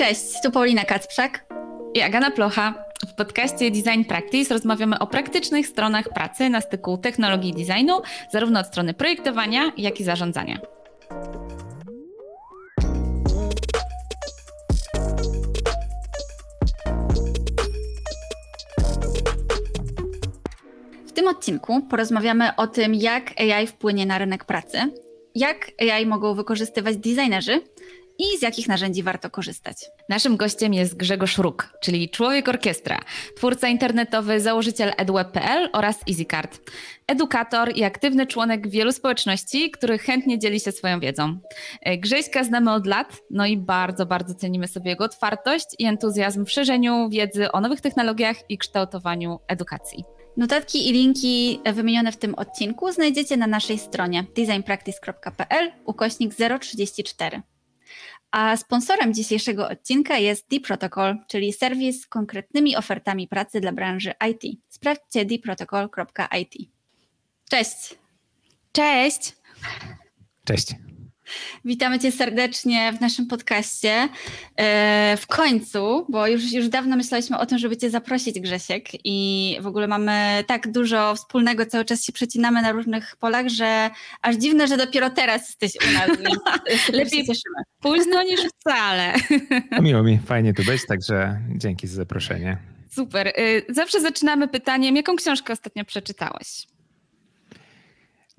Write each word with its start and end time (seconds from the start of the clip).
Cześć, 0.00 0.42
tu 0.42 0.50
Paulina 0.50 0.84
Kacprzak 0.84 1.44
i 1.94 2.02
Agana 2.02 2.30
Plocha. 2.30 2.84
W 3.08 3.14
podcaście 3.14 3.70
Design 3.70 4.04
Practice 4.04 4.54
rozmawiamy 4.54 4.98
o 4.98 5.06
praktycznych 5.06 5.66
stronach 5.66 6.08
pracy 6.08 6.50
na 6.50 6.60
styku 6.60 6.98
technologii 6.98 7.52
designu, 7.52 8.00
zarówno 8.32 8.60
od 8.60 8.66
strony 8.66 8.94
projektowania, 8.94 9.72
jak 9.76 10.00
i 10.00 10.04
zarządzania. 10.04 10.58
W 21.06 21.12
tym 21.12 21.28
odcinku 21.28 21.80
porozmawiamy 21.80 22.56
o 22.56 22.66
tym, 22.66 22.94
jak 22.94 23.40
AI 23.40 23.66
wpłynie 23.66 24.06
na 24.06 24.18
rynek 24.18 24.44
pracy, 24.44 24.78
jak 25.34 25.70
AI 25.80 26.06
mogą 26.06 26.34
wykorzystywać 26.34 26.96
designerzy 26.96 27.60
i 28.20 28.38
z 28.38 28.42
jakich 28.42 28.68
narzędzi 28.68 29.02
warto 29.02 29.30
korzystać. 29.30 29.76
Naszym 30.08 30.36
gościem 30.36 30.74
jest 30.74 30.96
Grzegorz 30.96 31.38
Ruk, 31.38 31.78
czyli 31.80 32.10
człowiek 32.10 32.48
orkiestra, 32.48 32.98
twórca 33.36 33.68
internetowy, 33.68 34.40
założyciel 34.40 34.92
edweb.pl 34.96 35.68
oraz 35.72 35.98
EasyCard. 36.10 36.60
Edukator 37.06 37.76
i 37.76 37.84
aktywny 37.84 38.26
członek 38.26 38.68
wielu 38.68 38.92
społeczności, 38.92 39.70
który 39.70 39.98
chętnie 39.98 40.38
dzieli 40.38 40.60
się 40.60 40.72
swoją 40.72 41.00
wiedzą. 41.00 41.38
E, 41.80 41.98
Grześka 41.98 42.44
znamy 42.44 42.72
od 42.72 42.86
lat, 42.86 43.16
no 43.30 43.46
i 43.46 43.56
bardzo, 43.56 44.06
bardzo 44.06 44.34
cenimy 44.34 44.68
sobie 44.68 44.90
jego 44.90 45.04
otwartość 45.04 45.66
i 45.78 45.84
entuzjazm 45.84 46.44
w 46.44 46.50
szerzeniu 46.50 47.08
wiedzy 47.08 47.52
o 47.52 47.60
nowych 47.60 47.80
technologiach 47.80 48.36
i 48.48 48.58
kształtowaniu 48.58 49.38
edukacji. 49.48 50.04
Notatki 50.36 50.88
i 50.88 50.92
linki 50.92 51.60
wymienione 51.74 52.12
w 52.12 52.16
tym 52.16 52.34
odcinku 52.34 52.92
znajdziecie 52.92 53.36
na 53.36 53.46
naszej 53.46 53.78
stronie 53.78 54.24
designpractice.pl 54.36 55.72
ukośnik 55.84 56.34
034. 56.60 57.42
A 58.30 58.56
sponsorem 58.56 59.14
dzisiejszego 59.14 59.68
odcinka 59.68 60.18
jest 60.18 60.48
D-Protocol, 60.50 61.16
czyli 61.28 61.52
serwis 61.52 62.02
z 62.02 62.06
konkretnymi 62.06 62.76
ofertami 62.76 63.28
pracy 63.28 63.60
dla 63.60 63.72
branży 63.72 64.12
IT. 64.30 64.60
Sprawdźcie 64.68 65.24
dprotocol.it. 65.24 66.54
Cześć! 67.50 67.94
Cześć! 68.72 69.36
Cześć! 70.44 70.74
Witamy 71.64 71.98
Cię 71.98 72.12
serdecznie 72.12 72.92
w 72.92 73.00
naszym 73.00 73.26
podcaście. 73.26 74.08
E, 74.56 75.16
w 75.16 75.26
końcu, 75.26 76.06
bo 76.08 76.26
już, 76.26 76.52
już 76.52 76.68
dawno 76.68 76.96
myśleliśmy 76.96 77.38
o 77.38 77.46
tym, 77.46 77.58
żeby 77.58 77.76
Cię 77.76 77.90
zaprosić, 77.90 78.40
Grzesiek, 78.40 78.84
i 79.04 79.58
w 79.60 79.66
ogóle 79.66 79.88
mamy 79.88 80.44
tak 80.46 80.72
dużo 80.72 81.14
wspólnego, 81.14 81.66
cały 81.66 81.84
czas 81.84 82.04
się 82.04 82.12
przecinamy 82.12 82.62
na 82.62 82.72
różnych 82.72 83.16
polach, 83.16 83.48
że 83.48 83.90
aż 84.22 84.36
dziwne, 84.36 84.68
że 84.68 84.76
dopiero 84.76 85.10
teraz 85.10 85.48
jesteś 85.48 85.88
u 85.88 85.92
nas. 85.92 86.18
Lepiej 86.92 87.26
cieszymy. 87.26 87.56
Późno 87.80 88.22
niż 88.22 88.40
wcale. 88.40 89.14
Miło 89.80 90.02
mi, 90.02 90.18
fajnie 90.26 90.54
tu 90.54 90.64
być, 90.64 90.86
także 90.86 91.40
dzięki 91.56 91.86
za 91.86 91.96
zaproszenie. 91.96 92.56
Super. 92.90 93.28
Y, 93.28 93.64
zawsze 93.68 94.00
zaczynamy 94.00 94.48
pytaniem, 94.48 94.96
jaką 94.96 95.16
książkę 95.16 95.52
ostatnio 95.52 95.84
przeczytałeś? 95.84 96.66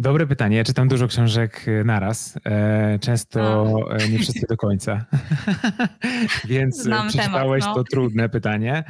Dobre 0.02 0.28
pytanie. 0.28 0.58
Ja 0.58 0.64
czytam 0.64 0.88
dużo 0.88 1.08
książek 1.08 1.68
y, 1.68 1.84
naraz. 1.84 2.40
E, 2.46 3.00
często 3.00 3.66
A. 3.92 3.96
E, 3.96 4.10
nie 4.10 4.20
wszystkie 4.20 4.48
do 4.50 4.58
końca. 4.58 5.06
Więc 6.46 6.80
e, 6.80 6.84
Znam 6.84 7.08
przeczytałeś 7.10 7.64
temat, 7.64 7.78
no. 7.78 7.84
to 7.84 7.90
trudne 7.92 8.30
pytanie. 8.30 8.84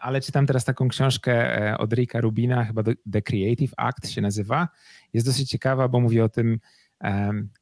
Ale 0.00 0.20
czytam 0.20 0.46
teraz 0.46 0.64
taką 0.64 0.88
książkę 0.88 1.78
od 1.78 1.92
Rika 1.92 2.20
Rubina, 2.20 2.64
chyba 2.64 2.82
The 3.12 3.22
Creative 3.22 3.72
Act 3.76 4.10
się 4.10 4.20
nazywa. 4.20 4.68
Jest 5.12 5.26
dosyć 5.26 5.50
ciekawa, 5.50 5.88
bo 5.88 6.00
mówi 6.00 6.20
o 6.20 6.28
tym, 6.28 6.58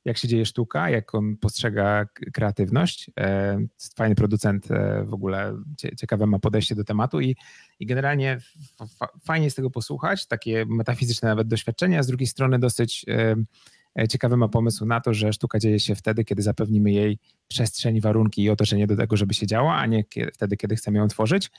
jak 0.05 0.19
się 0.19 0.29
dzieje 0.29 0.47
sztuka, 0.47 0.91
jak 0.91 1.15
on 1.15 1.37
postrzega 1.37 2.07
kreatywność. 2.33 3.11
Fajny 3.97 4.15
producent 4.15 4.71
e, 4.71 5.05
w 5.05 5.15
ogóle, 5.15 5.57
ciekawe 5.97 6.27
ma 6.27 6.39
podejście 6.39 6.75
do 6.75 6.85
tematu 6.85 7.21
i, 7.21 7.37
i 7.81 7.87
generalnie 7.87 8.39
fajnie 9.25 9.45
jest 9.45 9.57
tego 9.57 9.71
posłuchać, 9.71 10.27
takie 10.27 10.67
metafizyczne 10.69 11.29
nawet 11.29 11.49
doświadczenia, 11.49 12.03
z 12.03 12.07
drugiej 12.07 12.27
strony 12.27 12.59
dosyć 12.59 13.05
e, 13.09 14.09
ciekawy 14.09 14.37
ma 14.37 14.49
pomysł 14.49 14.87
na 14.87 15.01
to, 15.01 15.15
że 15.15 15.33
sztuka 15.33 15.59
dzieje 15.59 15.81
się 15.81 15.95
wtedy, 15.95 16.25
kiedy 16.25 16.43
zapewnimy 16.43 16.93
jej 16.93 17.19
przestrzeń, 17.49 18.01
warunki 18.01 18.43
i 18.43 18.51
otoczenie 18.51 18.87
do 18.87 18.97
tego, 18.97 19.17
żeby 19.17 19.35
się 19.35 19.47
działa, 19.47 19.77
a 19.77 19.87
nie 19.87 20.05
wtedy, 20.35 20.57
kiedy 20.57 20.77
chcemy 20.77 20.99
ją 20.99 21.09
tworzyć. 21.09 21.51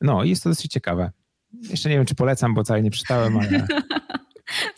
No 0.00 0.24
i 0.24 0.30
jest 0.30 0.42
to 0.42 0.48
dosyć 0.48 0.72
ciekawe. 0.72 1.10
Jeszcze 1.70 1.88
nie 1.88 1.96
wiem, 1.96 2.06
czy 2.06 2.14
polecam, 2.14 2.54
bo 2.54 2.64
całe 2.64 2.82
nie 2.82 2.90
przeczytałem, 2.90 3.38
ale 3.38 3.66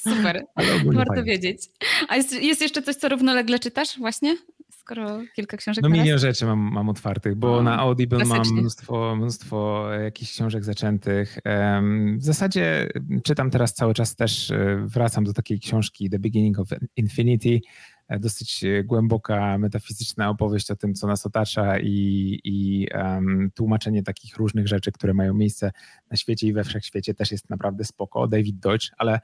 Super, 0.08 0.44
warto 0.94 1.14
fajnie. 1.14 1.24
wiedzieć. 1.32 1.62
A 2.08 2.16
jest, 2.16 2.42
jest 2.42 2.60
jeszcze 2.60 2.82
coś, 2.82 2.96
co 2.96 3.08
równolegle 3.08 3.58
czytasz 3.58 3.98
właśnie? 3.98 4.36
Skoro 4.70 5.20
kilka 5.36 5.56
książek 5.56 5.82
No 5.82 5.88
milion 5.88 6.18
rzeczy 6.18 6.46
mam, 6.46 6.58
mam 6.58 6.88
otwartych, 6.88 7.34
bo 7.34 7.56
o, 7.56 7.62
na 7.62 7.78
Audible 7.78 8.18
klasycznie. 8.18 8.50
mam 8.52 8.60
mnóstwo, 8.60 9.16
mnóstwo 9.16 9.88
jakichś 9.92 10.32
książek 10.32 10.64
zaczętych. 10.64 11.38
W 12.18 12.24
zasadzie 12.24 12.88
czytam 13.24 13.50
teraz 13.50 13.74
cały 13.74 13.94
czas 13.94 14.16
też, 14.16 14.50
e, 14.50 14.82
wracam 14.86 15.24
do 15.24 15.32
takiej 15.32 15.60
książki 15.60 16.10
The 16.10 16.18
Beginning 16.18 16.58
of 16.58 16.68
Infinity, 16.96 17.60
e, 18.08 18.18
dosyć 18.18 18.64
głęboka, 18.84 19.58
metafizyczna 19.58 20.28
opowieść 20.30 20.70
o 20.70 20.76
tym, 20.76 20.94
co 20.94 21.06
nas 21.06 21.26
otacza 21.26 21.78
i, 21.78 22.40
i 22.44 22.86
um, 22.94 23.50
tłumaczenie 23.54 24.02
takich 24.02 24.36
różnych 24.36 24.68
rzeczy, 24.68 24.92
które 24.92 25.14
mają 25.14 25.34
miejsce 25.34 25.72
na 26.10 26.16
świecie 26.16 26.46
i 26.46 26.52
we 26.52 26.64
wszechświecie 26.64 27.14
też 27.14 27.32
jest 27.32 27.50
naprawdę 27.50 27.84
spoko. 27.84 28.28
David 28.28 28.58
Deutsch, 28.58 28.88
ale 28.98 29.20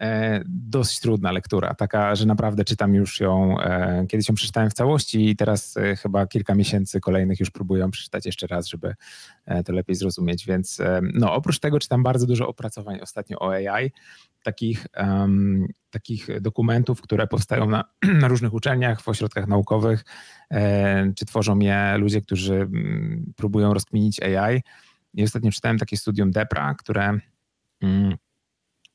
E, 0.00 0.42
dość 0.46 1.00
trudna 1.00 1.32
lektura, 1.32 1.74
taka, 1.74 2.14
że 2.14 2.26
naprawdę 2.26 2.64
czytam 2.64 2.94
już 2.94 3.20
ją, 3.20 3.60
e, 3.60 4.06
kiedyś 4.08 4.28
ją 4.28 4.34
przeczytałem 4.34 4.70
w 4.70 4.74
całości 4.74 5.30
i 5.30 5.36
teraz 5.36 5.76
e, 5.76 5.96
chyba 5.96 6.26
kilka 6.26 6.54
miesięcy 6.54 7.00
kolejnych 7.00 7.40
już 7.40 7.50
próbuję 7.50 7.90
przeczytać 7.90 8.26
jeszcze 8.26 8.46
raz, 8.46 8.66
żeby 8.66 8.94
to 9.64 9.72
lepiej 9.72 9.96
zrozumieć, 9.96 10.46
więc 10.46 10.78
no 11.14 11.34
oprócz 11.34 11.58
tego 11.58 11.78
czytam 11.78 12.02
bardzo 12.02 12.26
dużo 12.26 12.48
opracowań 12.48 13.00
ostatnio 13.00 13.38
o 13.38 13.52
AI, 13.52 13.90
takich, 14.42 14.86
um, 14.96 15.66
takich 15.90 16.40
dokumentów, 16.40 17.02
które 17.02 17.26
powstają 17.26 17.70
na, 17.70 17.84
na, 18.20 18.28
różnych 18.28 18.54
uczelniach, 18.54 19.00
w 19.00 19.08
ośrodkach 19.08 19.46
naukowych, 19.46 20.04
e, 20.50 21.12
czy 21.16 21.26
tworzą 21.26 21.58
je 21.58 21.94
ludzie, 21.98 22.20
którzy 22.20 22.68
próbują 23.36 23.74
rozkminić 23.74 24.22
AI. 24.22 24.62
I 25.14 25.24
ostatnio 25.24 25.50
czytałem 25.50 25.78
takie 25.78 25.96
studium 25.96 26.30
DEPRA, 26.30 26.74
które... 26.74 27.18
Mm, 27.82 28.16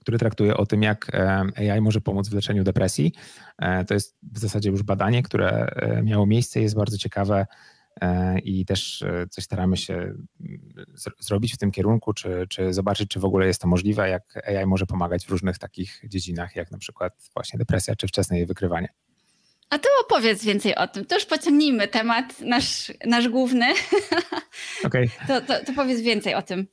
który 0.03 0.17
traktuje 0.17 0.57
o 0.57 0.65
tym, 0.65 0.83
jak 0.83 1.11
AI 1.55 1.81
może 1.81 2.01
pomóc 2.01 2.29
w 2.29 2.33
leczeniu 2.33 2.63
depresji. 2.63 3.13
E, 3.59 3.85
to 3.85 3.93
jest 3.93 4.17
w 4.21 4.39
zasadzie 4.39 4.69
już 4.69 4.83
badanie, 4.83 5.23
które 5.23 5.49
e, 5.49 6.03
miało 6.03 6.25
miejsce, 6.25 6.61
jest 6.61 6.75
bardzo 6.75 6.97
ciekawe 6.97 7.47
e, 8.01 8.39
i 8.39 8.65
też 8.65 9.03
coś 9.29 9.43
staramy 9.43 9.77
się 9.77 9.93
mm, 9.93 10.17
zrobić 11.19 11.53
w 11.53 11.57
tym 11.57 11.71
kierunku, 11.71 12.13
czy, 12.13 12.45
czy 12.49 12.73
zobaczyć, 12.73 13.09
czy 13.09 13.19
w 13.19 13.25
ogóle 13.25 13.47
jest 13.47 13.61
to 13.61 13.67
możliwe, 13.67 14.09
jak 14.09 14.47
AI 14.47 14.65
może 14.65 14.85
pomagać 14.85 15.25
w 15.25 15.29
różnych 15.29 15.59
takich 15.59 16.01
dziedzinach, 16.07 16.55
jak 16.55 16.71
na 16.71 16.77
przykład 16.77 17.13
właśnie 17.33 17.57
depresja, 17.57 17.95
czy 17.95 18.07
wczesne 18.07 18.37
jej 18.37 18.45
wykrywanie. 18.45 18.89
A 19.69 19.79
to 19.79 19.89
opowiedz 20.05 20.43
więcej 20.43 20.75
o 20.75 20.87
tym. 20.87 21.05
To 21.05 21.15
już 21.15 21.25
pociągnijmy 21.25 21.87
temat, 21.87 22.41
nasz, 22.41 22.91
nasz 23.05 23.29
główny. 23.29 23.73
Okay. 24.85 25.09
To, 25.27 25.41
to, 25.41 25.65
to 25.65 25.73
powiedz 25.75 26.01
więcej 26.01 26.35
o 26.35 26.41
tym. 26.41 26.67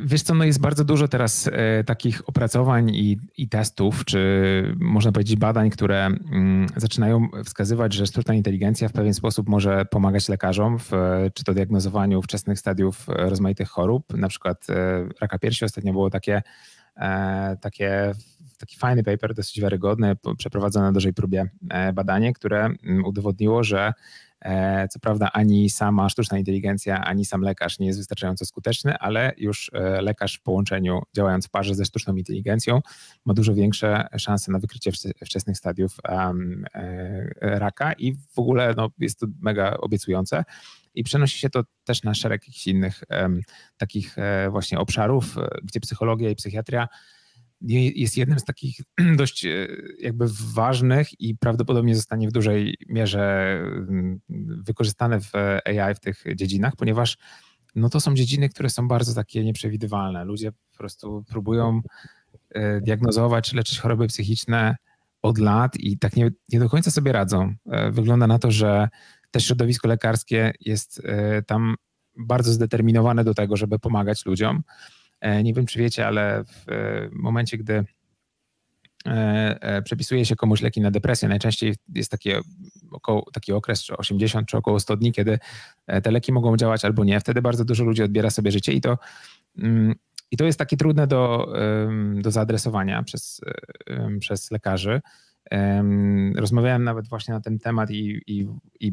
Wiesz 0.00 0.22
co, 0.22 0.34
no 0.34 0.44
jest 0.44 0.60
bardzo 0.60 0.84
dużo 0.84 1.08
teraz 1.08 1.50
e, 1.52 1.84
takich 1.84 2.28
opracowań 2.28 2.90
i, 2.90 3.18
i, 3.36 3.48
testów, 3.48 4.04
czy 4.04 4.74
można 4.80 5.12
powiedzieć 5.12 5.36
badań, 5.36 5.70
które 5.70 6.06
mm, 6.06 6.66
zaczynają 6.76 7.28
wskazywać, 7.44 7.94
że 7.94 8.06
sztuczna 8.06 8.34
inteligencja 8.34 8.88
w 8.88 8.92
pewien 8.92 9.14
sposób 9.14 9.48
może 9.48 9.84
pomagać 9.84 10.28
lekarzom 10.28 10.78
w 10.78 10.90
czy 11.34 11.44
to 11.44 11.54
diagnozowaniu 11.54 12.22
wczesnych 12.22 12.58
stadiów 12.58 13.04
rozmaitych 13.08 13.68
chorób, 13.68 14.14
na 14.14 14.28
przykład 14.28 14.70
e, 14.70 15.08
raka 15.20 15.38
piersi. 15.38 15.64
Ostatnio 15.64 15.92
było 15.92 16.10
takie, 16.10 16.42
e, 16.96 17.56
takie 17.60 18.12
taki 18.58 18.76
fajny 18.76 19.04
paper, 19.04 19.34
dosyć 19.34 19.60
wiarygodny, 19.60 20.16
przeprowadzone 20.38 20.86
na 20.86 20.92
dużej 20.92 21.14
próbie 21.14 21.50
badanie, 21.94 22.32
które 22.32 22.64
mm, 22.64 23.04
udowodniło, 23.04 23.64
że 23.64 23.92
E, 23.92 23.92
co 24.90 24.98
prawda 25.00 25.32
ani 25.32 25.70
sama 25.70 26.08
sztuczna 26.08 26.38
inteligencja, 26.38 27.04
ani 27.04 27.24
sam 27.24 27.42
lekarz 27.42 27.78
nie 27.78 27.86
jest 27.86 27.98
wystarczająco 27.98 28.44
skuteczny, 28.44 28.98
ale 28.98 29.32
już 29.36 29.70
e, 29.74 30.02
lekarz 30.02 30.36
w 30.36 30.42
połączeniu, 30.42 31.02
działając 31.16 31.46
w 31.46 31.50
parze 31.50 31.74
ze 31.74 31.84
sztuczną 31.84 32.16
inteligencją, 32.16 32.80
ma 33.24 33.34
dużo 33.34 33.54
większe 33.54 34.06
szanse 34.18 34.52
na 34.52 34.58
wykrycie 34.58 34.90
wczesnych 35.24 35.58
stadiów 35.58 35.96
um, 36.08 36.64
raka 37.40 37.92
i 37.92 38.14
w 38.14 38.38
ogóle 38.38 38.74
no, 38.76 38.90
jest 38.98 39.18
to 39.18 39.26
mega 39.40 39.76
obiecujące. 39.76 40.44
I 40.94 41.04
przenosi 41.04 41.38
się 41.38 41.50
to 41.50 41.62
też 41.84 42.02
na 42.02 42.14
szereg 42.14 42.66
innych 42.66 43.04
takich 43.76 44.16
właśnie 44.50 44.78
obszarów, 44.78 45.36
gdzie 45.62 45.80
psychologia 45.80 46.30
i 46.30 46.36
psychiatria 46.36 46.88
jest 47.60 48.16
jednym 48.16 48.38
z 48.38 48.44
takich 48.44 48.80
dość 49.16 49.44
e, 49.44 49.66
jakby 49.98 50.26
ważnych 50.54 51.20
i 51.20 51.36
prawdopodobnie 51.36 51.96
zostanie 51.96 52.28
w 52.28 52.32
dużej 52.32 52.76
mierze 52.88 53.54
mm, 53.60 54.20
wykorzystane 54.64 55.20
w 55.20 55.32
AI 55.64 55.94
w 55.94 56.00
tych 56.00 56.24
dziedzinach, 56.36 56.76
ponieważ 56.76 57.18
no 57.74 57.88
to 57.88 58.00
są 58.00 58.14
dziedziny, 58.14 58.48
które 58.48 58.70
są 58.70 58.88
bardzo 58.88 59.14
takie 59.14 59.44
nieprzewidywalne. 59.44 60.24
Ludzie 60.24 60.52
po 60.52 60.78
prostu 60.78 61.24
próbują 61.28 61.80
e, 62.50 62.80
diagnozować 62.80 63.50
czy 63.50 63.56
leczyć 63.56 63.78
choroby 63.78 64.06
psychiczne 64.06 64.76
od 65.22 65.38
lat 65.38 65.76
i 65.76 65.98
tak 65.98 66.16
nie, 66.16 66.30
nie 66.48 66.58
do 66.58 66.68
końca 66.68 66.90
sobie 66.90 67.12
radzą. 67.12 67.54
E, 67.70 67.90
wygląda 67.90 68.26
na 68.26 68.38
to, 68.38 68.50
że 68.50 68.88
też 69.30 69.46
środowisko 69.46 69.88
lekarskie 69.88 70.52
jest 70.60 71.02
tam 71.46 71.74
bardzo 72.18 72.52
zdeterminowane 72.52 73.24
do 73.24 73.34
tego, 73.34 73.56
żeby 73.56 73.78
pomagać 73.78 74.26
ludziom. 74.26 74.62
Nie 75.44 75.54
wiem, 75.54 75.66
czy 75.66 75.78
wiecie, 75.78 76.06
ale 76.06 76.44
w 76.44 76.66
momencie, 77.12 77.58
gdy 77.58 77.84
przepisuje 79.84 80.24
się 80.24 80.36
komuś 80.36 80.62
leki 80.62 80.80
na 80.80 80.90
depresję, 80.90 81.28
najczęściej 81.28 81.74
jest 81.94 82.10
takie 82.10 82.40
około, 82.90 83.30
taki 83.32 83.52
okres, 83.52 83.82
czy 83.82 83.96
80, 83.96 84.48
czy 84.48 84.56
około 84.56 84.80
100 84.80 84.96
dni, 84.96 85.12
kiedy 85.12 85.38
te 86.02 86.10
leki 86.10 86.32
mogą 86.32 86.56
działać 86.56 86.84
albo 86.84 87.04
nie. 87.04 87.20
Wtedy 87.20 87.42
bardzo 87.42 87.64
dużo 87.64 87.84
ludzi 87.84 88.02
odbiera 88.02 88.30
sobie 88.30 88.50
życie 88.50 88.72
i 88.72 88.80
to 88.80 88.98
mm, 89.58 89.94
i 90.30 90.36
to 90.36 90.44
jest 90.44 90.58
takie 90.58 90.76
trudne 90.76 91.06
do, 91.06 91.52
do 92.14 92.30
zaadresowania 92.30 93.02
przez, 93.02 93.40
przez 94.20 94.50
lekarzy. 94.50 95.00
Rozmawiałem 96.36 96.84
nawet 96.84 97.08
właśnie 97.08 97.34
na 97.34 97.40
ten 97.40 97.58
temat 97.58 97.90
i, 97.90 98.22
i, 98.26 98.48
i, 98.80 98.92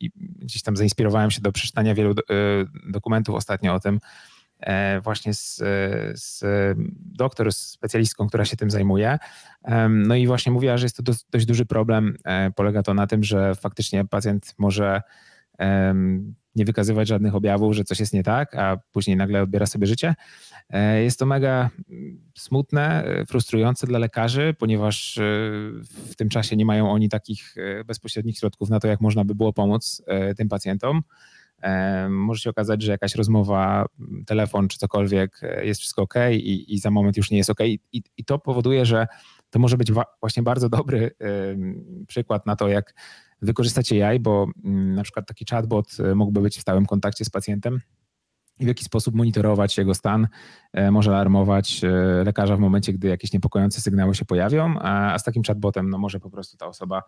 i 0.00 0.10
gdzieś 0.16 0.62
tam 0.62 0.76
zainspirowałem 0.76 1.30
się 1.30 1.40
do 1.40 1.52
przeczytania 1.52 1.94
wielu 1.94 2.10
e, 2.10 2.14
dokumentów 2.90 3.34
ostatnio 3.34 3.74
o 3.74 3.80
tym, 3.80 3.94
e, 3.96 4.00
właśnie 5.02 5.34
z, 5.34 5.56
z 6.14 6.44
doktor, 6.98 7.52
z 7.52 7.56
specjalistką, 7.56 8.28
która 8.28 8.44
się 8.44 8.56
tym 8.56 8.70
zajmuje. 8.70 9.18
No 9.88 10.14
i 10.14 10.26
właśnie 10.26 10.52
mówiła, 10.52 10.76
że 10.78 10.84
jest 10.84 10.96
to 10.96 11.12
dość 11.30 11.46
duży 11.46 11.66
problem. 11.66 12.16
E, 12.24 12.50
polega 12.50 12.82
to 12.82 12.94
na 12.94 13.06
tym, 13.06 13.24
że 13.24 13.54
faktycznie 13.54 14.04
pacjent 14.04 14.54
może 14.58 15.02
nie 16.58 16.64
wykazywać 16.64 17.08
żadnych 17.08 17.34
objawów, 17.34 17.74
że 17.74 17.84
coś 17.84 18.00
jest 18.00 18.12
nie 18.12 18.22
tak, 18.22 18.54
a 18.54 18.78
później 18.92 19.16
nagle 19.16 19.42
odbiera 19.42 19.66
sobie 19.66 19.86
życie. 19.86 20.14
E, 20.70 21.02
jest 21.02 21.18
to 21.18 21.26
mega 21.26 21.70
smutne, 22.38 23.04
e, 23.04 23.26
frustrujące 23.26 23.86
dla 23.86 23.98
lekarzy, 23.98 24.54
ponieważ 24.58 25.18
e, 25.18 25.22
w 26.10 26.14
tym 26.16 26.28
czasie 26.28 26.56
nie 26.56 26.64
mają 26.64 26.90
oni 26.90 27.08
takich 27.08 27.54
bezpośrednich 27.86 28.38
środków 28.38 28.70
na 28.70 28.80
to, 28.80 28.88
jak 28.88 29.00
można 29.00 29.24
by 29.24 29.34
było 29.34 29.52
pomóc 29.52 30.02
tym 30.36 30.48
pacjentom. 30.48 31.02
Może 32.08 32.40
się 32.40 32.50
okazać, 32.50 32.82
że 32.82 32.92
jakaś 32.92 33.14
rozmowa, 33.14 33.86
telefon 34.26 34.68
czy 34.68 34.78
cokolwiek 34.78 35.40
jest 35.62 35.80
wszystko 35.80 36.02
ok 36.02 36.14
i, 36.32 36.74
i 36.74 36.78
za 36.78 36.90
moment 36.90 37.16
już 37.16 37.30
nie 37.30 37.38
jest 37.38 37.50
ok. 37.50 37.60
I, 37.60 37.80
I 38.16 38.24
to 38.24 38.38
powoduje, 38.38 38.86
że 38.86 39.06
to 39.50 39.58
może 39.58 39.76
być 39.76 39.92
właśnie 40.20 40.42
bardzo 40.42 40.68
dobry 40.68 41.10
przykład 42.06 42.46
na 42.46 42.56
to, 42.56 42.68
jak 42.68 42.94
wykorzystać 43.42 43.92
AI, 43.92 44.20
bo 44.20 44.46
mm, 44.64 44.94
na 44.94 45.02
przykład 45.02 45.26
taki 45.26 45.44
chatbot 45.50 45.96
e, 46.00 46.14
mógłby 46.14 46.40
być 46.40 46.58
w 46.58 46.60
stałym 46.60 46.86
kontakcie 46.86 47.24
z 47.24 47.30
pacjentem 47.30 47.80
i 48.60 48.64
w 48.64 48.68
jaki 48.68 48.84
sposób 48.84 49.14
monitorować 49.14 49.78
jego 49.78 49.94
stan, 49.94 50.28
e, 50.72 50.90
może 50.90 51.10
alarmować 51.10 51.84
e, 51.84 51.88
lekarza 52.24 52.56
w 52.56 52.60
momencie, 52.60 52.92
gdy 52.92 53.08
jakieś 53.08 53.32
niepokojące 53.32 53.80
sygnały 53.80 54.14
się 54.14 54.24
pojawią, 54.24 54.78
a 54.78 55.18
z 55.18 55.24
takim 55.24 55.42
chatbotem 55.42 55.90
no, 55.90 55.98
może 55.98 56.20
po 56.20 56.30
prostu 56.30 56.56
ta 56.56 56.66
osoba 56.66 57.02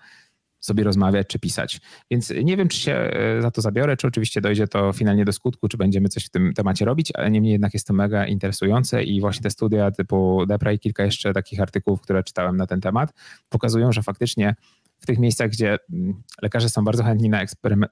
sobie 0.60 0.84
rozmawiać 0.84 1.26
czy 1.26 1.38
pisać. 1.38 1.80
Więc 2.10 2.32
nie 2.44 2.56
wiem, 2.56 2.68
czy 2.68 2.80
się 2.80 3.10
za 3.40 3.50
to 3.50 3.60
zabiorę, 3.60 3.96
czy 3.96 4.06
oczywiście 4.06 4.40
dojdzie 4.40 4.68
to 4.68 4.92
finalnie 4.92 5.24
do 5.24 5.32
skutku, 5.32 5.68
czy 5.68 5.76
będziemy 5.76 6.08
coś 6.08 6.24
w 6.24 6.30
tym 6.30 6.54
temacie 6.54 6.84
robić, 6.84 7.12
ale 7.14 7.30
niemniej 7.30 7.52
jednak 7.52 7.74
jest 7.74 7.86
to 7.86 7.94
mega 7.94 8.26
interesujące 8.26 9.02
i 9.02 9.20
właśnie 9.20 9.42
te 9.42 9.50
studia 9.50 9.90
typu 9.90 10.46
DEPRA 10.46 10.72
i 10.72 10.78
kilka 10.78 11.04
jeszcze 11.04 11.32
takich 11.32 11.60
artykułów, 11.60 12.00
które 12.00 12.22
czytałem 12.22 12.56
na 12.56 12.66
ten 12.66 12.80
temat, 12.80 13.12
pokazują, 13.48 13.92
że 13.92 14.02
faktycznie 14.02 14.54
w 14.98 15.06
tych 15.06 15.18
miejscach, 15.18 15.50
gdzie 15.50 15.76
mm, 15.92 16.22
lekarze 16.42 16.68
są 16.68 16.84
bardzo 16.84 17.04
chętni 17.04 17.30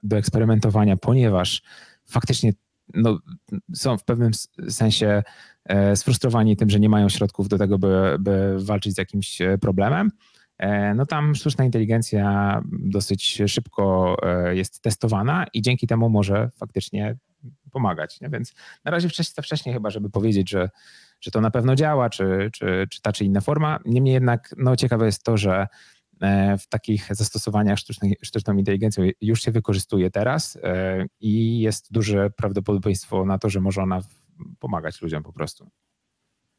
do 0.03 0.17
eksperymentowania, 0.17 0.97
ponieważ 0.97 1.61
faktycznie 2.05 2.53
no, 2.93 3.19
są 3.73 3.97
w 3.97 4.03
pewnym 4.03 4.31
sensie 4.69 5.23
e, 5.65 5.95
sfrustrowani 5.95 6.57
tym, 6.57 6.69
że 6.69 6.79
nie 6.79 6.89
mają 6.89 7.09
środków 7.09 7.49
do 7.49 7.57
tego, 7.57 7.79
by, 7.79 8.17
by 8.19 8.55
walczyć 8.59 8.93
z 8.93 8.97
jakimś 8.97 9.41
e, 9.41 9.57
problemem. 9.57 10.11
E, 10.59 10.93
no 10.93 11.05
tam 11.05 11.35
sztuczna 11.35 11.65
inteligencja 11.65 12.61
dosyć 12.71 13.41
szybko 13.47 14.17
jest 14.51 14.81
testowana 14.81 15.45
i 15.53 15.61
dzięki 15.61 15.87
temu 15.87 16.09
może 16.09 16.49
faktycznie 16.55 17.17
pomagać. 17.71 18.21
Nie? 18.21 18.29
Więc 18.29 18.53
na 18.85 18.91
razie 18.91 19.09
wcześniej, 19.09 19.43
wcześniej 19.43 19.73
chyba, 19.73 19.89
żeby 19.89 20.09
powiedzieć, 20.09 20.49
że, 20.49 20.69
że 21.21 21.31
to 21.31 21.41
na 21.41 21.51
pewno 21.51 21.75
działa, 21.75 22.09
czy, 22.09 22.49
czy, 22.53 22.87
czy 22.89 23.01
ta 23.01 23.11
czy 23.11 23.25
inna 23.25 23.41
forma. 23.41 23.79
Niemniej 23.85 24.13
jednak 24.13 24.55
no, 24.57 24.75
ciekawe 24.75 25.05
jest 25.05 25.23
to, 25.23 25.37
że 25.37 25.67
E, 26.21 26.57
w 26.57 26.67
takich 26.67 27.15
zastosowaniach 27.15 27.79
sztucznej, 27.79 28.17
sztuczną 28.21 28.57
inteligencją 28.57 29.09
już 29.21 29.41
się 29.41 29.51
wykorzystuje 29.51 30.11
teraz 30.11 30.57
e, 30.63 31.05
i 31.19 31.59
jest 31.59 31.91
duże 31.91 32.29
prawdopodobieństwo 32.29 33.25
na 33.25 33.39
to, 33.39 33.49
że 33.49 33.61
może 33.61 33.81
ona 33.81 34.01
pomagać 34.59 35.01
ludziom 35.01 35.23
po 35.23 35.33
prostu. 35.33 35.69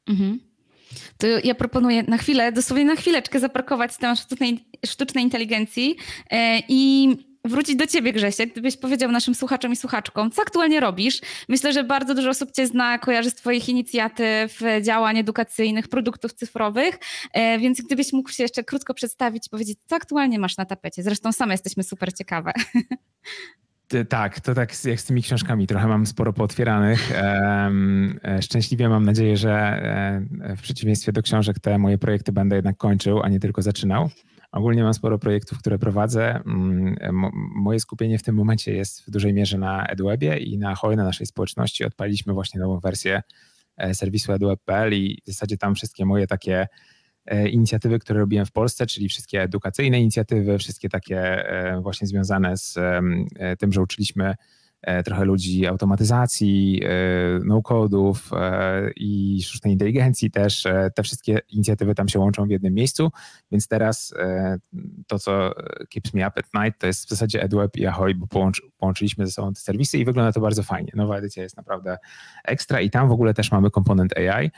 Mhm. 0.06 0.49
To 1.18 1.26
ja 1.44 1.54
proponuję 1.54 2.02
na 2.02 2.18
chwilę, 2.18 2.52
dosłownie 2.52 2.84
na 2.84 2.96
chwileczkę 2.96 3.40
zaparkować 3.40 3.96
temat 3.96 4.20
sztucznej, 4.20 4.64
sztucznej 4.86 5.24
inteligencji 5.24 5.96
e, 6.30 6.62
i 6.68 7.08
wrócić 7.44 7.76
do 7.76 7.86
ciebie, 7.86 8.12
Grzesiek, 8.12 8.52
gdybyś 8.52 8.76
powiedział 8.76 9.12
naszym 9.12 9.34
słuchaczom 9.34 9.72
i 9.72 9.76
słuchaczkom, 9.76 10.30
co 10.30 10.42
aktualnie 10.42 10.80
robisz. 10.80 11.20
Myślę, 11.48 11.72
że 11.72 11.84
bardzo 11.84 12.14
dużo 12.14 12.30
osób 12.30 12.50
cię 12.50 12.66
zna, 12.66 12.98
kojarzy 12.98 13.30
z 13.30 13.34
twoich 13.34 13.68
inicjatyw, 13.68 14.60
działań 14.82 15.18
edukacyjnych, 15.18 15.88
produktów 15.88 16.32
cyfrowych, 16.32 16.98
e, 17.32 17.58
więc 17.58 17.80
gdybyś 17.82 18.12
mógł 18.12 18.30
się 18.30 18.42
jeszcze 18.42 18.64
krótko 18.64 18.94
przedstawić 18.94 19.46
i 19.46 19.50
powiedzieć, 19.50 19.78
co 19.86 19.96
aktualnie 19.96 20.38
masz 20.38 20.56
na 20.56 20.64
tapecie. 20.64 21.02
Zresztą 21.02 21.32
same 21.32 21.54
jesteśmy 21.54 21.82
super 21.82 22.12
ciekawe. 22.12 22.52
Tak, 24.08 24.40
to 24.40 24.54
tak 24.54 24.84
jak 24.84 25.00
z 25.00 25.04
tymi 25.04 25.22
książkami. 25.22 25.66
Trochę 25.66 25.88
mam 25.88 26.06
sporo 26.06 26.32
pootwieranych. 26.32 27.12
E, 27.12 28.42
szczęśliwie 28.42 28.88
mam 28.88 29.04
nadzieję, 29.04 29.36
że 29.36 29.52
e, 29.52 30.56
w 30.56 30.62
przeciwieństwie 30.62 31.12
do 31.12 31.22
książek 31.22 31.58
te 31.58 31.78
moje 31.78 31.98
projekty 31.98 32.32
będę 32.32 32.56
jednak 32.56 32.76
kończył, 32.76 33.22
a 33.22 33.28
nie 33.28 33.40
tylko 33.40 33.62
zaczynał. 33.62 34.10
Ogólnie 34.52 34.82
mam 34.82 34.94
sporo 34.94 35.18
projektów, 35.18 35.58
które 35.58 35.78
prowadzę. 35.78 36.40
Mm, 36.46 36.96
moje 37.54 37.80
skupienie 37.80 38.18
w 38.18 38.22
tym 38.22 38.34
momencie 38.34 38.74
jest 38.74 39.06
w 39.06 39.10
dużej 39.10 39.32
mierze 39.32 39.58
na 39.58 39.86
EduWebie 39.86 40.36
i 40.36 40.58
na 40.58 40.74
Hoj, 40.74 40.96
na 40.96 41.04
naszej 41.04 41.26
społeczności. 41.26 41.84
Odpaliśmy 41.84 42.32
właśnie 42.32 42.60
nową 42.60 42.80
wersję 42.80 43.22
e, 43.76 43.94
serwisu 43.94 44.32
eduweb.pl 44.32 44.94
i 44.94 45.22
w 45.24 45.26
zasadzie 45.26 45.56
tam 45.56 45.74
wszystkie 45.74 46.04
moje 46.04 46.26
takie 46.26 46.66
inicjatywy, 47.50 47.98
które 47.98 48.20
robiłem 48.20 48.46
w 48.46 48.52
Polsce, 48.52 48.86
czyli 48.86 49.08
wszystkie 49.08 49.42
edukacyjne 49.42 50.00
inicjatywy, 50.00 50.58
wszystkie 50.58 50.88
takie 50.88 51.20
e, 51.20 51.80
właśnie 51.80 52.06
związane 52.06 52.56
z 52.56 52.78
tym, 53.58 53.72
że 53.72 53.82
uczyliśmy 53.82 54.34
E, 54.82 55.02
trochę 55.02 55.24
ludzi 55.24 55.66
automatyzacji, 55.66 56.80
e, 56.84 56.88
no-codów 57.44 58.30
e, 58.32 58.90
i 58.96 59.42
sztucznej 59.42 59.72
inteligencji 59.72 60.30
też. 60.30 60.66
Te 60.94 61.02
wszystkie 61.02 61.38
inicjatywy 61.48 61.94
tam 61.94 62.08
się 62.08 62.18
łączą 62.18 62.46
w 62.46 62.50
jednym 62.50 62.74
miejscu, 62.74 63.10
więc 63.52 63.68
teraz 63.68 64.14
to, 65.06 65.18
co 65.18 65.54
keeps 65.90 66.14
me 66.14 66.28
up 66.28 66.32
at 66.40 66.64
night, 66.64 66.80
to 66.80 66.86
jest 66.86 67.06
w 67.06 67.08
zasadzie 67.08 67.42
EdWeb 67.42 67.76
i 67.76 67.86
Ahoy, 67.86 68.14
bo 68.14 68.26
połączy, 68.26 68.62
połączyliśmy 68.78 69.26
ze 69.26 69.32
sobą 69.32 69.52
te 69.52 69.60
serwisy 69.60 69.98
i 69.98 70.04
wygląda 70.04 70.32
to 70.32 70.40
bardzo 70.40 70.62
fajnie. 70.62 70.92
Nowa 70.94 71.16
edycja 71.16 71.42
jest 71.42 71.56
naprawdę 71.56 71.98
ekstra 72.44 72.80
i 72.80 72.90
tam 72.90 73.08
w 73.08 73.12
ogóle 73.12 73.34
też 73.34 73.52
mamy 73.52 73.70
komponent 73.70 74.16
AI, 74.16 74.46
E, 74.46 74.50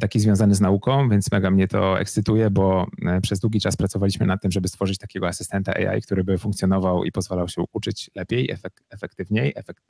taki 0.00 0.20
związany 0.20 0.54
z 0.54 0.60
nauką, 0.60 1.08
więc 1.08 1.32
mega 1.32 1.50
mnie 1.50 1.68
to 1.68 2.00
ekscytuje, 2.00 2.50
bo 2.50 2.86
e, 3.06 3.20
przez 3.20 3.40
długi 3.40 3.60
czas 3.60 3.76
pracowaliśmy 3.76 4.26
nad 4.26 4.42
tym, 4.42 4.50
żeby 4.50 4.68
stworzyć 4.68 4.98
takiego 4.98 5.28
asystenta 5.28 5.74
AI, 5.74 6.02
który 6.02 6.24
by 6.24 6.38
funkcjonował 6.38 7.04
i 7.04 7.12
pozwalał 7.12 7.48
się 7.48 7.64
uczyć 7.72 8.10
lepiej, 8.14 8.50
efek 8.50 8.82
efektywniej. 8.90 9.52
Efek 9.56 9.82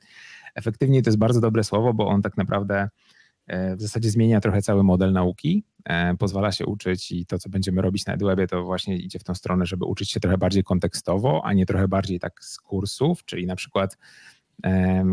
efektywniej 0.55 1.03
to 1.03 1.09
jest 1.09 1.17
bardzo 1.17 1.41
dobre 1.41 1.63
słowo, 1.63 1.93
bo 1.93 2.07
on 2.07 2.21
tak 2.21 2.37
naprawdę 2.37 2.89
e, 3.47 3.75
w 3.75 3.81
zasadzie 3.81 4.09
zmienia 4.09 4.41
trochę 4.41 4.61
cały 4.61 4.83
model 4.83 5.13
nauki, 5.13 5.63
pozwala 6.19 6.51
się 6.51 6.65
uczyć 6.65 7.11
i 7.11 7.25
to, 7.25 7.39
co 7.39 7.49
będziemy 7.49 7.81
robić 7.81 8.05
na 8.05 8.13
EduWebie, 8.13 8.47
to 8.47 8.63
właśnie 8.63 8.97
idzie 8.97 9.19
w 9.19 9.23
tą 9.23 9.35
stronę, 9.35 9.65
żeby 9.65 9.85
uczyć 9.85 10.11
się 10.11 10.19
trochę 10.19 10.37
bardziej 10.37 10.63
kontekstowo, 10.63 11.41
a 11.45 11.53
nie 11.53 11.65
trochę 11.65 11.87
bardziej 11.87 12.19
tak 12.19 12.43
z 12.43 12.57
kursów, 12.57 13.25
czyli 13.25 13.45
na 13.45 13.55
przykład 13.55 13.97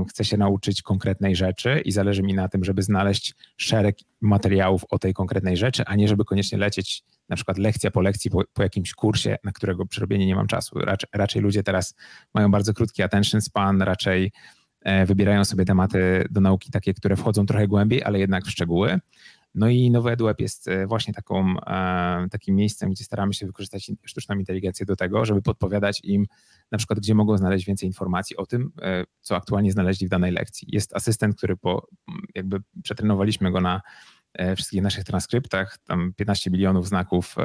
chcę 0.09 0.25
się 0.25 0.37
nauczyć 0.37 0.83
konkretnej 0.83 1.37
rzeczy 1.37 1.81
i 1.85 1.93
zależy 1.93 2.23
mi 2.23 2.35
na 2.35 2.49
tym, 2.49 2.65
żeby 2.65 2.83
znaleźć 2.83 3.35
szereg 3.57 3.97
materiałów 4.21 4.85
o 4.91 4.99
tej 4.99 5.15
konkretnej 5.15 5.57
rzeczy, 5.57 5.83
a 5.87 5.95
nie 5.97 6.09
żeby 6.09 6.25
koniecznie 6.25 6.59
lecieć 6.59 7.05
na 7.29 7.37
przykład 7.37 7.59
lekcja 7.59 7.91
po 7.91 8.01
lekcji 8.01 8.31
po, 8.31 8.43
po 8.53 8.63
jakimś 8.63 8.93
kursie, 8.93 9.37
na 9.45 9.53
którego 9.53 9.87
przerobienie 9.87 10.27
nie 10.27 10.35
mam 10.35 10.47
czasu. 10.47 10.79
Raczej, 10.79 11.09
raczej 11.13 11.43
ludzie 11.43 11.63
teraz 11.63 11.95
mają 12.35 12.51
bardzo 12.51 12.75
krótki 12.75 13.03
attention 13.03 13.41
span, 13.41 13.83
raczej 13.83 14.33
e, 14.81 15.07
wybierają 15.07 15.45
sobie 15.45 15.65
tematy 15.65 16.25
do 16.31 16.41
nauki 16.41 16.71
takie, 16.71 16.95
które 16.95 17.17
wchodzą 17.17 17.47
trochę 17.47 17.69
głębiej, 17.69 18.03
ale 18.03 18.19
jednak 18.19 18.45
w 18.45 18.51
szczegóły. 18.51 19.01
No 19.55 19.69
i 19.69 19.91
nowy 19.91 20.11
EduWeb 20.11 20.41
jest 20.41 20.69
e, 20.69 20.87
właśnie 20.87 21.15
taką, 21.15 21.61
e, 21.67 22.27
takim 22.31 22.57
miejscem, 22.57 22.91
gdzie 22.91 23.05
staramy 23.05 23.35
się 23.35 23.47
wykorzystać 23.47 23.91
sztuczną 24.05 24.39
inteligencję 24.39 24.87
do 24.87 24.97
tego, 24.97 25.25
żeby 25.25 25.43
podpowiadać 25.43 26.01
im 26.05 26.27
na 26.73 26.79
przykład, 26.79 26.99
gdzie 26.99 27.15
mogą 27.15 27.39
znaleźć 27.39 27.67
więcej 27.67 27.87
informacji 27.87 28.37
o 28.37 28.47
tym, 28.47 28.73
e, 28.83 29.05
co 29.21 29.37
aktualnie 29.37 29.73
znaleźli 29.73 30.07
w 30.07 30.11
danej 30.11 30.33
lekcji. 30.33 30.69
Jest 30.71 30.97
asystent, 30.97 31.37
który 31.37 31.57
po, 31.57 31.87
jakby 32.35 32.61
przetrenowaliśmy 32.83 33.53
go 33.53 33.61
na 33.61 33.81
wszystkich 34.57 34.83
naszych 34.83 35.05
transkryptach, 35.05 35.79
tam 35.85 36.13
15 36.17 36.51
milionów 36.51 36.89
znaków 36.89 37.37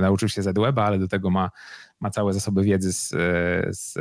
nauczył 0.00 0.28
się 0.28 0.42
z 0.42 0.46
EduWeba, 0.46 0.84
ale 0.84 0.98
do 0.98 1.08
tego 1.08 1.30
ma 1.30 1.50
ma 2.00 2.10
całe 2.10 2.32
zasoby 2.32 2.62
wiedzy 2.62 2.92
z, 2.92 3.08
z, 3.78 3.94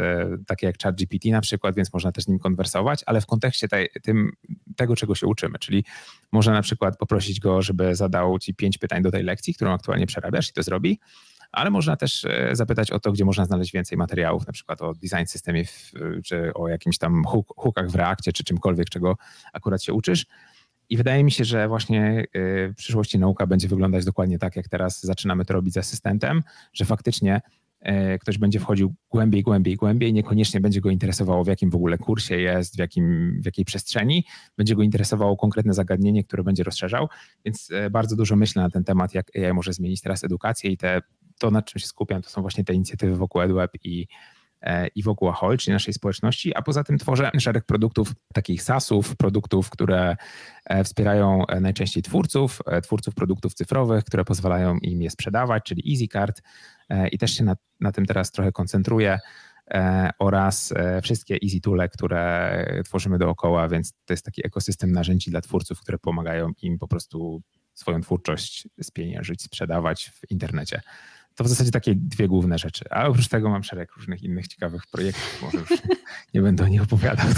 takie 0.47 0.67
jak 0.67 0.79
ChatGPT 0.83 1.25
na 1.25 1.41
przykład, 1.41 1.75
więc 1.75 1.93
można 1.93 2.11
też 2.11 2.23
z 2.23 2.27
nim 2.27 2.39
konwersować, 2.39 3.03
ale 3.05 3.21
w 3.21 3.25
kontekście 3.25 3.67
tej, 3.67 3.89
tym, 4.03 4.31
tego, 4.75 4.95
czego 4.95 5.15
się 5.15 5.27
uczymy, 5.27 5.59
czyli 5.59 5.85
można 6.31 6.53
na 6.53 6.61
przykład 6.61 6.97
poprosić 6.97 7.39
go, 7.39 7.61
żeby 7.61 7.95
zadał 7.95 8.39
ci 8.39 8.55
pięć 8.55 8.77
pytań 8.77 9.03
do 9.03 9.11
tej 9.11 9.23
lekcji, 9.23 9.53
którą 9.53 9.73
aktualnie 9.73 10.07
przerabiasz 10.07 10.49
i 10.49 10.53
to 10.53 10.63
zrobi, 10.63 10.99
ale 11.51 11.69
można 11.69 11.95
też 11.95 12.25
zapytać 12.51 12.91
o 12.91 12.99
to, 12.99 13.11
gdzie 13.11 13.25
można 13.25 13.45
znaleźć 13.45 13.73
więcej 13.73 13.97
materiałów, 13.97 14.47
na 14.47 14.53
przykład 14.53 14.81
o 14.81 14.93
design 14.93 15.25
systemie, 15.25 15.63
czy 16.25 16.53
o 16.53 16.67
jakimś 16.67 16.97
tam 16.97 17.23
hookach 17.57 17.89
w 17.89 17.95
Reakcie, 17.95 18.33
czy 18.33 18.43
czymkolwiek, 18.43 18.89
czego 18.89 19.17
akurat 19.53 19.83
się 19.83 19.93
uczysz. 19.93 20.25
I 20.89 20.97
wydaje 20.97 21.23
mi 21.23 21.31
się, 21.31 21.45
że 21.45 21.67
właśnie 21.67 22.25
w 22.69 22.73
przyszłości 22.77 23.19
nauka 23.19 23.47
będzie 23.47 23.67
wyglądać 23.67 24.05
dokładnie 24.05 24.39
tak, 24.39 24.55
jak 24.55 24.67
teraz 24.67 25.03
zaczynamy 25.03 25.45
to 25.45 25.53
robić 25.53 25.73
z 25.73 25.77
asystentem, 25.77 26.43
że 26.73 26.85
faktycznie 26.85 27.41
E, 27.41 27.64
ktoś 28.21 28.37
będzie 28.37 28.59
wchodził 28.59 28.95
głębiej, 29.09 29.43
głębiej, 29.43 29.75
głębiej, 29.75 30.13
niekoniecznie 30.13 30.61
będzie 30.61 30.81
go 30.81 30.89
interesowało, 30.89 31.43
w 31.43 31.47
jakim 31.47 31.69
w 31.69 31.75
ogóle 31.75 31.97
kursie 31.97 32.37
jest, 32.37 32.75
w, 32.75 32.79
jakim, 32.79 33.37
w 33.41 33.45
jakiej 33.45 33.65
przestrzeni, 33.65 34.25
będzie 34.57 34.75
go 34.75 34.83
interesowało 34.83 35.37
konkretne 35.37 35.73
zagadnienie, 35.73 36.23
które 36.23 36.43
będzie 36.43 36.63
rozszerzał, 36.63 37.07
więc 37.45 37.71
e, 37.71 37.89
bardzo 37.89 38.15
dużo 38.15 38.35
myślę 38.35 38.61
na 38.61 38.69
ten 38.69 38.83
temat, 38.83 39.13
jak 39.13 39.37
AI 39.37 39.53
może 39.53 39.73
zmienić 39.73 40.01
teraz 40.01 40.23
edukację 40.23 40.71
i 40.71 40.77
te, 40.77 41.01
to, 41.39 41.51
nad 41.51 41.65
czym 41.65 41.79
się 41.79 41.87
skupiam, 41.87 42.21
to 42.21 42.29
są 42.29 42.41
właśnie 42.41 42.63
te 42.63 42.73
inicjatywy 42.73 43.15
wokół 43.15 43.41
EdWeb 43.41 43.71
i, 43.83 44.01
e, 44.01 44.34
i 44.95 45.03
wokół 45.03 45.29
Ahol, 45.29 45.57
czyli 45.57 45.73
naszej 45.73 45.93
społeczności, 45.93 46.55
a 46.55 46.61
poza 46.61 46.83
tym 46.83 46.97
tworzę 46.97 47.31
szereg 47.39 47.65
produktów, 47.65 48.13
takich 48.33 48.63
SaaSów, 48.63 49.15
produktów, 49.15 49.69
które 49.69 50.15
wspierają 50.83 51.43
najczęściej 51.61 52.03
twórców, 52.03 52.61
twórców 52.83 53.15
produktów 53.15 53.53
cyfrowych, 53.53 54.03
które 54.03 54.25
pozwalają 54.25 54.77
im 54.77 55.01
je 55.01 55.09
sprzedawać, 55.09 55.63
czyli 55.63 55.93
EasyCard, 55.93 56.41
E, 56.89 57.07
i 57.07 57.17
też 57.17 57.31
się 57.31 57.43
na, 57.43 57.55
na 57.79 57.91
tym 57.91 58.05
teraz 58.05 58.31
trochę 58.31 58.51
koncentruję 58.51 59.19
e, 59.71 60.09
oraz 60.19 60.73
e, 60.75 61.01
wszystkie 61.01 61.37
easy 61.43 61.61
toole, 61.61 61.89
które 61.89 62.81
tworzymy 62.85 63.17
dookoła, 63.17 63.67
więc 63.67 63.93
to 64.05 64.13
jest 64.13 64.25
taki 64.25 64.47
ekosystem 64.47 64.91
narzędzi 64.91 65.31
dla 65.31 65.41
twórców, 65.41 65.81
które 65.81 65.97
pomagają 65.97 66.51
im 66.61 66.79
po 66.79 66.87
prostu 66.87 67.41
swoją 67.73 68.01
twórczość 68.01 68.67
spieniężyć, 68.81 69.41
sprzedawać 69.41 70.09
w 70.09 70.31
internecie. 70.31 70.81
To 71.35 71.43
w 71.43 71.47
zasadzie 71.47 71.71
takie 71.71 71.95
dwie 71.95 72.27
główne 72.27 72.57
rzeczy. 72.57 72.85
A 72.89 73.07
oprócz 73.07 73.27
tego 73.27 73.49
mam 73.49 73.63
szereg 73.63 73.91
różnych 73.95 74.23
innych 74.23 74.47
ciekawych 74.47 74.87
projektów. 74.91 75.39
Może 75.41 75.57
już 75.57 75.69
nie 76.33 76.41
będę 76.41 76.63
o 76.63 76.67
nich 76.67 76.81
opowiadał. 76.81 77.27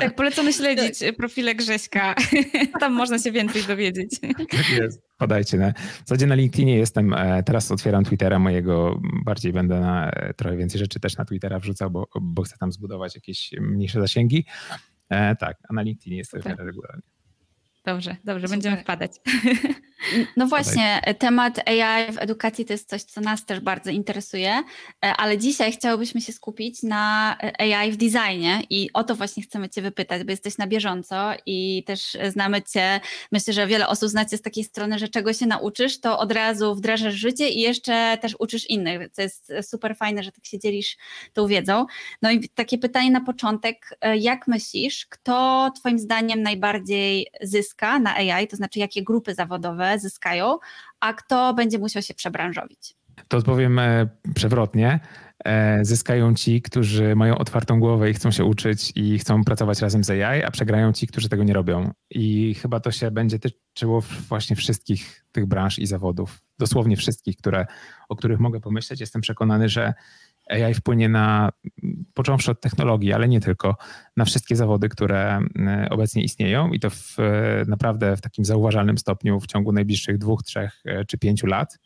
Tak, 0.00 0.14
polecamy 0.14 0.52
śledzić 0.52 0.98
profile 1.16 1.54
Grześka. 1.54 2.14
Tam 2.80 2.92
można 2.92 3.18
się 3.18 3.32
więcej 3.32 3.62
dowiedzieć. 3.62 4.20
Tak 4.50 4.70
jest. 4.70 5.02
Podajcie. 5.18 5.58
Na, 5.58 5.72
w 5.72 6.08
zasadzie 6.08 6.26
na 6.26 6.34
LinkedInie 6.34 6.76
jestem, 6.76 7.14
e, 7.14 7.42
teraz 7.42 7.70
otwieram 7.70 8.04
Twittera 8.04 8.38
mojego, 8.38 9.00
bardziej 9.24 9.52
będę 9.52 9.80
na 9.80 10.10
e, 10.10 10.34
trochę 10.34 10.56
więcej 10.56 10.78
rzeczy 10.78 11.00
też 11.00 11.16
na 11.16 11.24
Twittera 11.24 11.58
wrzucał, 11.58 11.90
bo, 11.90 12.08
bo 12.20 12.42
chcę 12.42 12.56
tam 12.58 12.72
zbudować 12.72 13.14
jakieś 13.14 13.50
mniejsze 13.60 14.00
zasięgi. 14.00 14.46
E, 15.08 15.36
tak, 15.36 15.56
a 15.68 15.72
na 15.72 15.82
LinkedInie 15.82 16.16
jestem 16.16 16.42
regularnie. 16.58 17.11
Dobrze, 17.84 18.16
dobrze, 18.24 18.46
Super. 18.46 18.50
będziemy 18.50 18.76
wpadać. 18.76 19.12
No 20.36 20.46
właśnie, 20.46 21.00
temat 21.18 21.68
AI 21.68 22.12
w 22.12 22.18
edukacji 22.18 22.64
to 22.64 22.72
jest 22.72 22.88
coś, 22.88 23.02
co 23.02 23.20
nas 23.20 23.44
też 23.44 23.60
bardzo 23.60 23.90
interesuje, 23.90 24.50
e, 24.52 24.62
ale 25.00 25.38
dzisiaj 25.38 25.72
chciałobyśmy 25.72 26.20
się 26.20 26.32
skupić 26.32 26.82
na 26.82 27.36
AI 27.58 27.92
w 27.92 27.96
designie 27.96 28.62
i 28.70 28.90
o 28.94 29.04
to 29.04 29.14
właśnie 29.14 29.42
chcemy 29.42 29.68
Cię 29.68 29.82
wypytać, 29.82 30.24
bo 30.24 30.30
jesteś 30.30 30.58
na 30.58 30.66
bieżąco 30.66 31.32
i 31.46 31.84
też 31.86 32.16
znamy 32.28 32.62
Cię, 32.62 33.00
myślę, 33.32 33.52
że 33.52 33.66
wiele 33.66 33.88
osób 33.88 34.08
znacie 34.08 34.36
z 34.36 34.42
takiej 34.42 34.64
strony, 34.64 34.98
że 34.98 35.08
czego 35.08 35.32
się 35.32 35.46
nauczysz, 35.46 36.00
to 36.00 36.18
od 36.18 36.32
razu 36.32 36.74
wdrażasz 36.74 37.14
życie 37.14 37.48
i 37.48 37.60
jeszcze 37.60 38.18
też 38.20 38.36
uczysz 38.38 38.70
innych, 38.70 39.10
co 39.12 39.22
jest 39.22 39.52
super 39.62 39.96
fajne, 39.96 40.22
że 40.22 40.32
tak 40.32 40.46
się 40.46 40.58
dzielisz 40.58 40.96
tą 41.32 41.46
wiedzą. 41.46 41.86
No 42.22 42.30
i 42.30 42.48
takie 42.48 42.78
pytanie 42.78 43.10
na 43.10 43.20
początek, 43.20 43.98
e, 44.00 44.16
jak 44.16 44.48
myślisz, 44.48 45.06
kto 45.06 45.70
Twoim 45.76 45.98
zdaniem 45.98 46.42
najbardziej 46.42 47.26
zyska 47.42 47.71
na 47.80 48.14
AI, 48.14 48.48
to 48.48 48.56
znaczy 48.56 48.78
jakie 48.78 49.02
grupy 49.02 49.34
zawodowe 49.34 49.98
zyskają, 49.98 50.58
a 51.00 51.12
kto 51.12 51.54
będzie 51.54 51.78
musiał 51.78 52.02
się 52.02 52.14
przebranżowić? 52.14 52.94
To 53.28 53.36
odpowiem 53.36 53.78
e, 53.78 54.08
przewrotnie. 54.34 55.00
E, 55.44 55.84
zyskają 55.84 56.34
ci, 56.34 56.62
którzy 56.62 57.16
mają 57.16 57.38
otwartą 57.38 57.80
głowę 57.80 58.10
i 58.10 58.14
chcą 58.14 58.30
się 58.30 58.44
uczyć 58.44 58.92
i 58.94 59.18
chcą 59.18 59.44
pracować 59.44 59.80
razem 59.80 60.04
z 60.04 60.10
AI, 60.10 60.42
a 60.42 60.50
przegrają 60.50 60.92
ci, 60.92 61.06
którzy 61.06 61.28
tego 61.28 61.44
nie 61.44 61.52
robią. 61.52 61.90
I 62.10 62.54
chyba 62.54 62.80
to 62.80 62.90
się 62.90 63.10
będzie 63.10 63.38
tyczyło 63.38 64.00
właśnie 64.28 64.56
wszystkich 64.56 65.24
tych 65.32 65.46
branż 65.46 65.78
i 65.78 65.86
zawodów, 65.86 66.42
dosłownie 66.58 66.96
wszystkich, 66.96 67.36
które, 67.36 67.66
o 68.08 68.16
których 68.16 68.40
mogę 68.40 68.60
pomyśleć. 68.60 69.00
Jestem 69.00 69.22
przekonany, 69.22 69.68
że 69.68 69.94
AI 70.52 70.74
wpłynie 70.74 71.08
na, 71.08 71.52
począwszy 72.14 72.50
od 72.50 72.60
technologii, 72.60 73.12
ale 73.12 73.28
nie 73.28 73.40
tylko, 73.40 73.76
na 74.16 74.24
wszystkie 74.24 74.56
zawody, 74.56 74.88
które 74.88 75.40
e, 75.58 75.88
obecnie 75.90 76.22
istnieją 76.22 76.72
i 76.72 76.80
to 76.80 76.90
w, 76.90 77.18
e, 77.18 77.64
naprawdę 77.68 78.16
w 78.16 78.20
takim 78.20 78.44
zauważalnym 78.44 78.98
stopniu 78.98 79.40
w 79.40 79.46
ciągu 79.46 79.72
najbliższych 79.72 80.18
dwóch, 80.18 80.42
trzech 80.42 80.82
e, 80.84 81.04
czy 81.04 81.18
pięciu 81.18 81.46
lat. 81.46 81.78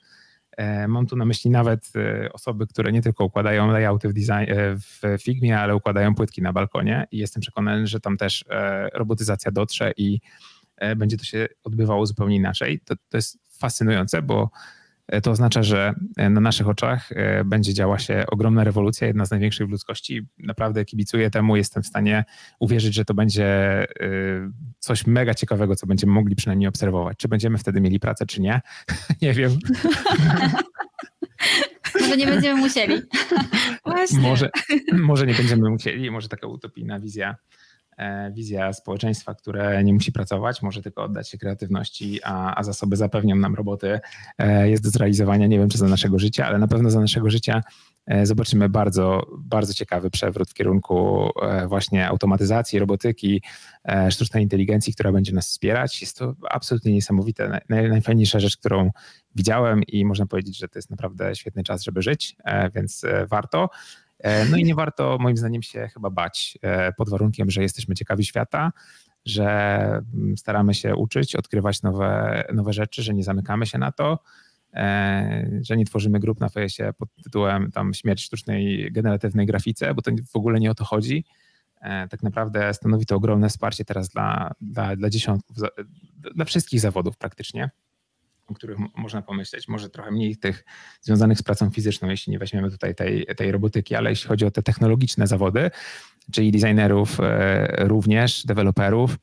Mam 0.88 1.06
tu 1.06 1.16
na 1.16 1.24
myśli 1.24 1.50
nawet 1.50 1.92
osoby, 2.32 2.66
które 2.66 2.92
nie 2.92 3.02
tylko 3.02 3.24
układają 3.24 3.70
layouty 3.70 4.08
w, 4.08 4.12
design, 4.12 4.52
w 4.76 5.22
Figmie, 5.22 5.58
ale 5.58 5.76
układają 5.76 6.14
płytki 6.14 6.42
na 6.42 6.52
balkonie 6.52 7.06
i 7.10 7.18
jestem 7.18 7.40
przekonany, 7.40 7.86
że 7.86 8.00
tam 8.00 8.16
też 8.16 8.44
robotyzacja 8.94 9.50
dotrze 9.50 9.92
i 9.96 10.20
będzie 10.96 11.16
to 11.16 11.24
się 11.24 11.46
odbywało 11.64 12.06
zupełnie 12.06 12.36
inaczej. 12.36 12.80
To, 12.84 12.94
to 13.08 13.16
jest 13.16 13.38
fascynujące, 13.58 14.22
bo 14.22 14.50
to 15.22 15.30
oznacza, 15.30 15.62
że 15.62 15.94
e, 16.16 16.30
na 16.30 16.40
naszych 16.40 16.68
oczach 16.68 17.12
e, 17.12 17.44
będzie 17.44 17.74
działa 17.74 17.98
się 17.98 18.24
ogromna 18.30 18.64
rewolucja, 18.64 19.06
jedna 19.06 19.26
z 19.26 19.30
największych 19.30 19.66
w 19.66 19.70
ludzkości. 19.70 20.26
Naprawdę 20.38 20.84
kibicuję 20.84 21.30
temu, 21.30 21.56
jestem 21.56 21.82
w 21.82 21.86
stanie 21.86 22.24
uwierzyć, 22.60 22.94
że 22.94 23.04
to 23.04 23.14
będzie 23.14 23.46
coś 24.78 25.06
mega 25.06 25.34
ciekawego, 25.34 25.76
co 25.76 25.86
będziemy 25.86 26.12
mogli 26.12 26.36
przynajmniej 26.36 26.68
obserwować. 26.68 27.18
Czy 27.18 27.28
będziemy 27.28 27.58
wtedy 27.58 27.80
mieli 27.80 28.00
pracę, 28.00 28.26
czy 28.26 28.40
nie? 28.40 28.60
nie 29.22 29.32
wiem. 29.32 29.58
Może 32.00 32.16
nie 32.16 32.26
będziemy 32.26 32.60
musieli. 32.60 33.02
Może, 34.22 34.50
może 34.92 35.26
nie 35.26 35.34
będziemy 35.34 35.70
musieli, 35.70 36.10
może 36.10 36.28
taka 36.28 36.46
utopijna 36.46 37.00
wizja 37.00 37.36
E, 37.50 37.55
wizja 38.32 38.72
społeczeństwa, 38.72 39.34
które 39.34 39.84
nie 39.84 39.92
musi 39.92 40.12
pracować, 40.12 40.62
może 40.62 40.82
tylko 40.82 41.02
oddać 41.02 41.30
się 41.30 41.38
kreatywności, 41.38 42.20
a, 42.24 42.54
a 42.54 42.62
zasoby 42.62 42.96
zapewnią 42.96 43.36
nam 43.36 43.54
roboty, 43.54 44.00
e, 44.38 44.70
jest 44.70 44.82
do 44.82 44.90
zrealizowania. 44.90 45.46
Nie 45.46 45.58
wiem, 45.58 45.68
czy 45.68 45.78
za 45.78 45.88
naszego 45.88 46.18
życia, 46.18 46.46
ale 46.46 46.58
na 46.58 46.68
pewno 46.68 46.90
za 46.90 47.00
naszego 47.00 47.30
życia 47.30 47.62
e, 48.06 48.26
zobaczymy 48.26 48.68
bardzo, 48.68 49.26
bardzo 49.38 49.74
ciekawy 49.74 50.10
przewrót 50.10 50.50
w 50.50 50.54
kierunku 50.54 51.30
właśnie 51.68 52.08
automatyzacji, 52.08 52.78
robotyki, 52.78 53.42
sztucznej 54.10 54.42
inteligencji, 54.42 54.94
która 54.94 55.12
będzie 55.12 55.32
nas 55.32 55.48
wspierać. 55.48 56.00
Jest 56.00 56.18
to 56.18 56.34
absolutnie 56.50 56.92
niesamowite. 56.92 57.60
najfajniejsza 57.68 58.40
rzecz, 58.40 58.56
którą 58.56 58.90
widziałem 59.34 59.82
i 59.82 60.04
można 60.04 60.26
powiedzieć, 60.26 60.58
że 60.58 60.68
to 60.68 60.78
jest 60.78 60.90
naprawdę 60.90 61.36
świetny 61.36 61.64
czas, 61.64 61.82
żeby 61.82 62.02
żyć, 62.02 62.36
więc 62.74 63.02
warto. 63.28 63.68
E, 64.18 64.44
no 64.44 64.56
i 64.56 64.64
nie 64.64 64.74
warto 64.74 65.18
moim 65.20 65.36
zdaniem 65.36 65.62
się 65.62 65.88
chyba 65.94 66.10
bać 66.10 66.58
e, 66.62 66.92
pod 66.92 67.10
warunkiem, 67.10 67.50
że 67.50 67.62
jesteśmy 67.62 67.94
ciekawi 67.94 68.24
świata, 68.24 68.72
że 69.24 69.46
mm, 70.14 70.36
staramy 70.36 70.74
się 70.74 70.96
uczyć, 70.96 71.36
odkrywać 71.36 71.82
nowe, 71.82 72.44
nowe 72.54 72.72
rzeczy, 72.72 73.02
że 73.02 73.14
nie 73.14 73.24
zamykamy 73.24 73.66
się 73.66 73.78
na 73.78 73.92
to, 73.92 74.18
e, 74.74 75.50
że 75.62 75.76
nie 75.76 75.84
tworzymy 75.84 76.20
grup 76.20 76.40
na 76.40 76.48
fejsie 76.48 76.92
pod 76.98 77.08
tytułem 77.24 77.70
tam 77.72 77.94
śmierć 77.94 78.24
sztucznej 78.24 78.92
generatywnej 78.92 79.46
grafice, 79.46 79.94
bo 79.94 80.02
to 80.02 80.10
w 80.32 80.36
ogóle 80.36 80.60
nie 80.60 80.70
o 80.70 80.74
to 80.74 80.84
chodzi. 80.84 81.24
Tak 82.10 82.22
naprawdę 82.22 82.74
stanowi 82.74 83.06
to 83.06 83.16
ogromne 83.16 83.48
wsparcie 83.48 83.84
teraz 83.84 84.08
dla, 84.08 84.52
dla, 84.60 84.96
dla 84.96 85.10
dziesiątków, 85.10 85.56
dla 86.34 86.44
wszystkich 86.44 86.80
zawodów 86.80 87.16
praktycznie 87.16 87.70
o 88.46 88.54
których 88.54 88.78
można 88.96 89.22
pomyśleć, 89.22 89.68
może 89.68 89.90
trochę 89.90 90.10
mniej 90.10 90.36
tych 90.36 90.64
związanych 91.00 91.38
z 91.38 91.42
pracą 91.42 91.70
fizyczną, 91.70 92.08
jeśli 92.08 92.30
nie 92.30 92.38
weźmiemy 92.38 92.70
tutaj 92.70 92.94
tej, 92.94 93.26
tej 93.36 93.52
robotyki, 93.52 93.94
ale 93.94 94.10
jeśli 94.10 94.28
chodzi 94.28 94.44
o 94.44 94.50
te 94.50 94.62
technologiczne 94.62 95.26
zawody, 95.26 95.70
czyli 96.32 96.52
designerów 96.52 97.20
e, 97.20 97.88
również, 97.88 98.46
deweloperów, 98.46 99.18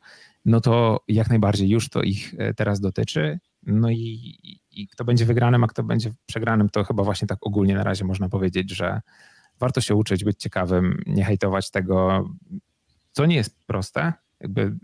no 0.46 0.62
to 0.62 1.04
jak 1.08 1.30
najbardziej 1.30 1.70
już 1.70 1.90
to 1.90 2.02
ich 2.02 2.34
e, 2.38 2.54
teraz 2.54 2.80
dotyczy. 2.80 3.40
No 3.64 3.90
i, 3.90 4.38
i 4.72 4.88
kto 4.88 5.06
będzie 5.06 5.26
wygranym, 5.26 5.64
a 5.64 5.68
kto 5.68 5.84
będzie 5.84 6.12
przegranym, 6.26 6.70
to 6.70 6.84
chyba 6.84 7.04
właśnie 7.04 7.28
tak 7.28 7.38
ogólnie 7.42 7.76
na 7.76 7.84
razie 7.84 8.06
można 8.06 8.30
powiedzieć, 8.30 8.72
że 8.72 9.02
warto 9.60 9.82
się 9.82 9.96
uczyć, 9.96 10.24
być 10.24 10.40
ciekawym, 10.40 11.04
nie 11.06 11.26
hejtować 11.26 11.72
tego, 11.72 12.30
co 13.12 13.26
nie 13.26 13.36
jest 13.36 13.66
proste, 13.66 14.14
jakby 14.40 14.76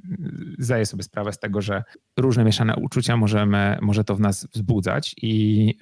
zdaję 0.59 0.85
sobie 0.85 1.03
sprawę 1.03 1.33
z 1.33 1.39
tego, 1.39 1.61
że 1.61 1.83
różne 2.17 2.43
mieszane 2.43 2.75
uczucia 2.75 3.17
możemy, 3.17 3.77
może 3.81 4.03
to 4.03 4.15
w 4.15 4.19
nas 4.19 4.47
wzbudzać 4.53 5.15
i 5.21 5.75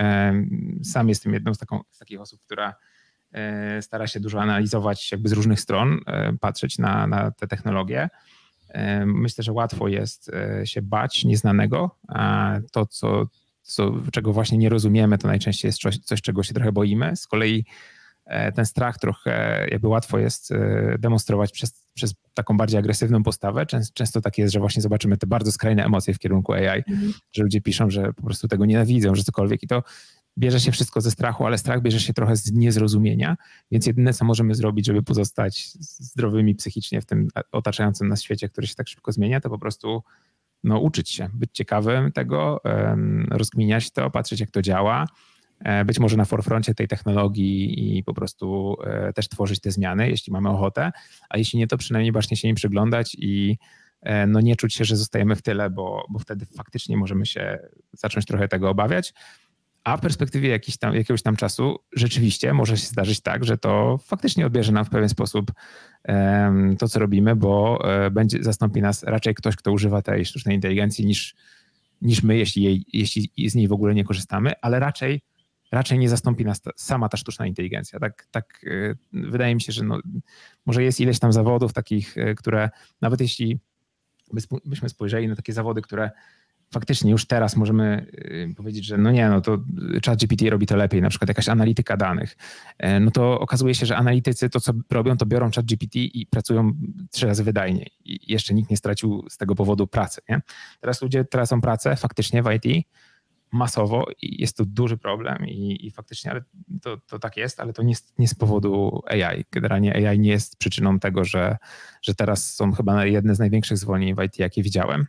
sam 0.83 1.09
jestem 1.09 1.33
jedną 1.33 1.53
z, 1.53 1.57
taką, 1.57 1.81
z 1.91 1.97
takich 1.97 2.21
osób, 2.21 2.41
która 2.45 2.75
e, 3.31 3.81
stara 3.81 4.07
się 4.07 4.19
dużo 4.19 4.41
analizować 4.41 5.11
jakby 5.11 5.29
z 5.29 5.31
różnych 5.31 5.59
stron, 5.59 5.99
e, 6.07 6.33
patrzeć 6.33 6.77
na, 6.77 7.07
na 7.07 7.31
te 7.31 7.47
technologie. 7.47 8.09
Myślę, 9.05 9.43
że 9.43 9.51
łatwo 9.51 9.87
jest 9.87 10.29
e, 10.29 10.67
się 10.67 10.81
bać 10.81 11.25
nieznanego, 11.25 11.95
a 12.07 12.53
to, 12.71 12.85
co, 12.85 13.27
co, 13.61 13.93
czego 14.11 14.33
właśnie 14.33 14.57
nie 14.57 14.69
rozumiemy, 14.69 15.17
to 15.17 15.27
najczęściej 15.27 15.69
jest 15.69 15.81
coś, 15.81 15.97
coś, 15.97 16.21
czego 16.21 16.43
się 16.43 16.53
trochę 16.53 16.71
boimy. 16.71 17.15
Z 17.15 17.27
kolei 17.27 17.65
ten 18.55 18.65
strach 18.65 18.97
trochę 18.97 19.65
jakby 19.71 19.87
łatwo 19.87 20.19
jest 20.19 20.53
demonstrować 20.99 21.51
przez 21.51 21.86
przez 21.97 22.13
taką 22.33 22.57
bardziej 22.57 22.79
agresywną 22.79 23.23
postawę. 23.23 23.65
Często, 23.65 23.93
często 23.93 24.21
tak 24.21 24.37
jest, 24.37 24.53
że 24.53 24.59
właśnie 24.59 24.81
zobaczymy 24.81 25.17
te 25.17 25.27
bardzo 25.27 25.51
skrajne 25.51 25.85
emocje 25.85 26.13
w 26.13 26.19
kierunku 26.19 26.53
AI, 26.53 26.83
mhm. 26.87 27.13
że 27.33 27.43
ludzie 27.43 27.61
piszą, 27.61 27.89
że 27.89 28.13
po 28.13 28.23
prostu 28.23 28.47
tego 28.47 28.65
nienawidzą, 28.65 29.15
że 29.15 29.23
cokolwiek 29.23 29.63
i 29.63 29.67
to 29.67 29.83
bierze 30.37 30.59
się 30.59 30.71
wszystko 30.71 31.01
ze 31.01 31.11
strachu, 31.11 31.45
ale 31.45 31.57
strach 31.57 31.81
bierze 31.81 31.99
się 31.99 32.13
trochę 32.13 32.35
z 32.35 32.51
niezrozumienia, 32.51 33.37
więc 33.71 33.85
jedyne, 33.85 34.13
co 34.13 34.25
możemy 34.25 34.55
zrobić, 34.55 34.85
żeby 34.85 35.03
pozostać 35.03 35.71
zdrowymi 35.79 36.55
psychicznie 36.55 37.01
w 37.01 37.05
tym 37.05 37.27
otaczającym 37.51 38.07
nas 38.07 38.21
świecie, 38.21 38.49
który 38.49 38.67
się 38.67 38.75
tak 38.75 38.87
szybko 38.87 39.11
zmienia, 39.11 39.41
to 39.41 39.49
po 39.49 39.59
prostu 39.59 40.03
no, 40.63 40.79
uczyć 40.79 41.09
się, 41.09 41.29
być 41.33 41.49
ciekawym 41.53 42.11
tego, 42.11 42.61
rozkminiać 43.31 43.91
to, 43.91 44.09
patrzeć 44.11 44.39
jak 44.39 44.51
to 44.51 44.61
działa, 44.61 45.03
e, 45.03 45.07
być 45.85 45.99
może 45.99 46.17
na 46.17 46.25
forefroncie 46.25 46.73
tej 46.75 46.87
technologii 46.87 47.97
i 47.97 48.03
po 48.03 48.13
prostu 48.13 48.77
e, 48.83 49.13
też 49.13 49.29
tworzyć 49.29 49.59
te 49.59 49.71
zmiany, 49.71 50.09
jeśli 50.09 50.33
mamy 50.33 50.49
ochotę, 50.49 50.91
a 51.29 51.37
jeśli 51.37 51.59
nie, 51.59 51.67
to 51.67 51.77
przynajmniej 51.77 52.11
właśnie 52.11 52.37
się 52.37 52.47
nie 52.47 52.55
przyglądać 52.55 53.15
i 53.19 53.57
e, 54.01 54.27
no 54.27 54.41
nie 54.41 54.55
czuć 54.55 54.73
się, 54.73 54.85
że 54.85 54.95
zostajemy 54.95 55.35
w 55.35 55.41
tyle, 55.41 55.69
bo, 55.69 56.05
bo 56.09 56.19
wtedy 56.19 56.45
faktycznie 56.45 56.97
możemy 56.97 57.25
się 57.25 57.59
zacząć 57.93 58.25
trochę 58.25 58.47
tego 58.47 58.69
obawiać. 58.69 59.13
A 59.83 59.97
w 59.97 60.01
perspektywie 60.01 60.59
tam, 60.79 60.95
jakiegoś 60.95 61.21
tam 61.21 61.35
czasu 61.35 61.75
rzeczywiście 61.93 62.53
może 62.53 62.77
się 62.77 62.87
zdarzyć 62.87 63.21
tak, 63.21 63.45
że 63.45 63.57
to 63.57 63.99
faktycznie 64.03 64.45
odbierze 64.45 64.71
nam 64.71 64.85
w 64.85 64.89
pewien 64.89 65.09
sposób 65.09 65.51
um, 66.07 66.77
to, 66.77 66.87
co 66.87 66.99
robimy, 66.99 67.35
bo 67.35 67.79
um, 67.83 68.13
będzie, 68.13 68.43
zastąpi 68.43 68.81
nas 68.81 69.03
raczej 69.03 69.35
ktoś, 69.35 69.55
kto 69.55 69.71
używa 69.71 70.01
tej 70.01 70.25
sztucznej 70.25 70.55
inteligencji 70.55 71.05
niż, 71.05 71.35
niż 72.01 72.23
my, 72.23 72.37
jeśli, 72.37 72.63
jej, 72.63 72.85
jeśli 72.93 73.49
z 73.49 73.55
niej 73.55 73.67
w 73.67 73.71
ogóle 73.71 73.95
nie 73.95 74.03
korzystamy, 74.03 74.51
ale 74.61 74.79
raczej, 74.79 75.21
raczej 75.71 75.99
nie 75.99 76.09
zastąpi 76.09 76.45
nas 76.45 76.61
ta, 76.61 76.71
sama 76.75 77.09
ta 77.09 77.17
sztuczna 77.17 77.45
inteligencja. 77.45 77.99
Tak, 77.99 78.27
tak 78.31 78.63
y, 78.63 78.97
wydaje 79.13 79.55
mi 79.55 79.61
się, 79.61 79.71
że 79.71 79.83
no, 79.83 79.99
może 80.65 80.83
jest 80.83 80.99
ileś 80.99 81.19
tam 81.19 81.33
zawodów 81.33 81.73
takich, 81.73 82.17
y, 82.17 82.35
które 82.35 82.69
nawet 83.01 83.21
jeśli 83.21 83.59
byśmy 84.65 84.89
spojrzeli 84.89 85.27
na 85.27 85.35
takie 85.35 85.53
zawody, 85.53 85.81
które 85.81 86.11
faktycznie 86.71 87.11
już 87.11 87.25
teraz 87.25 87.55
możemy 87.55 88.07
y, 88.51 88.53
powiedzieć, 88.55 88.85
że 88.85 88.97
no 88.97 89.11
nie, 89.11 89.29
no 89.29 89.41
to 89.41 89.57
ChatGPT 90.05 90.41
robi 90.49 90.65
to 90.65 90.75
lepiej, 90.75 91.01
na 91.01 91.09
przykład 91.09 91.27
jakaś 91.29 91.49
analityka 91.49 91.97
danych, 91.97 92.37
e, 92.77 92.99
no 92.99 93.11
to 93.11 93.39
okazuje 93.39 93.75
się, 93.75 93.85
że 93.85 93.97
analitycy 93.97 94.49
to, 94.49 94.59
co 94.59 94.73
robią, 94.91 95.17
to 95.17 95.25
biorą 95.25 95.51
ChatGPT 95.51 95.95
i 95.95 96.27
pracują 96.29 96.71
trzy 97.11 97.27
razy 97.27 97.43
wydajniej. 97.43 97.91
I 98.05 98.31
jeszcze 98.31 98.53
nikt 98.53 98.69
nie 98.69 98.77
stracił 98.77 99.25
z 99.29 99.37
tego 99.37 99.55
powodu 99.55 99.87
pracy. 99.87 100.21
Nie? 100.29 100.41
Teraz 100.79 101.01
ludzie 101.01 101.25
tracą 101.25 101.61
pracę 101.61 101.95
faktycznie 101.95 102.43
w 102.43 102.51
IT 102.51 102.87
masowo 103.51 104.05
i 104.21 104.41
jest 104.41 104.57
to 104.57 104.65
duży 104.65 104.97
problem 104.97 105.47
i, 105.47 105.87
i 105.87 105.91
faktycznie 105.91 106.31
ale 106.31 106.41
to, 106.81 106.97
to 106.97 107.19
tak 107.19 107.37
jest, 107.37 107.59
ale 107.59 107.73
to 107.73 107.83
nie, 107.83 107.95
nie 108.19 108.27
z 108.27 108.35
powodu 108.35 109.01
AI. 109.05 109.45
Generalnie 109.51 110.09
AI 110.09 110.19
nie 110.19 110.29
jest 110.29 110.57
przyczyną 110.57 110.99
tego, 110.99 111.25
że, 111.25 111.57
że 112.01 112.15
teraz 112.15 112.53
są 112.53 112.71
chyba 112.71 113.05
jedne 113.05 113.35
z 113.35 113.39
największych 113.39 113.77
zwolnień 113.77 114.15
w 114.15 114.23
IT, 114.23 114.39
jakie 114.39 114.63
widziałem 114.63 115.07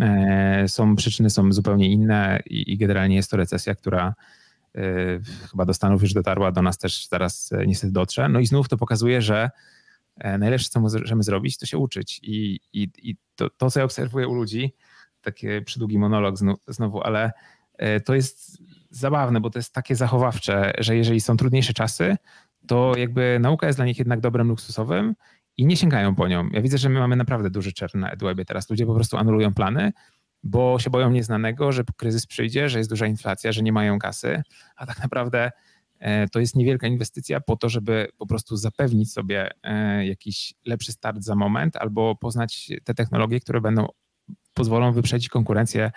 E, 0.00 0.68
są 0.68 0.96
przyczyny 0.96 1.30
są 1.30 1.52
zupełnie 1.52 1.88
inne 1.88 2.40
i, 2.46 2.72
i 2.72 2.78
generalnie 2.78 3.16
jest 3.16 3.30
to 3.30 3.36
recesja, 3.36 3.74
która 3.74 4.14
e, 4.74 4.82
chyba 5.50 5.64
do 5.64 5.74
Stanów 5.74 6.02
już 6.02 6.12
dotarła, 6.12 6.52
do 6.52 6.62
nas 6.62 6.78
też 6.78 7.08
zaraz 7.08 7.52
e, 7.52 7.66
niestety 7.66 7.92
dotrze. 7.92 8.28
No 8.28 8.40
i 8.40 8.46
znów 8.46 8.68
to 8.68 8.76
pokazuje, 8.76 9.22
że 9.22 9.50
najlepsze, 10.38 10.68
co 10.68 10.80
możemy 10.80 11.22
zrobić, 11.22 11.58
to 11.58 11.66
się 11.66 11.78
uczyć. 11.78 12.20
I, 12.22 12.60
i, 12.72 12.88
i 13.02 13.16
to, 13.34 13.50
to, 13.50 13.70
co 13.70 13.80
ja 13.80 13.84
obserwuję 13.84 14.28
u 14.28 14.34
ludzi, 14.34 14.74
taki 15.26 15.46
przydługi 15.64 15.98
monolog 15.98 16.36
znowu, 16.68 17.02
ale 17.02 17.32
to 18.04 18.14
jest 18.14 18.58
zabawne, 18.90 19.40
bo 19.40 19.50
to 19.50 19.58
jest 19.58 19.74
takie 19.74 19.96
zachowawcze, 19.96 20.72
że 20.78 20.96
jeżeli 20.96 21.20
są 21.20 21.36
trudniejsze 21.36 21.72
czasy, 21.72 22.16
to 22.66 22.92
jakby 22.96 23.38
nauka 23.40 23.66
jest 23.66 23.78
dla 23.78 23.86
nich 23.86 23.98
jednak 23.98 24.20
dobrem 24.20 24.48
luksusowym 24.48 25.14
i 25.56 25.66
nie 25.66 25.76
sięgają 25.76 26.14
po 26.14 26.28
nią. 26.28 26.48
Ja 26.52 26.62
widzę, 26.62 26.78
że 26.78 26.88
my 26.88 26.98
mamy 26.98 27.16
naprawdę 27.16 27.50
duży 27.50 27.72
czerń 27.72 27.98
na 27.98 28.10
teraz. 28.46 28.70
Ludzie 28.70 28.86
po 28.86 28.94
prostu 28.94 29.16
anulują 29.16 29.54
plany, 29.54 29.92
bo 30.42 30.78
się 30.78 30.90
boją 30.90 31.10
nieznanego, 31.10 31.72
że 31.72 31.84
kryzys 31.96 32.26
przyjdzie, 32.26 32.68
że 32.68 32.78
jest 32.78 32.90
duża 32.90 33.06
inflacja, 33.06 33.52
że 33.52 33.62
nie 33.62 33.72
mają 33.72 33.98
kasy, 33.98 34.42
a 34.76 34.86
tak 34.86 35.02
naprawdę 35.02 35.50
e, 35.98 36.28
to 36.28 36.40
jest 36.40 36.56
niewielka 36.56 36.86
inwestycja 36.86 37.40
po 37.40 37.56
to, 37.56 37.68
żeby 37.68 38.08
po 38.18 38.26
prostu 38.26 38.56
zapewnić 38.56 39.12
sobie 39.12 39.50
e, 39.62 40.06
jakiś 40.06 40.54
lepszy 40.64 40.92
start 40.92 41.22
za 41.22 41.34
moment 41.34 41.76
albo 41.76 42.16
poznać 42.16 42.70
te 42.84 42.94
technologie, 42.94 43.40
które 43.40 43.60
będą 43.60 43.86
pozwolą 44.56 44.92
wyprzedzić 44.92 45.28
konkurencję 45.28 45.92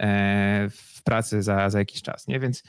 e, 0.00 0.68
w 0.70 1.02
pracy 1.02 1.42
za, 1.42 1.70
za 1.70 1.78
jakiś 1.78 2.02
czas. 2.02 2.28
Nie? 2.28 2.40
Więc, 2.40 2.62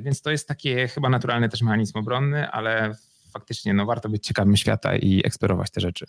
więc 0.00 0.22
to 0.22 0.30
jest 0.30 0.48
taki 0.48 0.88
chyba 0.88 1.08
naturalny 1.08 1.48
też 1.48 1.62
mechanizm 1.62 1.98
obronny, 1.98 2.50
ale 2.50 2.94
faktycznie 3.32 3.74
no, 3.74 3.86
warto 3.86 4.08
być 4.08 4.26
ciekawym 4.26 4.56
świata 4.56 4.96
i 4.96 5.22
eksplorować 5.24 5.70
te 5.70 5.80
rzeczy. 5.80 6.06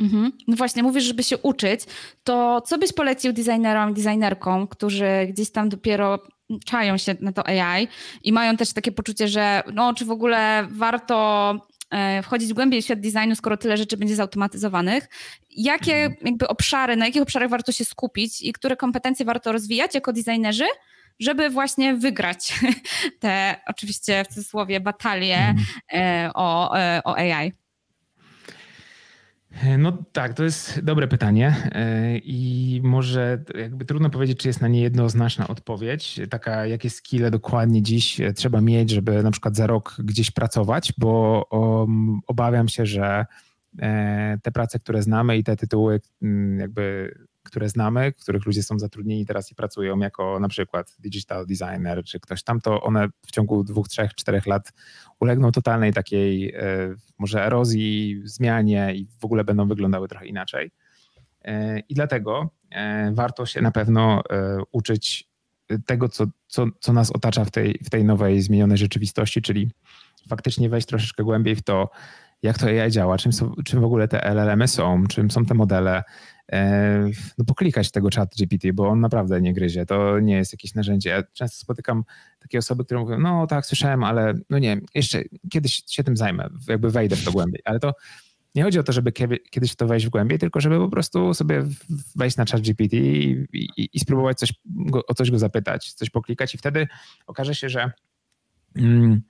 Mhm. 0.00 0.32
No 0.48 0.56
właśnie, 0.56 0.82
mówisz, 0.82 1.04
żeby 1.04 1.22
się 1.22 1.38
uczyć, 1.38 1.80
to 2.24 2.60
co 2.60 2.78
byś 2.78 2.92
polecił 2.92 3.32
designerom, 3.32 3.94
designerkom, 3.94 4.68
którzy 4.68 5.26
gdzieś 5.28 5.50
tam 5.50 5.68
dopiero 5.68 6.18
czają 6.64 6.96
się 6.96 7.16
na 7.20 7.32
to 7.32 7.46
AI 7.46 7.88
i 8.24 8.32
mają 8.32 8.56
też 8.56 8.72
takie 8.72 8.92
poczucie, 8.92 9.28
że 9.28 9.62
no, 9.74 9.94
czy 9.94 10.04
w 10.04 10.10
ogóle 10.10 10.68
warto 10.70 11.54
e, 11.54 11.77
wchodzić 12.22 12.54
głębiej 12.54 12.82
w 12.82 12.84
świat 12.84 13.00
designu, 13.00 13.34
skoro 13.34 13.56
tyle 13.56 13.76
rzeczy 13.76 13.96
będzie 13.96 14.16
zautomatyzowanych. 14.16 15.08
Jakie 15.50 15.94
mhm. 15.94 16.26
jakby 16.26 16.48
obszary, 16.48 16.96
na 16.96 17.06
jakich 17.06 17.22
obszarach 17.22 17.50
warto 17.50 17.72
się 17.72 17.84
skupić 17.84 18.42
i 18.42 18.52
które 18.52 18.76
kompetencje 18.76 19.26
warto 19.26 19.52
rozwijać 19.52 19.94
jako 19.94 20.12
designerzy, 20.12 20.66
żeby 21.20 21.50
właśnie 21.50 21.94
wygrać 21.94 22.54
te 23.20 23.60
oczywiście 23.66 24.24
w 24.24 24.28
cudzysłowie 24.28 24.80
batalie 24.80 25.38
mhm. 25.38 25.66
e, 25.92 26.30
o, 26.34 26.78
e, 26.78 27.00
o 27.04 27.16
AI? 27.16 27.52
No 29.78 29.92
tak, 30.12 30.34
to 30.34 30.44
jest 30.44 30.80
dobre 30.80 31.08
pytanie 31.08 31.56
e, 31.72 32.18
i 32.18 32.80
może 32.84 33.44
jakby 33.54 33.84
trudno 33.84 34.10
powiedzieć, 34.10 34.38
czy 34.38 34.48
jest 34.48 34.60
na 34.60 34.68
nie 34.68 34.80
jednoznaczna 34.80 35.48
odpowiedź. 35.48 36.20
Taka, 36.30 36.66
jakie 36.66 36.90
skille 36.90 37.30
dokładnie 37.30 37.82
dziś 37.82 38.20
trzeba 38.34 38.60
mieć, 38.60 38.90
żeby 38.90 39.22
na 39.22 39.30
przykład 39.30 39.56
za 39.56 39.66
rok 39.66 39.96
gdzieś 39.98 40.30
pracować, 40.30 40.92
bo 40.98 41.44
obawiam 42.26 42.68
się, 42.68 42.86
że 42.86 43.26
te 44.42 44.52
prace, 44.52 44.78
które 44.78 45.02
znamy 45.02 45.36
i 45.36 45.44
te 45.44 45.56
tytuły 45.56 46.00
mm, 46.22 46.60
jakby 46.60 47.14
które 47.48 47.68
znamy, 47.68 48.12
których 48.12 48.46
ludzie 48.46 48.62
są 48.62 48.78
zatrudnieni 48.78 49.26
teraz 49.26 49.50
i 49.50 49.54
pracują 49.54 49.98
jako 49.98 50.40
na 50.40 50.48
przykład 50.48 50.96
digital 50.98 51.46
designer 51.46 52.04
czy 52.04 52.20
ktoś 52.20 52.42
tam, 52.42 52.60
to 52.60 52.82
one 52.82 53.08
w 53.26 53.30
ciągu 53.30 53.64
dwóch, 53.64 53.88
trzech, 53.88 54.14
czterech 54.14 54.46
lat 54.46 54.72
ulegną 55.20 55.52
totalnej 55.52 55.92
takiej 55.92 56.54
e, 56.54 56.94
może 57.18 57.46
erozji, 57.46 58.20
zmianie 58.24 58.94
i 58.94 59.08
w 59.20 59.24
ogóle 59.24 59.44
będą 59.44 59.68
wyglądały 59.68 60.08
trochę 60.08 60.26
inaczej. 60.26 60.70
E, 61.42 61.78
I 61.78 61.94
dlatego 61.94 62.50
e, 62.70 63.12
warto 63.14 63.46
się 63.46 63.60
na 63.60 63.70
pewno 63.70 64.22
uczyć 64.72 65.28
tego, 65.86 66.08
co, 66.08 66.26
co, 66.46 66.66
co 66.80 66.92
nas 66.92 67.10
otacza 67.10 67.44
w 67.44 67.50
tej, 67.50 67.78
w 67.84 67.90
tej 67.90 68.04
nowej, 68.04 68.42
zmienionej 68.42 68.78
rzeczywistości, 68.78 69.42
czyli 69.42 69.70
faktycznie 70.28 70.68
wejść 70.68 70.86
troszeczkę 70.86 71.24
głębiej 71.24 71.56
w 71.56 71.62
to, 71.62 71.90
jak 72.42 72.58
to 72.58 72.66
AI 72.66 72.90
działa, 72.90 73.18
czym, 73.18 73.32
są, 73.32 73.54
czym 73.64 73.80
w 73.80 73.84
ogóle 73.84 74.08
te 74.08 74.34
LLM-y 74.34 74.68
są, 74.68 75.06
czym 75.06 75.30
są 75.30 75.44
te 75.44 75.54
modele, 75.54 76.02
no 77.38 77.44
poklikać 77.44 77.90
tego 77.90 78.08
chat 78.14 78.34
GPT, 78.38 78.72
bo 78.72 78.88
on 78.88 79.00
naprawdę 79.00 79.40
nie 79.40 79.52
gryzie. 79.54 79.86
To 79.86 80.20
nie 80.20 80.36
jest 80.36 80.52
jakieś 80.52 80.74
narzędzie. 80.74 81.10
Ja 81.10 81.22
często 81.32 81.58
spotykam 81.58 82.04
takie 82.38 82.58
osoby, 82.58 82.84
które 82.84 83.00
mówią, 83.00 83.18
no 83.18 83.46
tak, 83.46 83.66
słyszałem, 83.66 84.04
ale 84.04 84.34
no 84.50 84.58
nie, 84.58 84.80
jeszcze 84.94 85.22
kiedyś 85.50 85.82
się 85.86 86.04
tym 86.04 86.16
zajmę, 86.16 86.48
jakby 86.68 86.90
wejdę 86.90 87.16
w 87.16 87.24
to 87.24 87.32
głębiej. 87.32 87.62
Ale 87.64 87.80
to 87.80 87.94
nie 88.54 88.62
chodzi 88.62 88.78
o 88.78 88.82
to, 88.82 88.92
żeby 88.92 89.12
kiedyś 89.50 89.72
w 89.72 89.76
to 89.76 89.86
wejść 89.86 90.06
w 90.06 90.10
głębiej, 90.10 90.38
tylko 90.38 90.60
żeby 90.60 90.78
po 90.78 90.88
prostu 90.88 91.34
sobie 91.34 91.64
wejść 92.16 92.36
na 92.36 92.44
chat 92.44 92.60
GPT 92.60 92.96
i, 92.96 93.46
i, 93.52 93.88
i 93.92 94.00
spróbować 94.00 94.38
coś, 94.38 94.52
o 95.08 95.14
coś 95.14 95.30
go 95.30 95.38
zapytać, 95.38 95.92
coś 95.92 96.10
poklikać 96.10 96.54
i 96.54 96.58
wtedy 96.58 96.88
okaże 97.26 97.54
się, 97.54 97.68
że 97.68 97.92
mm, 98.76 99.22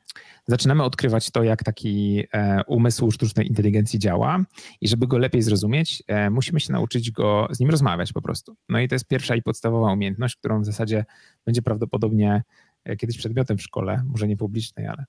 zaczynamy 0.49 0.83
odkrywać 0.83 1.31
to, 1.31 1.43
jak 1.43 1.65
taki 1.65 2.25
e, 2.33 2.63
umysł 2.67 3.11
sztucznej 3.11 3.47
inteligencji 3.47 3.99
działa 3.99 4.45
i 4.81 4.89
żeby 4.89 5.07
go 5.07 5.19
lepiej 5.19 5.43
zrozumieć, 5.43 6.03
e, 6.07 6.31
musimy 6.31 6.61
się 6.61 6.73
nauczyć 6.73 7.11
go 7.11 7.49
z 7.51 7.61
nim 7.61 7.71
rozmawiać 7.71 8.13
po 8.13 8.23
prostu. 8.23 8.57
No 8.69 8.81
i 8.81 8.89
to 8.89 8.95
jest 8.95 9.09
pierwsza 9.09 9.35
i 9.35 9.43
podstawowa 9.43 9.93
umiejętność, 9.93 10.37
którą 10.37 10.61
w 10.61 10.65
zasadzie 10.65 11.05
będzie 11.47 11.63
prawdopodobnie 11.63 12.43
e, 12.85 12.97
kiedyś 12.97 13.19
przedmiotem 13.19 13.59
w 13.59 13.63
szkole, 13.63 14.03
może 14.07 14.29
nie 14.29 14.37
publicznej, 14.37 14.87
ale, 14.87 15.05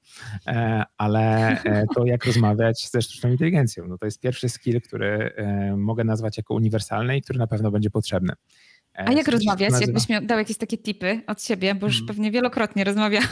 ale 0.98 1.58
to 1.96 2.06
jak 2.06 2.26
rozmawiać 2.26 2.90
ze 2.90 3.02
sztuczną 3.02 3.32
inteligencją. 3.32 3.88
No 3.88 3.98
to 3.98 4.06
jest 4.06 4.20
pierwszy 4.20 4.50
skill, 4.50 4.82
który 4.82 5.34
mogę 5.78 6.04
nazwać 6.04 6.38
jako 6.38 6.54
uniwersalny 6.54 7.18
i 7.18 7.22
który 7.22 7.40
na 7.40 7.48
pewno 7.48 7.72
będzie 7.72 7.90
potrzebny. 7.90 8.34
A 8.94 9.12
jak 9.12 9.28
rozmawiać? 9.28 9.82
Jakbyś 9.82 10.10
miał, 10.10 10.26
dał 10.26 10.38
jakieś 10.38 10.58
takie 10.58 10.78
tipy 10.78 11.22
od 11.28 11.44
siebie, 11.44 11.76
bo 11.76 11.88
już 11.88 11.96
hmm. 11.96 12.08
pewnie 12.08 12.32
wielokrotnie 12.32 12.84
rozmawiałeś. 12.84 13.30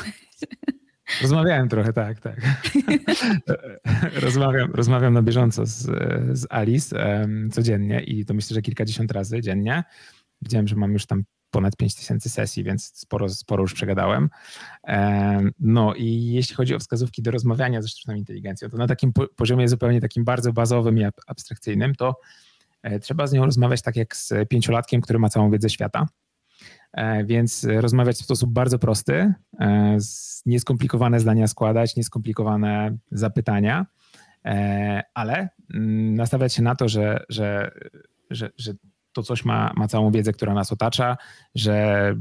Rozmawiałem 1.21 1.69
trochę, 1.69 1.93
tak, 1.93 2.19
tak. 2.19 2.41
rozmawiam, 4.23 4.71
rozmawiam 4.71 5.13
na 5.13 5.21
bieżąco 5.21 5.65
z, 5.65 5.81
z 6.39 6.45
Alice 6.49 7.19
um, 7.19 7.49
codziennie 7.51 7.99
i 8.03 8.25
to 8.25 8.33
myślę, 8.33 8.55
że 8.55 8.61
kilkadziesiąt 8.61 9.11
razy 9.11 9.41
dziennie. 9.41 9.83
Widziałem, 10.41 10.67
że 10.67 10.75
mam 10.75 10.93
już 10.93 11.05
tam 11.05 11.23
ponad 11.51 11.77
5000 11.77 12.29
sesji, 12.29 12.63
więc 12.63 12.91
sporo, 12.95 13.29
sporo 13.29 13.61
już 13.61 13.73
przegadałem. 13.73 14.29
No 15.59 15.93
i 15.95 16.31
jeśli 16.31 16.55
chodzi 16.55 16.75
o 16.75 16.79
wskazówki 16.79 17.21
do 17.21 17.31
rozmawiania 17.31 17.81
ze 17.81 17.87
sztuczną 17.87 18.15
inteligencją, 18.15 18.69
to 18.69 18.77
na 18.77 18.87
takim 18.87 19.13
poziomie 19.35 19.67
zupełnie 19.67 20.01
takim 20.01 20.23
bardzo 20.23 20.53
bazowym 20.53 20.99
i 20.99 21.05
abstrakcyjnym, 21.27 21.95
to 21.95 22.19
e, 22.83 22.99
trzeba 22.99 23.27
z 23.27 23.33
nią 23.33 23.45
rozmawiać 23.45 23.81
tak 23.81 23.95
jak 23.95 24.15
z 24.15 24.33
pięciolatkiem, 24.49 25.01
który 25.01 25.19
ma 25.19 25.29
całą 25.29 25.51
wiedzę 25.51 25.69
świata 25.69 26.07
więc 27.25 27.67
rozmawiać 27.69 28.17
w 28.17 28.23
sposób 28.23 28.49
bardzo 28.49 28.79
prosty, 28.79 29.33
e, 29.59 29.97
nieskomplikowane 30.45 31.19
zdania 31.19 31.47
składać, 31.47 31.95
nieskomplikowane 31.95 32.97
zapytania, 33.11 33.85
e, 34.45 35.03
ale 35.13 35.49
mm, 35.73 36.15
nastawiać 36.15 36.53
się 36.53 36.61
na 36.61 36.75
to, 36.75 36.89
że, 36.89 37.25
że, 37.29 37.71
że, 38.29 38.49
że 38.57 38.73
to 39.13 39.23
coś 39.23 39.45
ma, 39.45 39.73
ma 39.75 39.87
całą 39.87 40.11
wiedzę, 40.11 40.33
która 40.33 40.53
nas 40.53 40.71
otacza, 40.71 41.17
że 41.55 42.15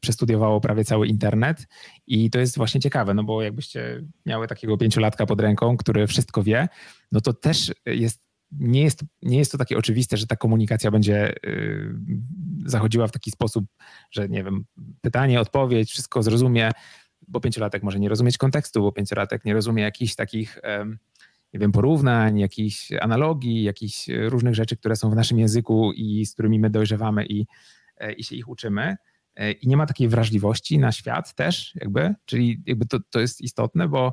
przestudiowało 0.00 0.60
prawie 0.60 0.84
cały 0.84 1.06
internet 1.06 1.66
i 2.06 2.30
to 2.30 2.38
jest 2.38 2.56
właśnie 2.56 2.80
ciekawe, 2.80 3.14
no 3.14 3.24
bo 3.24 3.42
jakbyście 3.42 4.02
miały 4.26 4.48
takiego 4.48 4.76
pięciolatka 4.76 5.26
pod 5.26 5.40
ręką, 5.40 5.76
który 5.76 6.06
wszystko 6.06 6.42
wie, 6.42 6.68
no 7.12 7.20
to 7.20 7.32
też 7.32 7.72
jest 7.86 8.25
nie 8.52 8.82
jest, 8.82 9.04
nie 9.22 9.38
jest 9.38 9.52
to 9.52 9.58
takie 9.58 9.78
oczywiste, 9.78 10.16
że 10.16 10.26
ta 10.26 10.36
komunikacja 10.36 10.90
będzie 10.90 11.34
y, 11.46 11.94
zachodziła 12.66 13.06
w 13.06 13.12
taki 13.12 13.30
sposób, 13.30 13.64
że 14.10 14.28
nie 14.28 14.44
wiem, 14.44 14.64
pytanie, 15.00 15.40
odpowiedź, 15.40 15.90
wszystko 15.90 16.22
zrozumie, 16.22 16.70
bo 17.28 17.40
pięciolatek 17.40 17.82
może 17.82 17.98
nie 17.98 18.08
rozumieć 18.08 18.38
kontekstu, 18.38 18.82
bo 18.82 18.92
pięciolatek 18.92 19.44
nie 19.44 19.54
rozumie 19.54 19.82
jakichś 19.82 20.14
takich, 20.14 20.58
nie 21.54 21.60
wiem, 21.60 21.72
porównań, 21.72 22.38
jakichś 22.38 22.92
analogii, 22.92 23.62
jakichś 23.62 24.08
różnych 24.08 24.54
rzeczy, 24.54 24.76
które 24.76 24.96
są 24.96 25.10
w 25.10 25.14
naszym 25.14 25.38
języku 25.38 25.92
i 25.92 26.26
z 26.26 26.32
którymi 26.32 26.58
my 26.58 26.70
dojrzewamy 26.70 27.26
i, 27.26 27.46
e, 27.96 28.12
i 28.12 28.24
się 28.24 28.36
ich 28.36 28.48
uczymy. 28.48 28.96
E, 29.36 29.52
I 29.52 29.68
nie 29.68 29.76
ma 29.76 29.86
takiej 29.86 30.08
wrażliwości 30.08 30.78
na 30.78 30.92
świat 30.92 31.34
też, 31.34 31.72
jakby, 31.74 32.14
czyli 32.24 32.62
jakby 32.66 32.86
to, 32.86 32.98
to 33.10 33.20
jest 33.20 33.40
istotne, 33.40 33.88
bo 33.88 34.12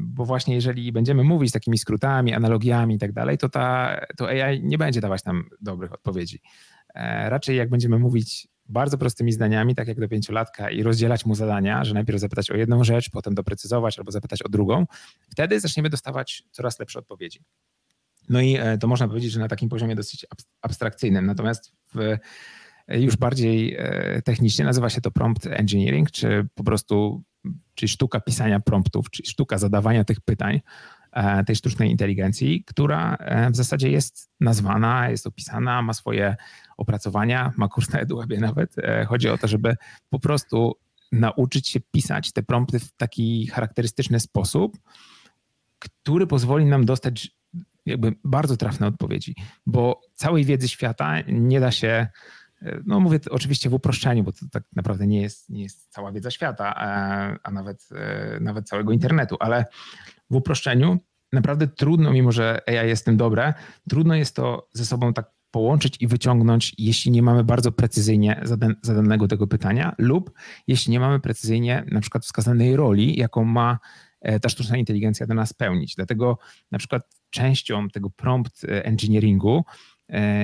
bo 0.00 0.24
właśnie 0.24 0.54
jeżeli 0.54 0.92
będziemy 0.92 1.24
mówić 1.24 1.52
takimi 1.52 1.78
skrótami, 1.78 2.34
analogiami 2.34 2.94
i 2.94 2.98
tak 2.98 3.12
dalej, 3.12 3.38
to, 3.38 3.48
ta, 3.48 4.00
to 4.16 4.28
AI 4.28 4.62
nie 4.62 4.78
będzie 4.78 5.00
dawać 5.00 5.24
nam 5.24 5.44
dobrych 5.60 5.92
odpowiedzi. 5.92 6.40
E, 6.94 7.30
raczej 7.30 7.56
jak 7.56 7.70
będziemy 7.70 7.98
mówić 7.98 8.48
bardzo 8.66 8.98
prostymi 8.98 9.32
zdaniami, 9.32 9.74
tak 9.74 9.88
jak 9.88 10.00
do 10.00 10.08
pięciolatka 10.08 10.70
i 10.70 10.82
rozdzielać 10.82 11.26
mu 11.26 11.34
zadania, 11.34 11.84
że 11.84 11.94
najpierw 11.94 12.20
zapytać 12.20 12.50
o 12.50 12.56
jedną 12.56 12.84
rzecz, 12.84 13.10
potem 13.10 13.34
doprecyzować 13.34 13.98
albo 13.98 14.12
zapytać 14.12 14.42
o 14.42 14.48
drugą, 14.48 14.86
wtedy 15.30 15.60
zaczniemy 15.60 15.90
dostawać 15.90 16.42
coraz 16.50 16.78
lepsze 16.78 16.98
odpowiedzi. 16.98 17.40
No 18.28 18.40
i 18.40 18.56
e, 18.56 18.78
to 18.78 18.86
można 18.86 19.08
powiedzieć, 19.08 19.32
że 19.32 19.40
na 19.40 19.48
takim 19.48 19.68
poziomie 19.68 19.94
dosyć 19.94 20.26
abstrakcyjnym. 20.62 21.26
Natomiast 21.26 21.72
w, 21.94 22.16
już 22.88 23.16
bardziej 23.16 23.78
technicznie 24.24 24.64
nazywa 24.64 24.90
się 24.90 25.00
to 25.00 25.10
prompt 25.10 25.46
engineering, 25.46 26.10
czy 26.10 26.46
po 26.54 26.64
prostu 26.64 27.22
czyli 27.74 27.88
sztuka 27.88 28.20
pisania 28.20 28.60
promptów, 28.60 29.10
czyli 29.10 29.28
sztuka 29.28 29.58
zadawania 29.58 30.04
tych 30.04 30.20
pytań 30.20 30.60
e, 31.12 31.44
tej 31.44 31.56
sztucznej 31.56 31.90
inteligencji, 31.90 32.64
która 32.64 33.16
e, 33.20 33.50
w 33.50 33.56
zasadzie 33.56 33.90
jest 33.90 34.30
nazwana, 34.40 35.10
jest 35.10 35.26
opisana, 35.26 35.82
ma 35.82 35.92
swoje 35.92 36.36
opracowania, 36.76 37.52
ma 37.56 37.68
kurs 37.68 37.90
na 37.90 37.98
EduWebie 37.98 38.40
nawet. 38.40 38.78
E, 38.78 39.04
chodzi 39.04 39.28
o 39.28 39.38
to, 39.38 39.48
żeby 39.48 39.76
po 40.10 40.18
prostu 40.18 40.76
nauczyć 41.12 41.68
się 41.68 41.80
pisać 41.80 42.32
te 42.32 42.42
prompty 42.42 42.80
w 42.80 42.92
taki 42.92 43.46
charakterystyczny 43.46 44.20
sposób, 44.20 44.78
który 45.78 46.26
pozwoli 46.26 46.64
nam 46.64 46.84
dostać 46.84 47.30
jakby 47.86 48.14
bardzo 48.24 48.56
trafne 48.56 48.86
odpowiedzi, 48.86 49.34
bo 49.66 50.00
całej 50.14 50.44
wiedzy 50.44 50.68
świata 50.68 51.20
nie 51.28 51.60
da 51.60 51.70
się 51.70 52.06
no 52.86 53.00
mówię 53.00 53.18
oczywiście 53.30 53.70
w 53.70 53.74
uproszczeniu, 53.74 54.24
bo 54.24 54.32
to 54.32 54.46
tak 54.52 54.62
naprawdę 54.76 55.06
nie 55.06 55.22
jest, 55.22 55.50
nie 55.50 55.62
jest 55.62 55.92
cała 55.92 56.12
wiedza 56.12 56.30
świata, 56.30 56.74
a, 56.76 57.38
a 57.42 57.50
nawet, 57.50 57.88
e, 57.94 58.38
nawet 58.40 58.68
całego 58.68 58.92
internetu, 58.92 59.36
ale 59.40 59.64
w 60.30 60.34
uproszczeniu 60.34 60.98
naprawdę 61.32 61.66
trudno, 61.66 62.12
mimo 62.12 62.32
że 62.32 62.60
AI 62.66 62.88
jest 62.88 63.04
tym 63.04 63.16
dobre, 63.16 63.54
trudno 63.88 64.14
jest 64.14 64.36
to 64.36 64.68
ze 64.72 64.84
sobą 64.84 65.12
tak 65.12 65.30
połączyć 65.50 65.96
i 66.00 66.06
wyciągnąć, 66.06 66.74
jeśli 66.78 67.10
nie 67.10 67.22
mamy 67.22 67.44
bardzo 67.44 67.72
precyzyjnie 67.72 68.42
zadanego 68.82 69.28
tego 69.28 69.46
pytania, 69.46 69.94
lub 69.98 70.32
jeśli 70.66 70.92
nie 70.92 71.00
mamy 71.00 71.20
precyzyjnie 71.20 71.84
na 71.90 72.00
przykład 72.00 72.24
wskazanej 72.24 72.76
roli, 72.76 73.18
jaką 73.18 73.44
ma 73.44 73.78
e, 74.20 74.40
ta 74.40 74.48
sztuczna 74.48 74.76
inteligencja 74.76 75.26
do 75.26 75.34
nas 75.34 75.52
pełnić. 75.52 75.94
Dlatego 75.94 76.38
na 76.70 76.78
przykład 76.78 77.02
częścią 77.30 77.88
tego 77.88 78.10
prompt 78.10 78.64
e, 78.64 78.84
engineeringu 78.84 79.64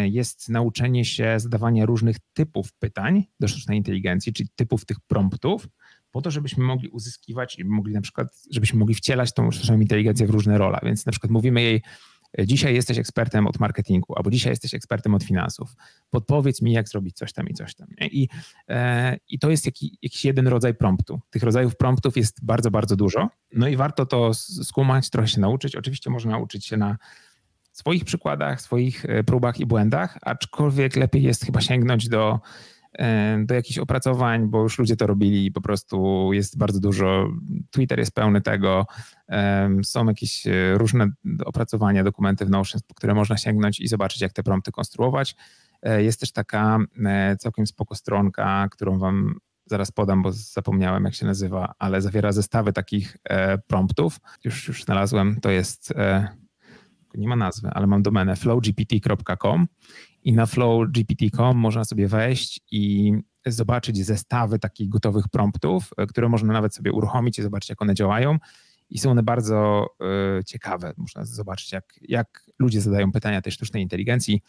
jest 0.05 0.49
nauczenie 0.49 1.05
się 1.05 1.35
zadawania 1.40 1.87
różnych 1.87 2.16
typów 2.33 2.73
pytań 2.73 3.25
do 3.40 3.49
sztucznej 3.49 3.79
inteligencji, 3.79 4.33
czyli 4.33 4.49
typów 4.57 4.85
tych 4.85 5.01
promptów, 5.01 5.68
po 6.11 6.23
to, 6.23 6.31
żebyśmy 6.31 6.64
mogli 6.64 6.88
uzyskiwać 6.88 7.59
i 7.59 7.64
mogli 7.64 7.94
na 7.94 8.01
przykład, 8.01 8.42
żebyśmy 8.51 8.79
mogli 8.79 8.94
wcielać 8.94 9.35
tą 9.35 9.51
sztuczną 9.51 9.81
inteligencję 9.81 10.27
w 10.27 10.31
różne 10.31 10.59
role. 10.59 10.79
Więc 10.83 11.07
na 11.07 11.12
przykład 11.12 11.31
mówimy 11.31 11.62
jej, 11.62 11.83
e, 12.38 12.46
dzisiaj 12.46 12.75
jesteś 12.75 12.99
ekspertem 12.99 13.46
od 13.46 13.61
marketingu, 13.61 14.14
albo 14.16 14.31
dzisiaj 14.31 14.53
jesteś 14.53 14.75
ekspertem 14.75 15.14
od 15.14 15.25
finansów. 15.25 15.75
Podpowiedz 16.11 16.62
mi, 16.62 16.73
jak 16.73 16.88
zrobić 16.88 17.16
coś 17.16 17.33
tam 17.33 17.49
i 17.49 17.55
coś 17.55 17.75
tam. 17.75 17.88
I, 18.01 18.29
e, 18.68 19.16
i 19.29 19.38
to 19.38 19.51
jest 19.51 19.66
jaki, 19.66 19.99
jakiś 20.03 20.25
jeden 20.25 20.49
rodzaj 20.49 20.75
promptu. 20.75 21.20
Tych 21.31 21.42
rodzajów 21.42 21.77
promptów 21.77 22.16
jest 22.16 22.44
bardzo, 22.44 22.70
bardzo 22.70 22.96
dużo. 22.96 23.29
No 23.53 23.68
i 23.68 23.77
warto 23.77 24.07
to 24.07 24.35
skumać, 24.35 25.11
trochę 25.11 25.29
się 25.29 25.40
nauczyć. 25.40 25.77
Oczywiście 25.77 26.11
można 26.11 26.38
uczyć 26.38 26.66
się 26.66 26.77
na 26.77 26.99
swoich 27.81 28.05
przykładach, 28.05 28.61
swoich 28.61 29.05
e, 29.05 29.25
próbach 29.25 29.61
i 29.61 29.66
błędach, 29.66 30.19
aczkolwiek 30.23 30.97
lepiej 30.97 31.23
jest 31.23 31.45
chyba 31.45 31.61
sięgnąć 31.61 32.09
do, 32.09 32.40
e, 32.99 33.38
do 33.45 33.55
jakichś 33.55 33.79
opracowań, 33.79 34.49
bo 34.49 34.62
już 34.62 34.79
ludzie 34.79 34.97
to 34.97 35.07
robili 35.07 35.47
i 35.47 35.53
po 35.53 35.61
prostu 35.61 36.29
jest 36.33 36.59
bardzo 36.59 36.81
dużo, 36.81 37.29
Twitter 37.71 37.99
jest 37.99 38.14
pełny 38.14 38.40
tego, 38.40 38.87
są 39.83 40.07
jakieś 40.07 40.47
e, 40.47 40.53
różne 40.75 41.11
opracowania, 41.45 42.05
dokumenty 42.05 42.47
w 42.47 42.51
Notion, 42.51 42.81
które 42.97 43.14
można 43.14 43.37
sięgnąć 43.37 43.81
i 43.81 43.88
zobaczyć, 43.88 44.23
jak 44.23 44.33
te 44.33 44.43
prompty 44.43 44.73
konstruować. 44.73 45.37
Jest 45.99 46.21
też 46.21 46.33
taka 46.33 46.79
całkiem 47.38 47.66
spoko 47.66 47.95
stronka, 47.95 48.69
którą 48.71 48.99
wam 48.99 49.35
zaraz 49.66 49.90
podam, 49.90 50.23
bo 50.23 50.33
zapomniałem 50.33 51.05
jak 51.05 51.14
się 51.14 51.27
nazywa, 51.27 51.75
ale 51.79 52.03
zawiera 52.03 52.33
zestawy 52.33 52.73
takich 52.73 53.16
promptów. 53.66 54.21
Już, 54.45 54.69
już 54.69 54.85
znalazłem, 54.85 55.40
to 55.40 55.51
jest 55.51 55.93
nie 57.14 57.29
ma 57.29 57.37
nazwy, 57.37 57.68
ale 57.70 57.87
mam 57.87 58.03
domenę 58.03 58.37
flowgpt.com 58.37 59.66
i 60.23 60.33
na 60.33 60.46
flowgpt.com 60.46 61.57
można 61.57 61.85
sobie 61.85 62.09
wejść 62.09 62.61
i 62.70 63.12
zobaczyć 63.46 64.05
zestawy 64.07 64.59
takich 64.59 64.88
gotowych 64.88 65.29
promptów, 65.29 65.90
e, 65.96 66.07
które 66.07 66.29
można 66.29 66.53
nawet 66.53 66.75
sobie 66.75 66.92
uruchomić 66.92 67.38
i 67.38 67.42
zobaczyć, 67.42 67.68
jak 67.70 67.83
one 67.83 67.94
działają. 67.94 68.38
I 68.90 68.99
są 68.99 69.11
one 69.11 69.23
bardzo 69.23 69.87
y, 70.40 70.44
ciekawe. 70.44 70.92
Można 70.96 71.25
zobaczyć, 71.25 71.73
jak, 71.73 71.94
jak 72.03 72.51
ludzie 72.59 72.81
zadają 72.81 73.12
pytania 73.12 73.42
tej 73.42 73.53
sztucznej 73.53 73.83
inteligencji 73.83 74.42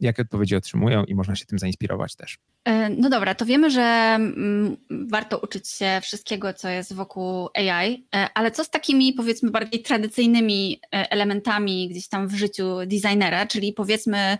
jakie 0.00 0.22
odpowiedzi 0.22 0.56
otrzymują 0.56 1.04
i 1.04 1.14
można 1.14 1.36
się 1.36 1.46
tym 1.46 1.58
zainspirować 1.58 2.16
też. 2.16 2.38
E, 2.64 2.90
no 2.90 3.10
dobra, 3.10 3.34
to 3.34 3.46
wiemy, 3.46 3.70
że 3.70 3.82
mm, 3.82 4.76
warto 4.90 5.38
uczyć 5.38 5.68
się 5.68 6.00
wszystkiego, 6.02 6.54
co 6.54 6.68
jest 6.68 6.94
wokół 6.94 7.48
AI, 7.54 8.06
e, 8.14 8.28
ale 8.34 8.50
co 8.50 8.64
z 8.64 8.70
takimi 8.70 9.12
powiedzmy 9.12 9.50
bardziej 9.50 9.82
tradycyjnymi 9.82 10.80
e, 10.94 11.10
elementami 11.10 11.88
gdzieś 11.88 12.08
tam 12.08 12.28
w 12.28 12.34
życiu 12.34 12.76
designera, 12.86 13.46
czyli 13.46 13.72
powiedzmy, 13.72 14.38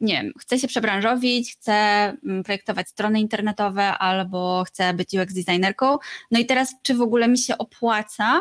nie 0.00 0.14
wiem, 0.14 0.32
chcę 0.40 0.58
się 0.58 0.68
przebranżowić, 0.68 1.52
chcę 1.52 1.72
mm, 1.72 2.42
projektować 2.42 2.88
strony 2.88 3.20
internetowe 3.20 3.98
albo 3.98 4.64
chcę 4.66 4.94
być 4.94 5.14
UX 5.14 5.34
designerką, 5.34 5.98
no 6.30 6.38
i 6.38 6.46
teraz 6.46 6.74
czy 6.82 6.94
w 6.94 7.00
ogóle 7.00 7.28
mi 7.28 7.38
się 7.38 7.58
opłaca 7.58 8.40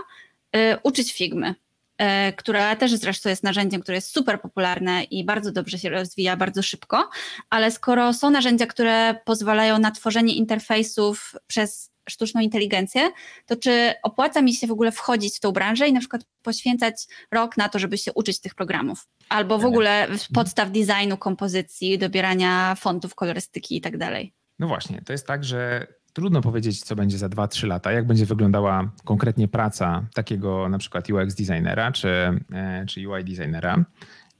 uczyć 0.83 1.13
Figmy? 1.13 1.55
E, 1.97 2.33
która 2.33 2.75
też 2.75 2.91
zresztą 2.91 3.29
jest 3.29 3.43
narzędziem, 3.43 3.81
które 3.81 3.95
jest 3.97 4.13
super 4.13 4.41
popularne 4.41 5.03
i 5.03 5.25
bardzo 5.25 5.51
dobrze 5.51 5.79
się 5.79 5.89
rozwija, 5.89 6.37
bardzo 6.37 6.63
szybko, 6.63 7.09
ale 7.49 7.71
skoro 7.71 8.13
są 8.13 8.29
narzędzia, 8.29 8.65
które 8.65 9.15
pozwalają 9.25 9.79
na 9.79 9.91
tworzenie 9.91 10.35
interfejsów 10.35 11.35
przez 11.47 11.91
sztuczną 12.09 12.41
inteligencję, 12.41 13.11
to 13.45 13.55
czy 13.55 13.93
opłaca 14.03 14.41
mi 14.41 14.53
się 14.53 14.67
w 14.67 14.71
ogóle 14.71 14.91
wchodzić 14.91 15.35
w 15.35 15.39
tą 15.39 15.51
branżę 15.51 15.87
i 15.87 15.93
na 15.93 15.99
przykład 15.99 16.21
poświęcać 16.41 16.95
rok 17.31 17.57
na 17.57 17.69
to, 17.69 17.79
żeby 17.79 17.97
się 17.97 18.13
uczyć 18.13 18.39
tych 18.39 18.55
programów? 18.55 19.07
Albo 19.29 19.59
w 19.59 19.65
ogóle 19.65 20.07
podstaw 20.33 20.71
designu, 20.71 21.17
kompozycji, 21.17 21.97
dobierania 21.97 22.75
fontów, 22.75 23.15
kolorystyki 23.15 23.77
i 23.77 23.81
tak 23.81 23.97
dalej. 23.97 24.33
No 24.59 24.67
właśnie, 24.67 25.01
to 25.05 25.11
jest 25.13 25.27
tak, 25.27 25.43
że 25.43 25.87
Trudno 26.15 26.41
powiedzieć, 26.41 26.83
co 26.83 26.95
będzie 26.95 27.17
za 27.17 27.29
2-3 27.29 27.67
lata, 27.67 27.91
jak 27.91 28.07
będzie 28.07 28.25
wyglądała 28.25 28.91
konkretnie 29.03 29.47
praca 29.47 30.05
takiego 30.13 30.69
na 30.69 30.77
przykład 30.77 31.09
UX 31.09 31.35
designera 31.35 31.91
czy, 31.91 32.09
e, 32.53 32.85
czy 32.87 33.09
UI 33.09 33.23
designera, 33.23 33.85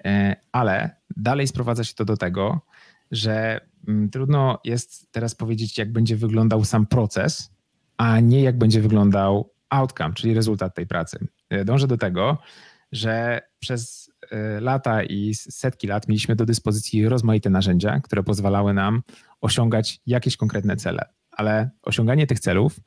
e, 0.05 0.35
ale 0.51 0.95
dalej 1.17 1.47
sprowadza 1.47 1.83
się 1.83 1.93
to 1.93 2.05
do 2.05 2.17
tego, 2.17 2.61
że 3.11 3.61
mm, 3.88 4.09
trudno 4.09 4.59
jest 4.63 5.11
teraz 5.11 5.35
powiedzieć, 5.35 5.77
jak 5.77 5.91
będzie 5.91 6.15
wyglądał 6.15 6.65
sam 6.65 6.85
proces, 6.85 7.51
a 7.97 8.19
nie 8.19 8.41
jak 8.41 8.57
będzie 8.57 8.81
wyglądał 8.81 9.53
outcome, 9.69 10.13
czyli 10.13 10.33
rezultat 10.33 10.75
tej 10.75 10.88
pracy. 10.88 11.27
E, 11.49 11.65
dążę 11.65 11.88
do 11.88 11.97
tego, 11.97 12.38
że 12.91 13.41
przez 13.59 14.11
lata 14.61 15.03
i 15.03 15.33
setki 15.33 15.88
lat 15.88 16.07
mieliśmy 16.07 16.35
do 16.35 16.45
dyspozycji 16.45 17.09
rozmaite 17.09 17.49
narzędzia, 17.49 17.99
które 17.99 18.23
pozwalały 18.23 18.73
nam 18.73 19.01
osiągać 19.41 19.99
jakieś 20.05 20.38
konkretne 20.38 20.75
cele 20.75 21.05
ale 21.35 21.69
osiąganie 21.81 22.27
tych 22.27 22.39
celów 22.39 22.79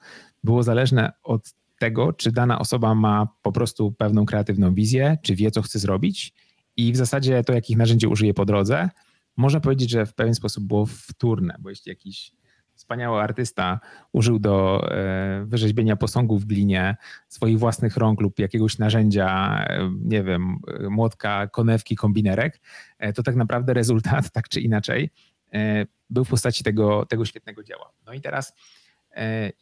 było 0.44 0.62
zależne 0.62 1.12
od 1.22 1.54
tego, 1.78 2.12
czy 2.12 2.32
dana 2.32 2.58
osoba 2.58 2.94
ma 2.94 3.28
po 3.42 3.52
prostu 3.52 3.92
pewną 3.92 4.26
kreatywną 4.26 4.74
wizję, 4.74 5.18
czy 5.22 5.34
wie, 5.34 5.50
co 5.50 5.62
chce 5.62 5.78
zrobić. 5.78 6.34
I 6.76 6.92
w 6.92 6.96
zasadzie 6.96 7.44
to, 7.44 7.52
jakich 7.52 7.76
narzędzi 7.76 8.06
użyje 8.06 8.34
po 8.34 8.44
drodze, 8.44 8.88
można 9.36 9.60
powiedzieć, 9.60 9.90
że 9.90 10.06
w 10.06 10.14
pewien 10.14 10.34
sposób 10.34 10.64
było 10.64 10.86
wtórne, 10.86 11.56
bo 11.60 11.70
jeśli 11.70 11.90
jakiś 11.90 12.32
wspaniały 12.74 13.20
artysta 13.20 13.80
użył 14.12 14.38
do 14.38 14.86
e, 14.90 15.44
wyrzeźbienia 15.46 15.96
posągów 15.96 16.42
w 16.42 16.46
glinie 16.46 16.96
swoich 17.28 17.58
własnych 17.58 17.96
rąk 17.96 18.20
lub 18.20 18.38
jakiegoś 18.38 18.78
narzędzia, 18.78 19.58
e, 19.68 19.90
nie 20.04 20.22
wiem, 20.22 20.58
młotka, 20.90 21.46
konewki, 21.46 21.96
kombinerek, 21.96 22.60
e, 22.98 23.12
to 23.12 23.22
tak 23.22 23.36
naprawdę 23.36 23.74
rezultat, 23.80 24.30
tak 24.30 24.48
czy 24.48 24.60
inaczej, 24.60 25.10
był 26.10 26.24
w 26.24 26.28
postaci 26.28 26.64
tego, 26.64 27.06
tego 27.06 27.24
świetnego 27.24 27.62
dzieła. 27.62 27.92
No 28.06 28.12
i 28.12 28.20
teraz 28.20 28.52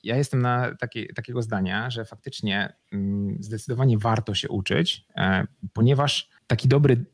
ja 0.03 0.17
jestem 0.17 0.43
na 0.43 0.75
takie, 0.75 1.07
takiego 1.07 1.43
zdania, 1.43 1.91
że 1.91 2.05
faktycznie 2.05 2.73
mm, 2.93 3.37
zdecydowanie 3.41 3.99
warto 3.99 4.35
się 4.35 4.49
uczyć, 4.49 5.07
ponieważ 5.73 6.31
taki 6.47 6.69
dobry 6.69 7.05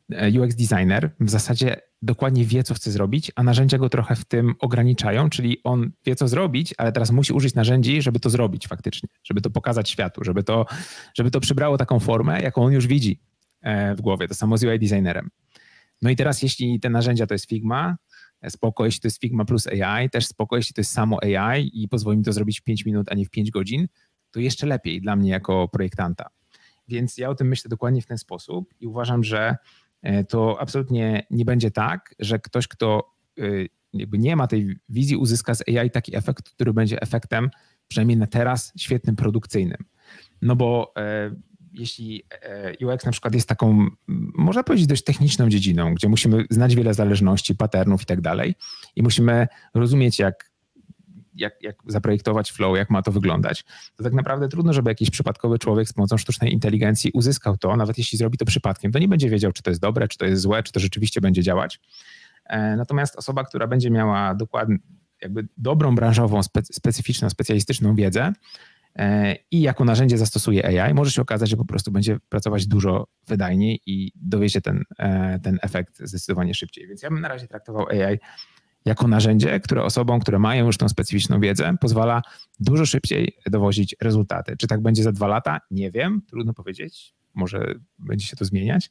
UX 0.41 0.55
designer 0.55 1.11
w 1.21 1.31
zasadzie 1.31 1.77
dokładnie 2.03 2.45
wie, 2.45 2.63
co 2.63 2.75
chce 2.75 2.91
zrobić, 2.91 3.33
a 3.37 3.43
narzędzia 3.43 3.79
go 3.79 3.89
trochę 3.89 4.17
w 4.17 4.25
tym 4.25 4.55
ograniczają, 4.59 5.31
czyli 5.31 5.61
on 5.65 5.91
wie, 6.07 6.17
co 6.17 6.29
zrobić, 6.29 6.75
ale 6.79 6.93
teraz 6.93 7.11
musi 7.11 7.33
użyć 7.33 7.55
narzędzi, 7.55 8.03
żeby 8.03 8.21
to 8.21 8.31
zrobić 8.31 8.69
faktycznie, 8.69 9.09
żeby 9.25 9.41
to 9.41 9.51
pokazać 9.51 9.91
światu, 9.91 10.25
żeby 10.25 10.43
to, 10.43 10.67
żeby 11.15 11.31
to 11.31 11.41
przybrało 11.41 11.79
taką 11.79 12.01
formę, 12.01 12.43
jaką 12.43 12.65
on 12.65 12.73
już 12.73 12.87
widzi 12.87 13.21
e, 13.61 13.95
w 13.95 14.01
głowie. 14.01 14.29
To 14.29 14.35
samo 14.35 14.59
z 14.59 14.65
UI 14.65 14.79
designerem. 14.79 15.31
No 16.03 16.11
i 16.11 16.17
teraz, 16.17 16.43
jeśli 16.43 16.81
te 16.81 16.91
narzędzia 16.91 17.27
to 17.27 17.35
jest 17.35 17.49
Figma, 17.49 17.91
e, 17.91 17.97
spoko, 18.49 18.85
jeśli 18.85 19.01
to 19.01 19.07
jest 19.07 19.21
Figma 19.21 19.45
plus 19.45 19.67
AI, 19.67 20.11
też 20.11 20.27
spoko, 20.27 20.57
jeśli 20.57 20.75
to 20.75 20.81
jest 20.81 20.93
samo 20.93 21.19
AI 21.23 21.83
i 21.83 21.89
pozwoli 21.89 22.19
mi 22.19 22.25
to 22.25 22.33
zrobić 22.33 22.61
w 22.61 22.63
5 22.63 22.87
minut, 22.87 23.07
a 23.11 23.15
nie 23.15 23.25
w 23.25 23.31
5 23.31 23.51
godzin, 23.51 23.89
to 24.31 24.41
jeszcze 24.41 24.67
lepiej 24.67 25.01
dla 25.01 25.17
mnie 25.17 25.31
jako 25.31 25.69
projektanta. 25.69 26.27
Więc 26.89 27.19
ja 27.19 27.29
o 27.29 27.35
tym 27.35 27.49
myślę 27.49 27.69
dokładnie 27.69 28.03
w 28.03 28.07
ten 28.07 28.19
sposób 28.19 28.75
i 28.81 28.87
uważam, 28.87 29.25
że 29.25 29.57
E, 30.03 30.25
to 30.25 30.61
absolutnie 30.61 31.27
nie 31.31 31.45
będzie 31.45 31.71
tak, 31.71 32.15
że 32.19 32.39
ktoś, 32.39 32.69
kto 32.69 33.15
e, 33.39 33.43
jakby 33.93 34.19
nie 34.19 34.37
ma 34.37 34.47
tej 34.47 34.77
wizji, 34.89 35.17
uzyska 35.17 35.55
z 35.55 35.63
AI 35.69 35.91
taki 35.91 36.17
efekt, 36.17 36.51
który 36.51 36.73
będzie 36.73 37.03
efektem, 37.03 37.51
przynajmniej 37.89 38.17
na 38.17 38.27
teraz, 38.27 38.73
świetnym, 38.77 39.17
produkcyjnym. 39.17 39.85
No 40.43 40.57
bo 40.57 40.93
e, 40.97 41.31
jeśli 41.73 42.23
UX 42.87 43.05
na 43.05 43.13
przykład 43.13 43.35
jest 43.35 43.49
taką, 43.49 43.87
można 44.35 44.63
powiedzieć, 44.63 44.87
dość 44.87 45.05
techniczną 45.05 45.49
dziedziną, 45.49 45.95
gdzie 45.95 46.09
musimy 46.09 46.45
znać 46.51 46.75
wiele 46.75 46.95
zależności, 46.95 47.55
patternów 47.55 48.03
i 48.03 48.07
tak 48.07 48.21
dalej, 48.21 48.55
i 48.97 49.03
musimy 49.03 49.49
rozumieć, 49.75 50.19
jak 50.19 50.53
jak, 51.35 51.63
jak 51.63 51.77
zaprojektować 51.87 52.53
flow, 52.53 52.77
jak 52.77 52.91
ma 52.91 53.03
to 53.03 53.13
wyglądać, 53.13 53.65
to 53.97 54.05
tak 54.05 54.13
naprawdę 54.13 54.49
trudno, 54.49 54.73
żeby 54.73 54.91
jakiś 54.91 55.11
przypadkowy 55.11 55.59
człowiek 55.59 55.89
z 55.89 55.93
pomocą 55.93 56.19
sztucznej 56.19 56.53
inteligencji 56.53 57.11
uzyskał 57.15 57.57
to, 57.57 57.77
nawet 57.77 57.99
jeśli 57.99 58.19
zrobi 58.19 58.39
to 58.39 58.45
przypadkiem, 58.45 58.93
to 58.93 58.99
nie 58.99 59.09
będzie 59.09 59.31
wiedział, 59.31 59.53
czy 59.53 59.63
to 59.63 59.71
jest 59.71 59.81
dobre, 59.81 60.09
czy 60.09 60.19
to 60.19 60.27
jest 60.27 60.43
złe, 60.43 60.63
czy 60.63 60.73
to 60.73 60.81
rzeczywiście 60.81 61.21
będzie 61.21 61.43
działać. 61.43 61.81
E, 62.45 62.77
natomiast 62.77 63.17
osoba, 63.17 63.45
która 63.45 63.67
będzie 63.67 63.91
miała 63.91 64.35
dokładnie, 64.35 64.77
jakby 65.23 65.49
dobrą 65.57 65.95
branżową, 65.95 66.41
specyficzną, 66.73 67.31
specjalistyczną 67.31 67.95
wiedzę 67.95 68.23
e, 68.23 68.33
i 69.51 69.61
jako 69.61 69.85
narzędzie 69.85 70.19
zastosuje 70.19 70.83
AI, 70.83 70.95
może 70.95 71.11
się 71.11 71.23
okazać, 71.23 71.51
że 71.51 71.57
po 71.57 71.65
prostu 71.65 71.93
będzie 71.93 72.19
pracować 72.29 72.67
dużo 72.67 73.07
wydajniej 73.27 73.81
i 73.87 74.13
dowiezie 74.15 74.61
ten, 74.61 74.85
e, 74.99 75.39
ten 75.39 75.59
efekt 75.63 75.99
zdecydowanie 76.01 76.55
szybciej. 76.55 76.89
Więc 76.89 77.03
ja 77.03 77.11
bym 77.11 77.21
na 77.21 77.29
razie 77.29 77.49
traktował 77.49 77.87
AI 77.89 78.19
jako 78.85 79.09
narzędzie, 79.09 79.61
które 79.61 79.85
osobom, 79.85 80.21
które 80.21 80.39
mają 80.39 80.67
już 80.67 80.77
tą 80.77 80.89
specyficzną 80.89 81.41
wiedzę, 81.41 81.75
pozwala 81.81 82.23
dużo 82.61 82.87
szybciej 82.87 83.37
dowozić 83.51 83.97
rezultaty. 84.01 84.57
Czy 84.57 84.67
tak 84.67 84.83
będzie 84.83 85.03
za 85.03 85.13
dwa 85.13 85.27
lata? 85.27 85.61
Nie 85.71 85.91
wiem, 85.91 86.23
trudno 86.29 86.55
powiedzieć. 86.55 87.15
Może 87.35 87.75
będzie 87.99 88.27
się 88.27 88.37
to 88.37 88.45
zmieniać, 88.45 88.91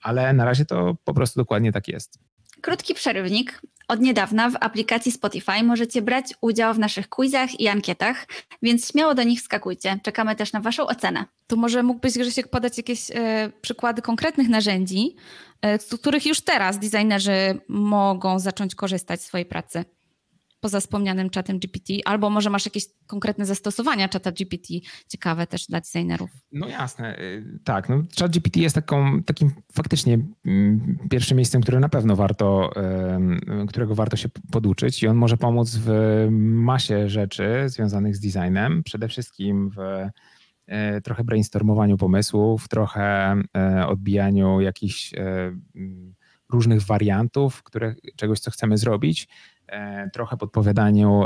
ale 0.00 0.32
na 0.32 0.44
razie 0.44 0.64
to 0.64 0.96
po 1.04 1.14
prostu 1.14 1.40
dokładnie 1.40 1.72
tak 1.72 1.88
jest. 1.88 2.18
Krótki 2.62 2.94
przerywnik. 2.94 3.62
Od 3.88 4.00
niedawna 4.00 4.50
w 4.50 4.56
aplikacji 4.60 5.12
Spotify 5.12 5.62
możecie 5.62 6.02
brać 6.02 6.34
udział 6.40 6.74
w 6.74 6.78
naszych 6.78 7.08
quizach 7.08 7.60
i 7.60 7.68
ankietach, 7.68 8.26
więc 8.62 8.88
śmiało 8.90 9.14
do 9.14 9.22
nich 9.22 9.40
skakujcie. 9.40 9.98
Czekamy 10.02 10.36
też 10.36 10.52
na 10.52 10.60
Waszą 10.60 10.86
ocenę. 10.86 11.24
To 11.46 11.56
może 11.56 11.82
mógłbyś, 11.82 12.18
Grzesiek, 12.18 12.48
podać 12.48 12.76
jakieś 12.76 13.10
e, 13.10 13.50
przykłady 13.60 14.02
konkretnych 14.02 14.48
narzędzi, 14.48 15.16
e, 15.62 15.78
z 15.78 16.00
których 16.00 16.26
już 16.26 16.40
teraz 16.40 16.78
designerzy 16.78 17.60
mogą 17.68 18.38
zacząć 18.38 18.74
korzystać 18.74 19.20
w 19.20 19.24
swojej 19.24 19.46
pracy? 19.46 19.84
Poza 20.62 20.80
wspomnianym 20.80 21.30
czatem 21.30 21.58
GPT, 21.58 21.92
albo 22.04 22.30
może 22.30 22.50
masz 22.50 22.64
jakieś 22.64 22.84
konkretne 23.06 23.46
zastosowania 23.46 24.08
czata 24.08 24.32
GPT 24.32 24.74
ciekawe 25.08 25.46
też 25.46 25.66
dla 25.66 25.80
designerów. 25.80 26.30
No 26.52 26.68
jasne, 26.68 27.18
y, 27.18 27.58
tak. 27.64 27.88
No, 27.88 28.02
chat 28.18 28.32
GPT 28.32 28.60
jest 28.60 28.74
taką, 28.74 29.22
takim 29.22 29.50
faktycznie 29.72 30.18
mm, 30.46 30.98
pierwszym 31.10 31.36
miejscem, 31.36 31.62
które 31.62 31.80
na 31.80 31.88
pewno 31.88 32.16
warto, 32.16 32.70
którego 33.68 33.94
warto 33.94 34.16
się 34.16 34.28
poduczyć 34.50 35.02
i 35.02 35.08
on 35.08 35.16
może 35.16 35.36
pomóc 35.36 35.76
w 35.76 35.90
masie 36.30 37.08
rzeczy 37.08 37.64
związanych 37.66 38.16
z 38.16 38.20
designem, 38.20 38.82
przede 38.82 39.08
wszystkim 39.08 39.70
w 39.70 39.78
e, 40.66 41.00
trochę 41.00 41.24
brainstormowaniu 41.24 41.96
pomysłów, 41.96 42.68
trochę 42.68 43.36
e, 43.56 43.86
odbijaniu 43.86 44.60
jakichś 44.60 45.14
e, 45.14 45.52
różnych 46.52 46.82
wariantów, 46.82 47.62
które, 47.62 47.94
czegoś, 48.16 48.40
co 48.40 48.50
chcemy 48.50 48.78
zrobić 48.78 49.28
E, 49.72 50.10
trochę 50.10 50.36
podpowiadaniu 50.36 51.24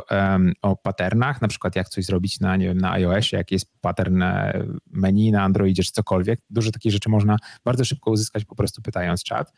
o 0.62 0.76
patternach, 0.76 1.42
na 1.42 1.48
przykład 1.48 1.76
jak 1.76 1.88
coś 1.88 2.04
zrobić 2.04 2.40
na, 2.40 2.56
nie 2.56 2.66
wiem, 2.66 2.78
na 2.78 2.92
iOSie, 2.92 3.36
jaki 3.36 3.54
jest 3.54 3.80
pattern 3.80 4.22
e, 4.22 4.64
menu 4.90 5.32
na 5.32 5.42
Androidzie 5.42 5.82
czy 5.82 5.92
cokolwiek. 5.92 6.40
Dużo 6.50 6.70
takich 6.70 6.92
rzeczy 6.92 7.08
można 7.08 7.36
bardzo 7.64 7.84
szybko 7.84 8.10
uzyskać 8.10 8.44
po 8.44 8.56
prostu 8.56 8.82
pytając 8.82 9.22
czat. 9.22 9.52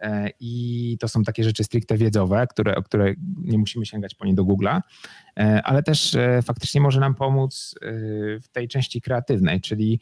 E, 0.00 0.30
I 0.40 0.96
to 1.00 1.08
są 1.08 1.22
takie 1.22 1.44
rzeczy 1.44 1.64
stricte 1.64 1.96
wiedzowe, 1.96 2.46
które, 2.46 2.76
o 2.76 2.82
które 2.82 3.14
nie 3.38 3.58
musimy 3.58 3.86
sięgać 3.86 4.14
po 4.14 4.24
nie 4.24 4.34
do 4.34 4.44
Google'a, 4.44 4.80
ale 5.64 5.82
też 5.82 6.16
faktycznie 6.42 6.80
może 6.80 7.00
nam 7.00 7.14
pomóc 7.14 7.74
w 8.42 8.48
tej 8.52 8.68
części 8.68 9.00
kreatywnej, 9.00 9.60
czyli 9.60 10.00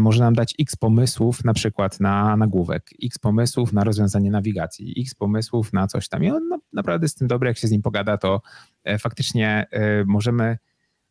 może 0.00 0.24
nam 0.24 0.34
dać 0.34 0.54
x 0.60 0.76
pomysłów 0.76 1.44
na 1.44 1.54
przykład 1.54 2.00
na 2.00 2.36
nagłówek, 2.36 2.90
x 3.04 3.18
pomysłów 3.18 3.72
na 3.72 3.84
rozwiązanie 3.84 4.30
nawigacji, 4.30 4.94
x 4.98 5.14
pomysłów 5.14 5.72
na 5.72 5.86
coś 5.86 6.08
tam. 6.08 6.24
I 6.24 6.30
on 6.30 6.42
naprawdę 6.72 7.04
jest 7.04 7.18
tym 7.18 7.28
dobry, 7.28 7.48
jak 7.48 7.58
się 7.58 7.68
z 7.68 7.70
nim 7.70 7.82
pogada, 7.82 8.18
to 8.18 8.42
e, 8.84 8.98
faktycznie 8.98 9.66
e, 9.70 10.04
możemy 10.04 10.58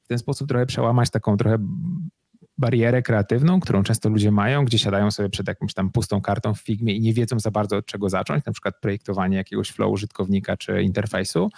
w 0.04 0.08
ten 0.08 0.18
sposób 0.18 0.48
trochę 0.48 0.66
przełamać 0.66 1.10
taką 1.10 1.38
trochę 1.38 1.58
barierę 2.58 3.02
kreatywną, 3.02 3.60
którą 3.60 3.84
często 3.84 4.10
ludzie 4.10 4.32
mają, 4.32 4.66
gdzie 4.66 4.80
siadają 4.80 5.12
sobie 5.12 5.30
przed 5.30 5.48
jakąś 5.48 5.74
tam 5.74 5.92
pustą 5.92 6.22
kartą 6.22 6.54
w 6.54 6.62
Figmie 6.62 6.96
i 6.96 7.02
nie 7.02 7.14
wiedzą 7.14 7.40
za 7.40 7.52
bardzo 7.52 7.78
od 7.78 7.86
czego 7.86 8.10
zacząć, 8.10 8.46
na 8.46 8.52
przykład 8.52 8.76
projektowanie 8.82 9.38
jakiegoś 9.38 9.70
flow 9.70 9.92
użytkownika 9.92 10.58
czy 10.58 10.82
interfejsu. 10.82 11.50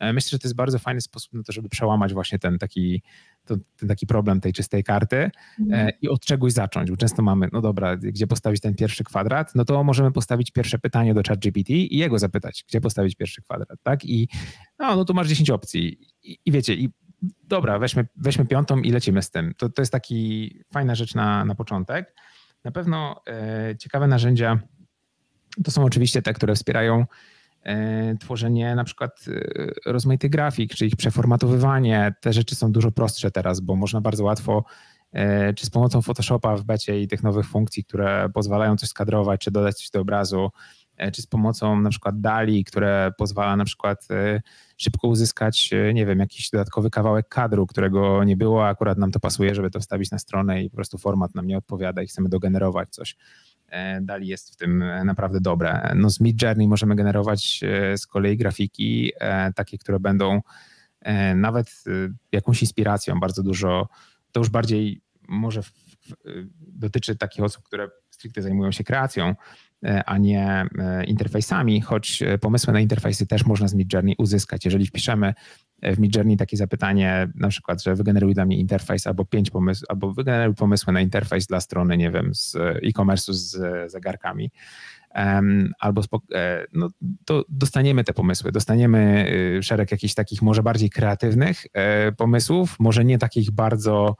Myślę, 0.00 0.30
że 0.30 0.38
to 0.38 0.48
jest 0.48 0.56
bardzo 0.56 0.78
fajny 0.78 1.00
sposób 1.00 1.32
na 1.32 1.42
to, 1.42 1.52
żeby 1.52 1.68
przełamać 1.68 2.14
właśnie 2.14 2.38
ten 2.38 2.58
taki 2.58 3.02
to, 3.46 3.56
ten 3.76 3.88
taki 3.88 4.06
problem 4.06 4.40
tej 4.40 4.52
czystej 4.52 4.84
karty 4.84 5.30
mhm. 5.60 5.88
E, 5.88 5.92
i 6.02 6.08
od 6.08 6.24
czegoś 6.24 6.52
zacząć, 6.52 6.90
bo 6.90 6.96
często 6.96 7.22
mamy, 7.22 7.48
no 7.52 7.60
dobra, 7.60 7.96
gdzie 7.96 8.26
postawić 8.26 8.60
ten 8.60 8.74
pierwszy 8.74 9.04
kwadrat, 9.04 9.54
no 9.54 9.64
to 9.64 9.84
możemy 9.84 10.12
postawić 10.12 10.50
pierwsze 10.50 10.78
pytanie 10.78 11.14
do 11.14 11.22
ChatGPT 11.28 11.70
i 11.70 11.96
jego 11.96 12.18
zapytać, 12.18 12.64
gdzie 12.68 12.80
postawić 12.80 13.14
pierwszy 13.14 13.42
kwadrat, 13.42 13.78
tak? 13.82 14.04
I 14.04 14.28
no, 14.78 14.96
no 14.96 15.04
tu 15.04 15.14
masz 15.14 15.28
10 15.28 15.50
opcji 15.50 15.98
i, 16.22 16.38
i 16.44 16.52
wiecie, 16.52 16.74
i 16.74 16.90
dobra, 17.44 17.78
weźmy, 17.78 18.06
weźmy 18.16 18.46
piątą 18.46 18.80
i 18.80 18.92
lecimy 18.92 19.22
z 19.22 19.30
tym. 19.30 19.54
To, 19.56 19.68
to 19.68 19.82
jest 19.82 19.92
taki 19.92 20.50
fajna 20.72 20.94
rzecz 20.94 21.14
na, 21.14 21.44
na 21.44 21.54
początek. 21.54 22.14
Na 22.64 22.70
pewno 22.70 23.22
e, 23.28 23.76
ciekawe 23.78 24.06
narzędzia 24.06 24.58
to 25.64 25.70
są 25.70 25.84
oczywiście 25.84 26.22
te, 26.22 26.32
które 26.32 26.54
wspierają 26.54 27.06
tworzenie 28.20 28.74
na 28.74 28.84
przykład 28.84 29.24
e, 29.28 29.92
rozmaitych 29.92 30.30
grafik, 30.30 30.74
czy 30.74 30.86
ich 30.86 30.96
przeformatowywanie. 30.96 32.14
Te 32.20 32.32
rzeczy 32.32 32.54
są 32.54 32.72
dużo 32.72 32.92
prostsze 32.92 33.30
teraz, 33.30 33.60
bo 33.60 33.76
można 33.76 34.00
bardzo 34.00 34.24
łatwo, 34.24 34.64
e, 35.12 35.54
czy 35.54 35.66
z 35.66 35.70
pomocą 35.70 36.02
Photoshopa 36.02 36.56
w 36.56 36.64
becie 36.64 37.00
i 37.00 37.08
tych 37.08 37.22
nowych 37.22 37.46
funkcji, 37.46 37.84
które 37.84 38.28
pozwalają 38.34 38.76
coś 38.76 38.88
skadrować, 38.88 39.40
czy 39.40 39.50
dodać 39.50 39.76
coś 39.76 39.90
do 39.90 40.00
obrazu, 40.00 40.50
czy 41.12 41.22
z 41.22 41.26
pomocą 41.26 41.80
na 41.80 41.90
przykład 41.90 42.20
DALI, 42.20 42.64
które 42.64 43.12
pozwala 43.18 43.56
na 43.56 43.64
przykład 43.64 44.08
szybko 44.76 45.08
uzyskać, 45.08 45.70
nie 45.94 46.06
wiem, 46.06 46.18
jakiś 46.18 46.50
dodatkowy 46.50 46.90
kawałek 46.90 47.28
kadru, 47.28 47.66
którego 47.66 48.24
nie 48.24 48.36
było, 48.36 48.66
a 48.66 48.68
akurat 48.68 48.98
nam 48.98 49.10
to 49.10 49.20
pasuje, 49.20 49.54
żeby 49.54 49.70
to 49.70 49.80
wstawić 49.80 50.10
na 50.10 50.18
stronę 50.18 50.62
i 50.62 50.70
po 50.70 50.76
prostu 50.76 50.98
format 50.98 51.34
nam 51.34 51.46
nie 51.46 51.58
odpowiada 51.58 52.02
i 52.02 52.06
chcemy 52.06 52.28
dogenerować 52.28 52.88
coś. 52.88 53.16
E, 53.68 54.00
Dali 54.00 54.28
jest 54.28 54.52
w 54.52 54.56
tym 54.56 54.82
e, 54.82 55.04
naprawdę 55.04 55.40
dobre. 55.40 55.92
No 55.94 56.10
z 56.10 56.20
Mid 56.20 56.42
Journey 56.42 56.68
możemy 56.68 56.96
generować 56.96 57.60
e, 57.62 57.98
z 57.98 58.06
kolei 58.06 58.36
grafiki 58.36 59.12
takie, 59.54 59.78
które 59.78 60.00
będą 60.00 60.40
nawet 61.34 61.84
jakąś 62.32 62.62
inspiracją, 62.62 63.20
bardzo 63.20 63.42
dużo, 63.42 63.88
to 64.32 64.40
już 64.40 64.48
bardziej 64.48 65.00
może 65.28 65.62
dotyczy 66.58 67.16
takich 67.16 67.44
osób, 67.44 67.64
które 67.64 67.88
stricte 68.10 68.42
zajmują 68.42 68.72
się 68.72 68.84
kreacją, 68.84 69.34
a 70.06 70.18
nie 70.18 70.66
interfejsami, 71.06 71.80
choć 71.80 72.22
pomysły 72.40 72.72
na 72.72 72.80
interfejsy 72.80 73.26
też 73.26 73.46
można 73.46 73.68
z 73.68 73.74
Mid 73.74 73.92
Journey 73.92 74.14
uzyskać. 74.18 74.64
Jeżeli 74.64 74.86
wpiszemy 74.86 75.34
w 75.82 75.98
Midjourney 75.98 76.36
takie 76.36 76.56
zapytanie, 76.56 77.28
na 77.34 77.48
przykład, 77.48 77.82
że 77.82 77.94
wygeneruj 77.94 78.34
dla 78.34 78.44
mnie 78.46 78.58
interfejs 78.58 79.06
albo 79.06 79.24
pięć 79.24 79.50
pomysłów, 79.50 79.90
albo 79.90 80.12
wygeneruj 80.12 80.54
pomysły 80.54 80.92
na 80.92 81.00
interfejs 81.00 81.46
dla 81.46 81.60
strony, 81.60 81.96
nie 81.96 82.10
wiem, 82.10 82.34
z 82.34 82.56
e-commerce'u 82.56 83.32
z 83.32 83.92
zegarkami. 83.92 84.50
albo 85.80 86.02
no, 86.72 86.88
to 87.24 87.44
dostaniemy 87.48 88.04
te 88.04 88.12
pomysły, 88.12 88.52
dostaniemy 88.52 89.30
szereg 89.62 89.90
jakichś 89.90 90.14
takich 90.14 90.42
może 90.42 90.62
bardziej 90.62 90.90
kreatywnych 90.90 91.66
pomysłów, 92.16 92.76
może 92.78 93.04
nie 93.04 93.18
takich 93.18 93.50
bardzo 93.50 94.16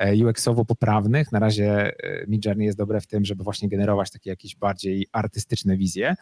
UX-owo 0.00 0.64
poprawnych. 0.64 1.32
Na 1.32 1.38
razie 1.38 1.92
Midjourney 2.28 2.66
jest 2.66 2.78
dobre 2.78 3.00
w 3.00 3.06
tym, 3.06 3.24
żeby 3.24 3.44
właśnie 3.44 3.68
generować 3.68 4.10
takie 4.10 4.30
jakieś 4.30 4.56
bardziej 4.56 5.06
artystyczne 5.12 5.76
wizje, 5.76 6.16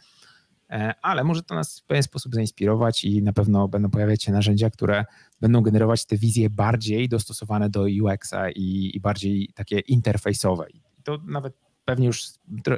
E, 0.72 0.94
ale 1.02 1.24
może 1.24 1.42
to 1.42 1.54
nas 1.54 1.80
w 1.80 1.84
pewien 1.84 2.02
sposób 2.02 2.34
zainspirować 2.34 3.04
i 3.04 3.22
na 3.22 3.32
pewno 3.32 3.68
będą 3.68 3.90
pojawiać 3.90 4.22
się 4.22 4.32
narzędzia, 4.32 4.70
które 4.70 5.04
będą 5.40 5.60
generować 5.60 6.06
te 6.06 6.16
wizje 6.16 6.50
bardziej 6.50 7.08
dostosowane 7.08 7.70
do 7.70 7.82
UX-a 8.02 8.50
i, 8.50 8.90
i 8.94 9.00
bardziej 9.00 9.50
takie 9.54 9.78
interfejsowe. 9.78 10.66
To 11.04 11.18
nawet 11.26 11.54
pewnie 11.84 12.06
już 12.06 12.22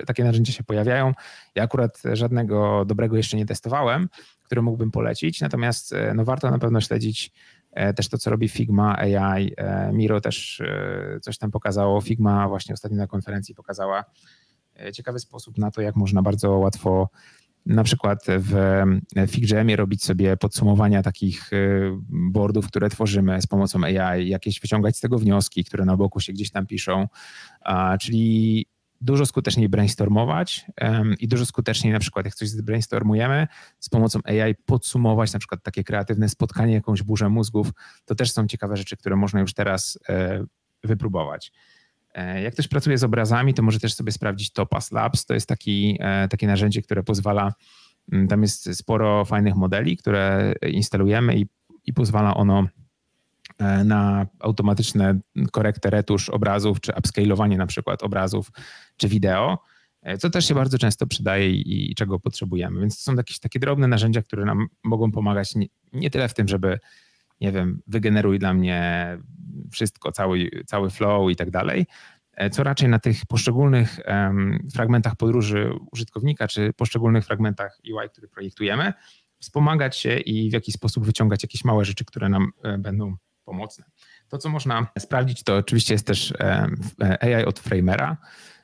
takie 0.07 0.25
narzędzia 0.25 0.53
się 0.53 0.65
pojawiają. 0.65 1.13
Ja 1.55 1.63
akurat 1.63 2.03
żadnego 2.13 2.85
dobrego 2.85 3.17
jeszcze 3.17 3.37
nie 3.37 3.47
testowałem, 3.47 4.09
który 4.43 4.63
mógłbym 4.63 4.91
polecić, 4.91 5.41
natomiast 5.41 5.93
e, 5.93 6.15
no 6.15 6.25
warto 6.25 6.51
na 6.51 6.59
pewno 6.59 6.81
śledzić 6.81 7.31
e, 7.31 7.33
też 7.97 8.09
to, 8.09 8.19
co 8.19 8.31
robi 8.31 8.49
Figma 8.49 8.99
AI. 8.99 9.55
Miro 9.93 10.21
też 10.21 10.63
coś 11.23 11.39
tam 11.39 11.51
pokazało. 11.51 12.01
Figma 12.01 12.49
właśnie 12.49 12.73
ostatnio 12.73 12.99
na 12.99 13.07
konferencji 13.07 13.55
pokazała 13.55 14.05
ciekawy 14.93 15.19
sposób 15.19 15.59
na 15.59 15.71
to, 15.71 15.81
jak 15.81 15.97
można 15.97 16.23
bardzo 16.23 16.51
łatwo 16.51 17.09
na 17.67 17.85
przykład 17.85 18.25
w 18.29 18.83
FigJamie 19.29 19.77
robić 19.77 20.05
sobie 20.05 20.37
podsumowania 20.37 21.03
takich 21.03 21.51
boardów, 22.09 22.67
które 22.67 22.91
tworzymy 22.91 23.43
z 23.43 23.47
pomocą 23.47 23.85
AI, 23.85 24.29
jakieś 24.29 24.61
wyciągać 24.61 24.97
z 24.97 25.01
tego 25.01 25.19
wnioski, 25.19 25.65
które 25.65 25.85
na 25.85 25.97
boku 25.97 26.21
się 26.21 26.33
gdzieś 26.33 26.51
tam 26.51 26.67
piszą, 26.67 27.09
czyli 28.01 28.67
dużo 29.05 29.27
skuteczniej 29.27 29.69
brainstormować 29.69 30.67
i 31.21 31.29
dużo 31.29 31.47
skuteczniej 31.47 31.93
na 31.93 31.99
przykład 31.99 32.27
jak 32.27 32.35
coś 32.35 32.63
brainstormujemy 32.63 33.47
z 33.81 33.89
pomocą 33.89 34.21
AI 34.25 34.55
podsumować 34.55 35.33
na 35.33 35.39
przykład 35.39 35.63
takie 35.63 35.85
kreatywne 35.85 36.29
spotkanie, 36.29 36.75
jakąś 36.75 37.03
burzę 37.03 37.29
mózgów, 37.29 37.71
to 38.05 38.15
też 38.15 38.33
są 38.33 38.47
ciekawe 38.47 38.77
rzeczy, 38.77 38.97
które 38.97 39.17
można 39.17 39.41
już 39.41 39.55
teraz 39.55 39.99
e, 40.09 40.45
wypróbować. 40.85 41.53
E, 42.15 42.43
jak 42.43 42.53
ktoś 42.53 42.69
pracuje 42.69 42.99
z 42.99 43.05
obrazami, 43.05 43.55
to 43.55 43.63
może 43.63 43.81
też 43.81 43.95
sobie 43.95 44.13
sprawdzić 44.13 44.53
Topaz 44.53 44.93
Labs. 44.93 45.27
To 45.27 45.35
jest 45.35 45.49
taki, 45.49 45.99
e, 46.01 46.29
takie 46.29 46.47
narzędzie, 46.47 46.83
które 46.83 47.03
pozwala, 47.03 47.55
tam 48.29 48.43
jest 48.43 48.77
sporo 48.77 49.25
fajnych 49.25 49.55
modeli, 49.55 49.97
które 49.97 50.55
instalujemy 50.63 51.37
i, 51.37 51.47
i 51.87 51.93
pozwala 51.93 52.35
ono 52.35 52.67
na 53.85 54.27
automatyczne 54.41 55.21
korektę, 55.53 55.91
retusz 55.91 56.29
obrazów, 56.29 56.81
czy 56.81 56.93
upscalowanie 56.99 57.59
na 57.59 57.67
przykład 57.67 58.03
obrazów, 58.03 58.51
czy 58.97 59.09
wideo, 59.09 59.59
co 60.19 60.31
też 60.31 60.49
się 60.49 60.55
bardzo 60.55 60.79
często 60.79 61.07
przydaje 61.07 61.51
i, 61.51 61.95
czego 61.95 62.21
potrzebujemy. 62.21 62.81
Więc 62.81 62.97
to 62.97 63.03
są 63.03 63.15
jakieś 63.15 63.39
takie 63.39 63.59
drobne 63.59 63.89
narzędzia, 63.89 64.23
które 64.23 64.45
nam 64.45 64.67
mogą 64.85 65.13
pomagać 65.13 65.55
nie, 65.55 65.67
nie 65.93 66.11
tyle 66.11 66.29
w 66.29 66.35
tym, 66.35 66.49
żeby 66.49 66.79
nie 67.41 67.53
wiem, 67.53 67.83
wygeneruj 67.87 68.39
dla 68.39 68.55
mnie 68.55 69.09
wszystko, 69.73 70.13
cały, 70.13 70.51
cały 70.67 70.91
flow 70.91 71.31
i 71.31 71.37
tak 71.37 71.51
dalej, 71.51 71.87
e, 72.33 72.51
co 72.51 72.63
raczej 72.63 72.89
na 72.89 72.99
tych 72.99 73.27
poszczególnych 73.27 74.01
fragmentach 74.75 75.17
podróży 75.17 75.73
użytkownika, 75.93 76.49
czy 76.49 76.73
poszczególnych 76.73 77.25
fragmentach 77.25 77.79
UI, 77.93 78.09
które 78.09 78.29
projektujemy, 78.29 78.93
wspomagać 79.39 79.97
się 79.97 80.19
i 80.19 80.51
w 80.51 80.53
jakiś 80.53 80.75
sposób 80.75 81.07
wyciągać 81.07 81.43
jakieś 81.43 81.65
małe 81.65 81.85
rzeczy, 81.85 82.05
które 82.05 82.29
nam 82.29 82.51
e, 82.63 82.79
będą 82.79 83.17
pomocne. 83.45 83.85
To, 84.29 84.39
co 84.39 84.49
można 84.49 84.87
sprawdzić, 84.99 85.43
to 85.43 85.57
oczywiście 85.57 85.95
jest 85.95 86.07
też 86.07 86.35
AI 87.21 87.45
od 87.45 87.59
Framera. 87.59 88.17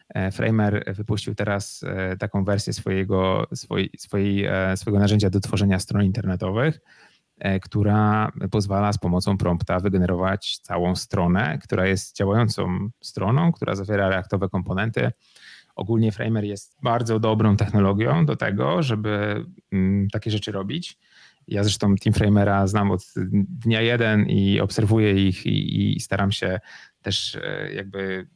E, 0.08 0.30
Framer 0.30 0.94
wypuścił 0.94 1.34
teraz 1.34 1.84
taką 2.18 2.44
wersję 2.44 2.72
swojego, 2.72 3.46
swojej, 3.54 3.90
swojej, 3.98 4.48
swojego 4.76 5.00
narzędzia 5.00 5.30
do 5.30 5.40
tworzenia 5.40 5.78
stron 5.78 6.04
internetowych. 6.04 6.80
E, 7.40 7.60
która 7.60 8.32
pozwala 8.50 8.92
z 8.92 8.98
pomocą 8.98 9.38
prompta 9.38 9.80
wygenerować 9.80 10.58
całą 10.58 10.96
stronę, 10.96 11.58
która 11.62 11.86
jest 11.86 12.16
działającą 12.16 12.90
stroną, 13.00 13.52
która 13.52 13.74
zawiera 13.74 14.08
reaktowe 14.08 14.48
komponenty. 14.48 15.12
Ogólnie 15.76 16.12
Framer 16.12 16.44
jest 16.44 16.76
bardzo 16.82 17.20
dobrą 17.20 17.56
technologią 17.56 18.26
do 18.26 18.36
tego, 18.36 18.82
żeby 18.82 19.44
mm, 19.72 20.08
takie 20.10 20.30
rzeczy 20.30 20.52
robić. 20.52 20.98
Ja 21.50 21.64
zresztą 21.64 21.94
Team 21.96 22.14
Framera 22.14 22.66
znam 22.66 22.90
od 22.90 23.04
dnia 23.64 23.80
jeden 23.80 24.26
i 24.26 24.60
obserwuję 24.60 25.28
ich 25.28 25.46
i, 25.46 25.96
i 25.96 26.00
staram 26.00 26.32
się 26.32 26.60
też 27.02 27.36
e, 27.42 27.72
jakby 27.74 28.26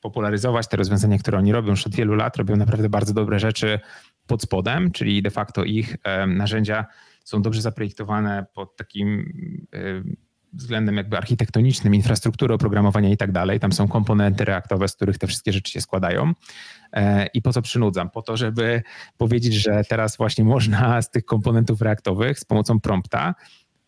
popularyzować 0.00 0.68
te 0.68 0.76
rozwiązania, 0.76 1.18
które 1.18 1.38
oni 1.38 1.52
robią 1.52 1.70
już 1.70 1.86
od 1.86 1.94
wielu 1.94 2.14
lat. 2.14 2.36
Robią 2.36 2.56
naprawdę 2.56 2.88
bardzo 2.88 3.14
dobre 3.14 3.38
rzeczy 3.38 3.80
pod 4.26 4.42
spodem, 4.42 4.90
czyli 4.90 5.22
de 5.22 5.30
facto 5.30 5.64
ich 5.64 5.96
narzędzia 6.26 6.86
są 7.24 7.42
dobrze 7.42 7.62
zaprojektowane 7.62 8.46
pod 8.54 8.76
takim 8.76 9.32
y, 9.74 10.04
względem 10.54 10.96
jakby 10.96 11.16
architektonicznym, 11.16 11.94
infrastruktury 11.94 12.54
oprogramowania 12.54 13.08
i 13.08 13.16
tak 13.16 13.32
dalej. 13.32 13.60
Tam 13.60 13.72
są 13.72 13.88
komponenty 13.88 14.44
reaktowe, 14.44 14.88
z 14.88 14.96
których 14.96 15.18
te 15.18 15.26
wszystkie 15.26 15.52
rzeczy 15.52 15.72
się 15.72 15.80
składają. 15.80 16.32
E, 16.92 17.26
I 17.26 17.42
po 17.42 17.52
co 17.52 17.62
przynudzam? 17.62 18.10
Po 18.10 18.22
to, 18.22 18.36
żeby 18.36 18.82
powiedzieć, 19.16 19.54
że 19.54 19.82
teraz 19.88 20.16
właśnie 20.16 20.44
można 20.44 21.02
z 21.02 21.10
tych 21.10 21.24
komponentów 21.24 21.82
reaktowych 21.82 22.38
z 22.38 22.44
pomocą 22.44 22.80
prompta 22.80 23.34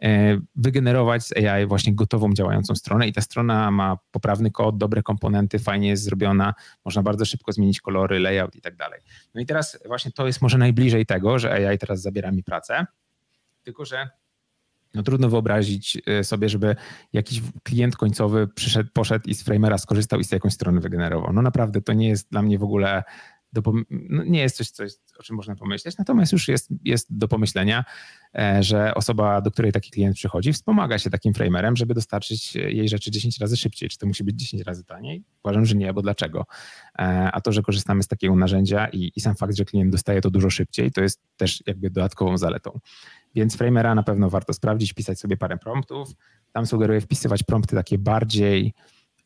e, 0.02 0.38
wygenerować 0.56 1.26
z 1.26 1.32
AI 1.36 1.66
właśnie 1.66 1.94
gotową, 1.94 2.32
działającą 2.32 2.74
stronę 2.74 3.08
i 3.08 3.12
ta 3.12 3.20
strona 3.20 3.70
ma 3.70 3.98
poprawny 4.10 4.50
kod, 4.50 4.78
dobre 4.78 5.02
komponenty, 5.02 5.58
fajnie 5.58 5.88
jest 5.88 6.02
zrobiona, 6.02 6.54
można 6.84 7.02
bardzo 7.02 7.24
szybko 7.24 7.52
zmienić 7.52 7.80
kolory, 7.80 8.18
layout 8.18 8.56
i 8.56 8.60
tak 8.60 8.76
dalej. 8.76 9.00
No 9.34 9.40
i 9.40 9.46
teraz 9.46 9.78
właśnie 9.86 10.12
to 10.12 10.26
jest 10.26 10.42
może 10.42 10.58
najbliżej 10.58 11.06
tego, 11.06 11.38
że 11.38 11.52
AI 11.52 11.78
teraz 11.78 12.02
zabiera 12.02 12.32
mi 12.32 12.42
pracę, 12.42 12.86
tylko, 13.62 13.84
że 13.84 14.08
no 14.94 15.02
trudno 15.02 15.28
wyobrazić 15.28 15.98
e, 16.06 16.24
sobie, 16.24 16.48
żeby 16.48 16.76
jakiś 17.12 17.42
klient 17.62 17.96
końcowy 17.96 18.48
przyszedł, 18.54 18.90
poszedł 18.92 19.28
i 19.28 19.34
z 19.34 19.42
Framera 19.42 19.78
skorzystał 19.78 20.20
i 20.20 20.24
z 20.24 20.32
jakąś 20.32 20.52
strony 20.52 20.80
wygenerował. 20.80 21.32
No 21.32 21.42
naprawdę 21.42 21.82
to 21.82 21.92
nie 21.92 22.08
jest 22.08 22.30
dla 22.30 22.42
mnie 22.42 22.58
w 22.58 22.62
ogóle 22.62 23.02
do, 23.52 23.72
no 23.90 24.24
nie 24.24 24.40
jest 24.40 24.56
coś, 24.56 24.70
coś, 24.70 24.92
o 25.18 25.22
czym 25.22 25.36
można 25.36 25.56
pomyśleć, 25.56 25.98
natomiast 25.98 26.32
już 26.32 26.48
jest, 26.48 26.70
jest 26.84 27.18
do 27.18 27.28
pomyślenia, 27.28 27.84
e, 28.38 28.62
że 28.62 28.94
osoba, 28.94 29.40
do 29.40 29.50
której 29.50 29.72
taki 29.72 29.90
klient 29.90 30.16
przychodzi, 30.16 30.52
wspomaga 30.52 30.98
się 30.98 31.10
takim 31.10 31.34
framerem, 31.34 31.76
żeby 31.76 31.94
dostarczyć 31.94 32.54
jej 32.54 32.88
rzeczy 32.88 33.10
10 33.10 33.38
razy 33.38 33.56
szybciej. 33.56 33.88
Czy 33.88 33.98
to 33.98 34.06
musi 34.06 34.24
być 34.24 34.36
10 34.36 34.62
razy 34.62 34.84
taniej? 34.84 35.24
Uważam, 35.44 35.66
że 35.66 35.74
nie, 35.74 35.92
bo 35.92 36.02
dlaczego? 36.02 36.46
E, 36.98 37.02
a 37.32 37.40
to, 37.40 37.52
że 37.52 37.62
korzystamy 37.62 38.02
z 38.02 38.08
takiego 38.08 38.36
narzędzia 38.36 38.88
i, 38.88 39.12
i 39.16 39.20
sam 39.20 39.36
fakt, 39.36 39.56
że 39.56 39.64
klient 39.64 39.92
dostaje 39.92 40.20
to 40.20 40.30
dużo 40.30 40.50
szybciej, 40.50 40.90
to 40.92 41.00
jest 41.02 41.22
też 41.36 41.62
jakby 41.66 41.90
dodatkową 41.90 42.38
zaletą. 42.38 42.80
Więc 43.36 43.56
Framera 43.56 43.94
na 43.94 44.02
pewno 44.02 44.30
warto 44.30 44.52
sprawdzić, 44.52 44.92
pisać 44.92 45.20
sobie 45.20 45.36
parę 45.36 45.58
promptów. 45.58 46.08
Tam 46.52 46.66
sugeruję 46.66 47.00
wpisywać 47.00 47.42
prompty 47.42 47.76
takie 47.76 47.98
bardziej 47.98 48.74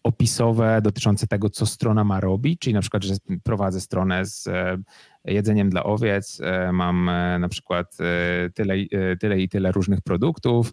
opisowe 0.02 0.80
dotyczące 0.82 1.26
tego, 1.26 1.50
co 1.50 1.66
strona 1.66 2.04
ma 2.04 2.20
robić, 2.20 2.60
czyli 2.60 2.74
na 2.74 2.80
przykład, 2.80 3.04
że 3.04 3.14
prowadzę 3.42 3.80
stronę 3.80 4.26
z 4.26 4.46
e, 4.46 4.78
jedzeniem 5.24 5.70
dla 5.70 5.84
owiec, 5.84 6.40
e, 6.40 6.72
mam 6.72 7.08
e, 7.08 7.38
na 7.38 7.48
przykład 7.48 7.96
tyle, 8.54 8.74
tyle 9.20 9.40
i 9.40 9.48
tyle 9.48 9.72
różnych 9.72 10.00
produktów, 10.00 10.72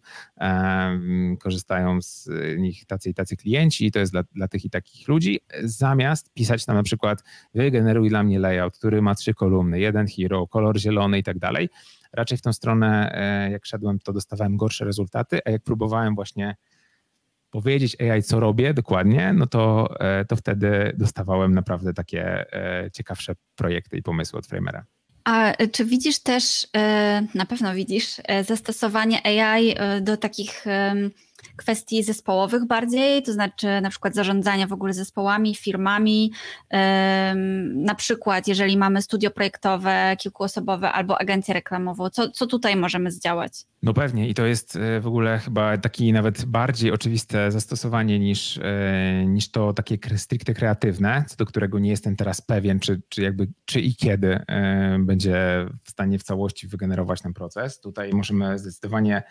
korzystają 1.39 2.01
z 2.01 2.29
nich 2.57 2.85
tacy 2.85 3.09
i 3.09 3.13
tacy 3.13 3.37
klienci 3.37 3.91
to 3.91 3.99
jest 3.99 4.11
dla, 4.11 4.23
dla 4.31 4.47
tych 4.47 4.65
i 4.65 4.69
takich 4.69 5.07
ludzi, 5.07 5.39
zamiast 5.63 6.33
pisać 6.33 6.65
tam 6.65 6.75
na 6.75 6.83
przykład 6.83 7.23
wygeneruj 7.53 8.09
dla 8.09 8.23
mnie 8.23 8.39
layout, 8.39 8.77
który 8.77 9.01
ma 9.01 9.15
trzy 9.15 9.33
kolumny, 9.33 9.79
jeden 9.79 10.07
hero, 10.07 10.47
kolor 10.47 10.79
zielony 10.79 11.19
i 11.19 11.23
tak 11.23 11.39
dalej. 11.39 11.69
Raczej 12.17 12.37
w 12.37 12.41
tą 12.41 12.53
stronę, 12.53 13.19
jak 13.51 13.65
szedłem, 13.65 13.99
to 13.99 14.13
dostawałem 14.13 14.57
gorsze 14.57 14.85
rezultaty, 14.85 15.39
a 15.45 15.49
jak 15.49 15.63
próbowałem 15.63 16.15
właśnie 16.15 16.55
powiedzieć 17.51 18.01
AI, 18.01 18.23
co 18.23 18.39
robię 18.39 18.73
dokładnie, 18.73 19.33
no 19.33 19.47
to, 19.47 19.89
e, 19.99 20.25
to 20.25 20.35
wtedy 20.35 20.93
dostawałem 20.97 21.53
naprawdę 21.53 21.93
takie 21.93 22.53
e, 22.53 22.91
ciekawsze 22.91 23.33
projekty 23.55 23.97
i 23.97 24.03
pomysły 24.03 24.39
od 24.39 24.47
Framera. 24.47 24.85
A 25.23 25.53
czy 25.71 25.85
widzisz 25.85 26.19
też, 26.19 26.67
e, 26.77 27.27
na 27.35 27.45
pewno 27.45 27.73
widzisz, 27.73 28.21
zastosowanie 28.45 29.25
AI 29.25 29.75
do 30.01 30.17
takich 30.17 30.65
kwestii 31.57 32.03
zespołowych 32.03 32.65
bardziej, 32.65 33.23
to 33.23 33.33
znaczy 33.33 33.81
na 33.81 33.89
przykład 33.89 34.15
zarządzania 34.15 34.67
w 34.67 34.73
ogóle 34.73 34.93
zespołami, 34.93 35.55
firmami, 35.55 36.31
na 37.73 37.95
przykład 37.95 38.47
jeżeli 38.47 38.77
mamy 38.77 39.01
studio 39.01 39.31
projektowe, 39.31 40.15
kilkuosobowe 40.19 40.91
albo 40.91 41.21
agencję 41.21 41.53
reklamową, 41.53 42.09
co, 42.09 42.31
co 42.31 42.47
tutaj 42.47 42.75
możemy 42.75 43.11
zdziałać? 43.11 43.65
No 43.83 43.93
pewnie 43.93 44.29
i 44.29 44.33
to 44.33 44.45
jest 44.45 44.75
e, 44.75 44.99
w 44.99 45.07
ogóle 45.07 45.39
chyba 45.39 45.77
taki 45.77 46.13
nawet 46.13 46.45
bardziej 46.45 46.91
oczywiste 46.91 47.51
zastosowanie 47.51 48.19
niż, 48.19 48.57
e, 48.57 49.25
niż 49.25 49.51
to 49.51 49.73
takie 49.73 49.97
stricte 50.17 50.53
kreatywne, 50.53 51.25
co 51.27 51.35
do 51.35 51.45
którego 51.45 51.79
nie 51.79 51.89
jestem 51.89 52.15
teraz 52.15 52.41
pewien, 52.41 52.79
czy, 52.79 53.01
czy 53.09 53.21
jakby 53.21 53.47
czy 53.65 53.81
i 53.81 53.95
kiedy 53.95 54.39
e, 54.47 54.97
będzie 54.99 55.65
w 55.83 55.89
stanie 55.89 56.19
w 56.19 56.23
całości 56.23 56.67
wygenerować 56.67 57.21
ten 57.21 57.33
proces. 57.33 57.79
Tutaj 57.79 58.13
możemy 58.13 58.59
zdecydowanie 58.59 59.23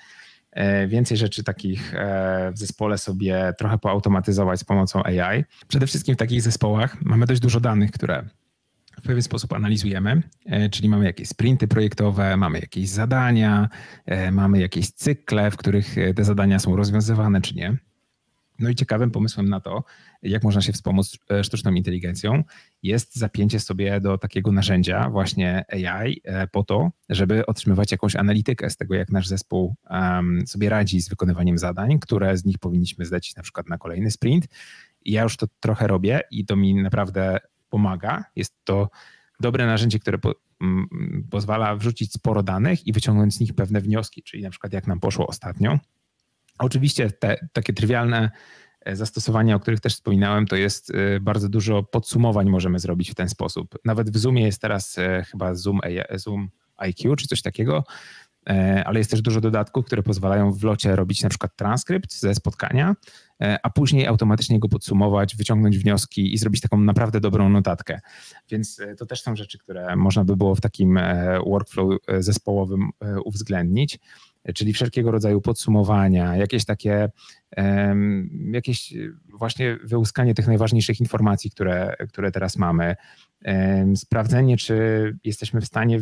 więcej 0.88 1.16
rzeczy 1.16 1.44
takich 1.44 1.94
e, 1.94 2.52
w 2.52 2.58
zespole 2.58 2.98
sobie 2.98 3.54
trochę 3.58 3.78
poautomatyzować 3.78 4.60
z 4.60 4.64
pomocą 4.64 5.02
AI. 5.04 5.44
Przede 5.68 5.86
wszystkim 5.86 6.14
w 6.14 6.18
takich 6.18 6.42
zespołach 6.42 7.02
mamy 7.02 7.26
dość 7.26 7.40
dużo 7.40 7.60
danych, 7.60 7.90
które 7.90 8.24
pewien 9.06 9.22
sposób 9.22 9.52
analizujemy, 9.52 10.22
e, 10.46 10.68
czyli 10.68 10.88
mamy 10.88 11.04
jakieś 11.04 11.28
sprinty 11.28 11.68
projektowe, 11.68 12.36
mamy 12.36 12.58
jakieś 12.58 12.88
zadania, 12.88 13.68
e, 14.06 14.30
mamy 14.30 14.60
jakieś 14.60 14.90
cykle, 14.90 15.50
w 15.50 15.56
których 15.56 15.96
te 16.16 16.24
zadania 16.24 16.58
są 16.58 16.76
rozwiązywane 16.76 17.40
czy 17.40 17.54
nie. 17.54 17.76
No 18.58 18.68
i 18.70 18.74
ciekawym 18.74 19.10
pomysłem 19.10 19.48
na 19.48 19.60
to, 19.60 19.84
jak 20.26 20.44
można 20.44 20.60
się 20.62 20.72
wspomóc 20.72 21.18
sztuczną 21.42 21.74
inteligencją, 21.74 22.44
jest 22.82 23.16
zapięcie 23.16 23.60
sobie 23.60 24.00
do 24.00 24.18
takiego 24.18 24.52
narzędzia, 24.52 25.10
właśnie 25.10 25.64
AI, 25.72 26.22
po 26.52 26.64
to, 26.64 26.90
żeby 27.08 27.46
otrzymywać 27.46 27.92
jakąś 27.92 28.16
analitykę 28.16 28.70
z 28.70 28.76
tego, 28.76 28.94
jak 28.94 29.10
nasz 29.10 29.28
zespół 29.28 29.74
sobie 30.46 30.68
radzi 30.68 31.00
z 31.00 31.08
wykonywaniem 31.08 31.58
zadań, 31.58 31.98
które 31.98 32.36
z 32.36 32.44
nich 32.44 32.58
powinniśmy 32.58 33.04
zdać 33.04 33.36
na 33.36 33.42
przykład 33.42 33.68
na 33.68 33.78
kolejny 33.78 34.10
sprint. 34.10 34.48
Ja 35.04 35.22
już 35.22 35.36
to 35.36 35.46
trochę 35.60 35.86
robię 35.86 36.20
i 36.30 36.46
to 36.46 36.56
mi 36.56 36.74
naprawdę 36.74 37.38
pomaga. 37.68 38.24
Jest 38.36 38.54
to 38.64 38.90
dobre 39.40 39.66
narzędzie, 39.66 39.98
które 39.98 40.18
po, 40.18 40.34
pozwala 41.30 41.76
wrzucić 41.76 42.12
sporo 42.12 42.42
danych 42.42 42.86
i 42.86 42.92
wyciągnąć 42.92 43.34
z 43.34 43.40
nich 43.40 43.54
pewne 43.54 43.80
wnioski, 43.80 44.22
czyli 44.22 44.42
na 44.42 44.50
przykład 44.50 44.72
jak 44.72 44.86
nam 44.86 45.00
poszło 45.00 45.26
ostatnio. 45.26 45.78
Oczywiście 46.58 47.10
te 47.10 47.48
takie 47.52 47.72
trywialne 47.72 48.18
e, 48.18 48.30
zastosowania, 48.92 49.56
o 49.56 49.60
których 49.60 49.80
też 49.80 49.94
wspominałem, 49.94 50.46
to 50.46 50.56
jest 50.56 50.92
e, 50.94 51.20
bardzo 51.20 51.48
dużo 51.48 51.82
podsumowań 51.82 52.48
możemy 52.48 52.78
zrobić 52.78 53.10
w 53.10 53.14
ten 53.14 53.28
sposób. 53.28 53.78
Nawet 53.84 54.10
w 54.10 54.18
Zoomie 54.18 54.42
jest 54.42 54.60
teraz 54.60 54.98
e, 54.98 55.24
chyba 55.30 55.54
Zoom, 55.54 55.80
Zoom 56.14 56.48
IQ 56.76 57.16
czy 57.16 57.26
coś 57.26 57.42
takiego, 57.42 57.84
ale 58.84 58.98
jest 58.98 59.10
też 59.10 59.22
dużo 59.22 59.40
dodatków, 59.40 59.86
które 59.86 60.02
pozwalają 60.02 60.52
w 60.52 60.62
locie 60.62 60.96
robić 60.96 61.22
na 61.22 61.28
przykład 61.28 61.56
transkrypt 61.56 62.12
ze 62.12 62.34
spotkania 62.34 62.94
E, 63.42 63.58
a 63.62 63.70
później 63.70 64.06
automatycznie 64.06 64.58
go 64.58 64.68
podsumować, 64.68 65.36
wyciągnąć 65.36 65.78
wnioski 65.78 66.34
i 66.34 66.38
zrobić 66.38 66.60
taką 66.60 66.80
naprawdę 66.80 67.20
dobrą 67.20 67.48
notatkę. 67.48 68.00
Więc 68.50 68.80
e, 68.80 68.94
to 68.94 69.06
też 69.06 69.22
są 69.22 69.36
rzeczy, 69.36 69.58
które 69.58 69.96
można 69.96 70.24
by 70.24 70.36
było 70.36 70.54
w 70.54 70.60
takim 70.60 70.98
e, 70.98 71.38
workflow 71.46 71.98
zespołowym 72.18 72.90
uwzględnić 73.24 73.98
czyli 74.54 74.72
wszelkiego 74.72 75.10
rodzaju 75.10 75.40
podsumowania, 75.40 76.36
jakieś 76.36 76.64
takie, 76.64 77.08
jakieś 78.52 78.94
właśnie 79.38 79.78
wyłuskanie 79.84 80.34
tych 80.34 80.46
najważniejszych 80.46 81.00
informacji, 81.00 81.50
które, 81.50 81.96
które 82.08 82.30
teraz 82.30 82.56
mamy, 82.56 82.96
sprawdzenie, 83.96 84.56
czy 84.56 85.16
jesteśmy 85.24 85.60
w 85.60 85.66
stanie 85.66 86.00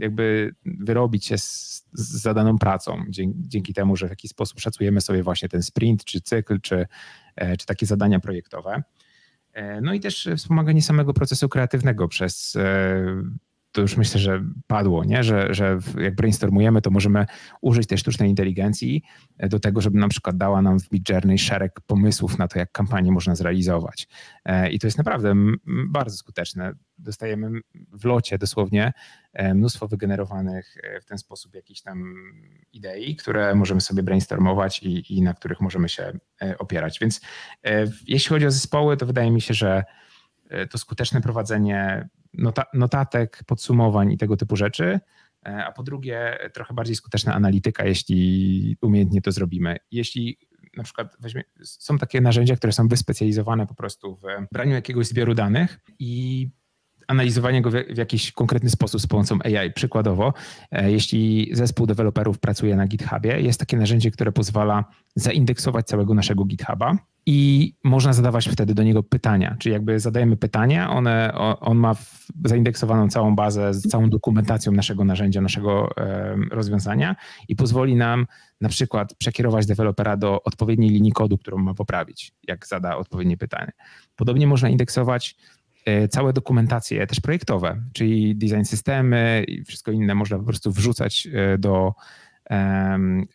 jakby 0.00 0.54
wyrobić 0.64 1.26
się 1.26 1.38
z, 1.38 1.84
z 1.92 2.22
zadaną 2.22 2.58
pracą, 2.58 3.04
dzięki, 3.08 3.38
dzięki, 3.48 3.74
temu, 3.74 3.96
że 3.96 4.06
w 4.06 4.10
jakiś 4.10 4.30
sposób 4.30 4.60
szacujemy 4.60 5.00
sobie 5.00 5.22
właśnie 5.22 5.48
ten 5.48 5.62
sprint, 5.62 6.04
czy 6.04 6.20
cykl, 6.20 6.60
czy, 6.60 6.86
e, 7.36 7.56
czy 7.56 7.66
takie 7.66 7.86
zadania 7.86 8.20
projektowe. 8.20 8.82
E, 9.52 9.80
no 9.80 9.94
i 9.94 10.00
też 10.00 10.28
wspomaganie 10.36 10.82
samego 10.82 11.14
procesu 11.14 11.48
kreatywnego 11.48 12.08
przez 12.08 12.56
e, 12.56 13.22
to 13.76 13.82
już 13.82 13.96
myślę, 13.96 14.20
że 14.20 14.44
padło, 14.66 15.04
nie? 15.04 15.24
Że, 15.24 15.54
że 15.54 15.78
jak 15.98 16.14
brainstormujemy, 16.14 16.82
to 16.82 16.90
możemy 16.90 17.26
użyć 17.60 17.88
tej 17.88 17.98
sztucznej 17.98 18.30
inteligencji 18.30 19.02
e, 19.38 19.48
do 19.48 19.60
tego, 19.60 19.80
żeby 19.80 19.98
na 19.98 20.08
przykład 20.08 20.36
dała 20.36 20.62
nam 20.62 20.80
w 20.80 20.92
Midjourney 20.92 21.38
szereg 21.38 21.80
pomysłów 21.86 22.38
na 22.38 22.48
to, 22.48 22.58
jak 22.58 22.72
kampanię 22.72 23.12
można 23.12 23.34
zrealizować. 23.34 24.08
E, 24.44 24.70
I 24.70 24.78
to 24.78 24.86
jest 24.86 24.98
naprawdę 24.98 25.34
bardzo 25.88 26.16
skuteczne. 26.16 26.72
Dostajemy 26.98 27.50
w 27.92 28.04
locie 28.04 28.38
dosłownie 28.38 28.92
e, 29.32 29.54
mnóstwo 29.54 29.88
wygenerowanych 29.88 30.76
w 31.02 31.04
ten 31.04 31.18
sposób 31.18 31.54
jakichś 31.54 31.80
tam 31.80 32.14
idei, 32.72 33.16
które 33.16 33.54
możemy 33.54 33.80
sobie 33.80 34.02
brainstormować 34.02 34.82
i, 34.82 35.14
i 35.14 35.22
na 35.22 35.34
których 35.34 35.60
możemy 35.60 35.88
się 35.88 36.12
opierać. 36.58 36.98
Więc 37.00 37.20
jeśli 38.06 38.28
chodzi 38.28 38.46
o 38.46 38.50
zespoły, 38.50 38.96
to 38.96 39.06
wydaje 39.06 39.30
mi 39.30 39.40
się, 39.40 39.54
że 39.54 39.84
to 40.70 40.78
skuteczne 40.78 41.20
prowadzenie 41.20 42.08
notatek, 42.74 43.42
podsumowań 43.46 44.12
i 44.12 44.18
tego 44.18 44.36
typu 44.36 44.56
rzeczy, 44.56 45.00
e, 45.46 45.64
a 45.64 45.72
po 45.72 45.82
drugie 45.82 46.38
trochę 46.54 46.74
bardziej 46.74 46.96
skuteczna 46.96 47.34
analityka, 47.34 47.86
jeśli 47.86 48.76
umiejętnie 48.82 49.22
to 49.22 49.32
zrobimy. 49.32 49.76
Jeśli 49.90 50.38
na 50.76 50.82
przykład 50.84 51.16
weźmie, 51.20 51.42
są 51.62 51.98
takie 51.98 52.20
narzędzia, 52.20 52.56
które 52.56 52.72
są 52.72 52.88
wyspecjalizowane 52.88 53.66
po 53.66 53.74
prostu 53.74 54.16
w 54.16 54.52
braniu 54.52 54.72
jakiegoś 54.72 55.06
zbioru 55.06 55.34
danych 55.34 55.80
i 55.98 56.48
analizowanie 57.08 57.62
go 57.62 57.70
w, 57.70 57.74
jakiś 57.96 58.32
konkretny 58.32 58.70
sposób 58.70 59.00
z 59.00 59.06
pomocą 59.06 59.38
AI. 59.44 59.72
Przykładowo, 59.72 60.34
e, 60.70 60.92
jeśli 60.92 61.50
zespół 61.52 61.86
deweloperów 61.86 62.38
pracuje 62.38 62.76
na 62.76 62.86
GitHubie, 62.86 63.40
jest 63.40 63.60
takie 63.60 63.76
narzędzie, 63.76 64.10
które 64.10 64.32
pozwala 64.32 64.84
zaindeksować 65.14 65.86
całego 65.86 66.14
naszego 66.14 66.44
GitHuba 66.44 66.96
i 67.26 67.72
można 67.84 68.12
zadawać 68.12 68.48
wtedy 68.48 68.74
do 68.74 68.82
niego 68.82 69.02
pytania. 69.02 69.56
Czyli 69.58 69.72
jakby 69.72 70.00
zadajemy 70.00 70.36
pytania, 70.36 70.90
one, 70.90 71.34
on 71.60 71.78
ma 71.78 71.94
zaindeksowaną 72.44 73.08
całą 73.08 73.36
bazę 73.36 73.74
z 73.74 73.82
całą 73.82 74.10
dokumentacją 74.10 74.72
naszego 74.72 75.04
narzędzia, 75.04 75.40
naszego 75.40 75.90
rozwiązania 76.50 77.16
i 77.48 77.56
pozwoli 77.56 77.96
nam 77.96 78.26
na 78.60 78.68
przykład 78.68 79.14
przekierować 79.14 79.66
dewelopera 79.66 80.16
do 80.16 80.42
odpowiedniej 80.42 80.90
linii 80.90 81.12
kodu, 81.12 81.38
którą 81.38 81.58
ma 81.58 81.74
poprawić, 81.74 82.32
jak 82.48 82.66
zada 82.66 82.96
odpowiednie 82.96 83.36
pytanie. 83.36 83.72
Podobnie 84.16 84.46
można 84.46 84.68
indeksować 84.68 85.36
e, 85.86 86.08
całe 86.08 86.32
dokumentacje 86.32 87.06
też 87.06 87.20
projektowe, 87.20 87.82
czyli 87.92 88.36
design 88.36 88.64
systemy 88.64 89.44
i 89.48 89.64
wszystko 89.64 89.92
inne 89.92 90.14
można 90.14 90.38
po 90.38 90.44
prostu 90.44 90.72
wrzucać 90.72 91.28
e, 91.32 91.58
do 91.58 91.94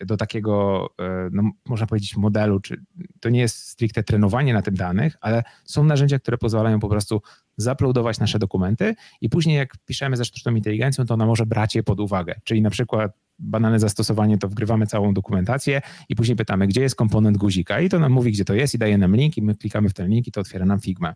do 0.05 0.18
takiego, 0.18 0.88
e, 0.99 1.30
no, 1.32 1.51
można 1.66 1.88
powiedzieć, 1.88 2.18
modelu, 2.18 2.59
czy 2.59 2.82
to 3.20 3.30
nie 3.30 3.39
jest 3.39 3.57
stricte 3.57 4.03
trenowanie 4.03 4.53
na 4.53 4.62
tym 4.62 4.76
danych, 4.76 5.18
ale 5.22 5.43
są 5.66 5.84
narzędzia, 5.84 6.20
które 6.20 6.38
pozwalają 6.38 6.80
po 6.80 6.89
prostu 6.89 7.22
zaploadować 7.57 8.20
nasze 8.20 8.39
dokumenty 8.39 8.95
i 9.22 9.30
później 9.30 9.57
jak 9.57 9.78
piszemy 9.86 10.18
ze 10.18 10.26
sztuczną 10.26 10.55
inteligencją, 10.55 11.05
to 11.05 11.14
ona 11.14 11.26
może 11.26 11.45
brać 11.45 11.76
je 11.76 11.84
pod 11.84 11.99
uwagę. 11.99 12.36
Czyli 12.43 12.62
na 12.62 12.70
przykład 12.70 13.12
banalne 13.39 13.80
zastosowanie, 13.80 14.38
to 14.38 14.47
wgrywamy 14.47 14.88
całą 14.88 15.14
dokumentację 15.14 15.82
i 16.09 16.16
później 16.16 16.36
pytamy, 16.36 16.68
gdzie 16.68 16.82
jest 16.82 16.95
komponent 16.95 17.38
guzika 17.38 17.80
i 17.80 17.89
to 17.89 17.99
nam 17.99 18.12
mówi, 18.12 18.32
gdzie 18.32 18.45
to 18.45 18.53
jest 18.53 18.74
i 18.74 18.78
daje 18.78 18.97
nam 18.97 19.16
link 19.16 19.38
i 19.38 19.41
my 19.41 19.55
klikamy 19.55 19.89
w 19.89 19.93
ten 19.93 20.09
link 20.09 20.28
i 20.28 20.32
to 20.32 20.41
otwiera 20.41 20.66
nam 20.66 20.80
Figma. 20.80 21.14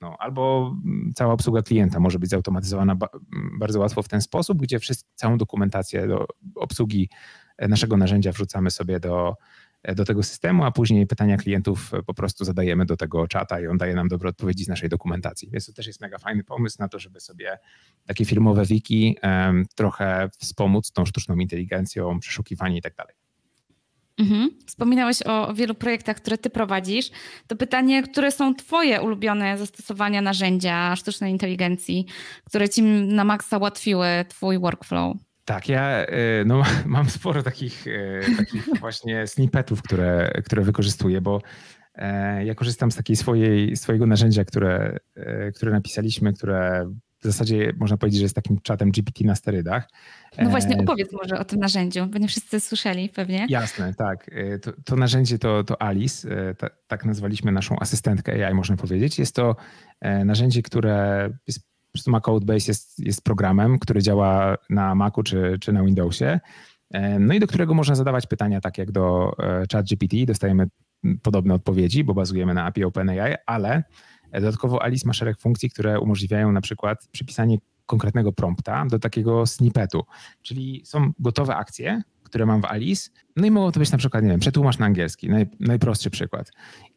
No, 0.00 0.16
albo 0.18 0.74
cała 1.14 1.32
obsługa 1.32 1.62
klienta 1.62 2.00
może 2.00 2.18
być 2.18 2.30
zautomatyzowana 2.30 2.96
bardzo 3.58 3.80
łatwo 3.80 4.02
w 4.02 4.08
ten 4.08 4.20
sposób, 4.20 4.62
gdzie 4.62 4.78
całą 5.14 5.38
dokumentację 5.38 6.06
do 6.06 6.26
obsługi 6.54 7.10
e, 7.58 7.68
naszego 7.68 7.96
narzędzia 7.96 8.32
wrzucamy 8.32 8.70
sobie 8.70 9.00
do, 9.00 9.34
e, 9.82 9.94
do 9.94 10.04
tego 10.04 10.22
systemu, 10.22 10.64
a 10.64 10.70
później 10.70 11.06
pytania 11.06 11.36
klientów 11.36 11.90
po 12.06 12.14
prostu 12.14 12.44
zadajemy 12.44 12.86
do 12.86 12.96
tego 12.96 13.28
czata 13.28 13.60
i 13.60 13.66
on 13.66 13.78
daje 13.78 13.94
nam 13.94 14.08
dobre 14.08 14.28
odpowiedzi 14.28 14.64
z 14.64 14.68
naszej 14.68 14.88
dokumentacji. 14.88 15.50
Więc 15.50 15.66
to 15.66 15.72
też 15.72 15.86
jest 15.86 16.00
mega 16.00 16.18
fajny 16.18 16.44
pomysł 16.44 16.76
na 16.80 16.88
to, 16.88 16.98
żeby 16.98 17.20
sobie 17.20 17.58
takie 18.06 18.24
firmowe 18.24 18.64
wiki 18.64 19.16
trochę 19.74 20.28
wspomóc 20.38 20.92
tą 20.92 21.06
sztuczną 21.06 21.36
inteligencją, 21.36 22.20
przeszukiwanie 22.20 22.78
i 22.78 22.82
tak 22.82 22.94
dalej. 22.94 23.25
Mhm. 24.18 24.50
Wspominałeś 24.66 25.22
o 25.26 25.54
wielu 25.54 25.74
projektach, 25.74 26.16
które 26.16 26.38
ty 26.38 26.50
prowadzisz. 26.50 27.10
To 27.46 27.56
pytanie, 27.56 28.02
które 28.02 28.30
są 28.30 28.54
twoje 28.54 29.02
ulubione 29.02 29.58
zastosowania 29.58 30.22
narzędzia 30.22 30.96
sztucznej 30.96 31.32
inteligencji, 31.32 32.06
które 32.44 32.68
ci 32.68 32.82
na 32.82 33.24
maksa 33.24 33.58
ułatwiły 33.58 34.06
twój 34.28 34.58
workflow? 34.58 35.16
Tak, 35.44 35.68
ja 35.68 36.06
y, 36.06 36.44
no, 36.46 36.62
mam 36.86 37.10
sporo 37.10 37.42
takich, 37.42 37.86
y, 37.86 38.20
takich 38.36 38.68
właśnie 38.80 39.26
snippetów, 39.26 39.82
które, 39.82 40.30
które 40.44 40.62
wykorzystuję, 40.62 41.20
bo 41.20 41.40
e, 41.94 42.44
ja 42.44 42.54
korzystam 42.54 42.90
z 42.90 42.96
takiej 42.96 43.16
swojej, 43.16 43.76
swojego 43.76 44.06
narzędzia, 44.06 44.44
które, 44.44 44.98
e, 45.16 45.52
które 45.52 45.72
napisaliśmy, 45.72 46.32
które 46.32 46.90
w 47.28 47.32
zasadzie 47.32 47.72
można 47.76 47.96
powiedzieć, 47.96 48.18
że 48.18 48.24
jest 48.24 48.34
takim 48.34 48.60
czatem 48.60 48.90
GPT 48.90 49.24
na 49.24 49.34
sterydach. 49.34 49.88
No 50.38 50.50
właśnie, 50.50 50.76
e, 50.76 50.80
opowiedz 50.80 51.12
może 51.12 51.38
o 51.38 51.44
tym 51.44 51.60
narzędziu, 51.60 52.06
bo 52.06 52.18
nie 52.18 52.28
wszyscy 52.28 52.60
słyszeli 52.60 53.08
pewnie. 53.08 53.46
Jasne, 53.48 53.94
tak. 53.94 54.30
E, 54.32 54.58
to, 54.58 54.72
to 54.84 54.96
narzędzie 54.96 55.38
to, 55.38 55.64
to 55.64 55.82
Alice, 55.82 56.30
e, 56.30 56.54
ta, 56.54 56.70
tak 56.86 57.04
nazwaliśmy 57.04 57.52
naszą 57.52 57.78
asystentkę 57.78 58.46
AI, 58.46 58.54
można 58.54 58.76
powiedzieć. 58.76 59.18
Jest 59.18 59.34
to 59.34 59.56
narzędzie, 60.24 60.62
które 60.62 61.28
jest, 61.46 61.60
po 61.60 61.92
prostu 61.92 62.10
ma 62.10 62.20
Codebase 62.20 62.70
jest, 62.70 62.98
jest 62.98 63.24
programem, 63.24 63.78
który 63.78 64.02
działa 64.02 64.56
na 64.70 64.94
Macu 64.94 65.22
czy, 65.22 65.56
czy 65.60 65.72
na 65.72 65.82
Windowsie. 65.82 66.40
No 67.20 67.34
i 67.34 67.40
do 67.40 67.46
którego 67.46 67.74
można 67.74 67.94
zadawać 67.94 68.26
pytania 68.26 68.60
tak 68.60 68.78
jak 68.78 68.92
do 68.92 69.36
ChatGPT. 69.72 70.16
Dostajemy 70.26 70.66
podobne 71.22 71.54
odpowiedzi, 71.54 72.04
bo 72.04 72.14
bazujemy 72.14 72.54
na 72.54 72.64
API 72.64 72.84
OpenAI, 72.84 73.34
ale 73.46 73.82
Dodatkowo 74.40 74.82
Alice 74.82 75.06
ma 75.06 75.12
szereg 75.12 75.40
funkcji, 75.40 75.70
które 75.70 76.00
umożliwiają 76.00 76.52
na 76.52 76.60
przykład 76.60 77.08
przypisanie 77.12 77.58
konkretnego 77.86 78.32
prompta 78.32 78.86
do 78.86 78.98
takiego 78.98 79.46
snippetu, 79.46 80.04
czyli 80.42 80.82
są 80.84 81.12
gotowe 81.18 81.56
akcje, 81.56 82.02
które 82.22 82.46
mam 82.46 82.62
w 82.62 82.64
Alice, 82.64 83.10
no 83.36 83.46
i 83.46 83.50
mogą 83.50 83.72
to 83.72 83.80
być 83.80 83.92
na 83.92 83.98
przykład, 83.98 84.24
nie 84.24 84.30
wiem, 84.30 84.40
przetłumacz 84.40 84.78
na 84.78 84.86
angielski, 84.86 85.28
naj, 85.28 85.46
najprostszy 85.60 86.10
przykład. 86.10 86.50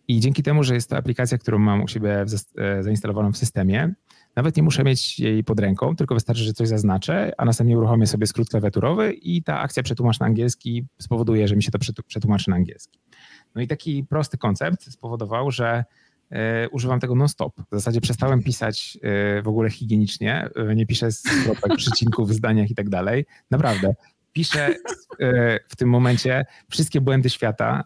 I 0.08 0.20
dzięki 0.20 0.44
temu, 0.44 0.64
że 0.64 0.74
jest 0.74 0.90
to 0.90 0.98
aplikacja, 0.98 1.38
którą 1.38 1.60
mam 1.60 1.82
u 1.84 1.88
siebie 1.88 2.26
e, 2.58 2.84
zainstalowaną 2.84 3.32
w 3.32 3.38
systemie, 3.38 3.94
nawet 4.36 4.58
nie 4.58 4.64
muszę 4.64 4.84
mieć 4.84 5.20
jej 5.20 5.44
pod 5.44 5.60
ręką, 5.60 5.96
tylko 5.96 6.16
wystarczy, 6.16 6.44
że 6.44 6.54
coś 6.54 6.68
zaznaczę, 6.68 7.32
a 7.38 7.46
następnie 7.46 7.78
uruchomię 7.78 8.08
sobie 8.08 8.28
skrót 8.28 8.50
klawiaturowy 8.50 9.14
i 9.14 9.44
ta 9.44 9.60
akcja 9.60 9.84
przetłumacz 9.84 10.20
na 10.20 10.26
angielski 10.26 10.86
spowoduje, 11.00 11.48
że 11.48 11.56
mi 11.56 11.64
się 11.64 11.72
to 11.72 12.04
przetłumaczy 12.08 12.50
na 12.50 12.56
angielski. 12.56 13.00
No 13.56 13.62
i 13.62 13.68
taki 13.68 14.04
prosty 14.04 14.38
koncept 14.38 14.92
spowodował, 14.92 15.52
że 15.52 15.86
używam 16.71 16.99
tego 16.99 17.15
non-stop. 17.15 17.61
W 17.71 17.75
zasadzie 17.75 18.01
przestałem 18.01 18.43
pisać 18.43 18.97
e, 19.01 19.41
w 19.41 19.47
ogóle 19.47 19.69
higienicznie, 19.69 20.49
e, 20.55 20.75
nie 20.75 20.86
piszę 20.86 21.09
kropek, 21.43 21.77
przycinków 21.77 22.34
zdaniach 22.34 22.71
i 22.71 22.75
tak 22.75 22.89
dalej. 22.89 23.25
Naprawdę. 23.51 23.95
Piszę 24.34 24.75
w 25.69 25.75
tym 25.75 25.89
momencie 25.89 26.45
wszystkie 26.69 27.01
błędy 27.01 27.30
świata 27.30 27.84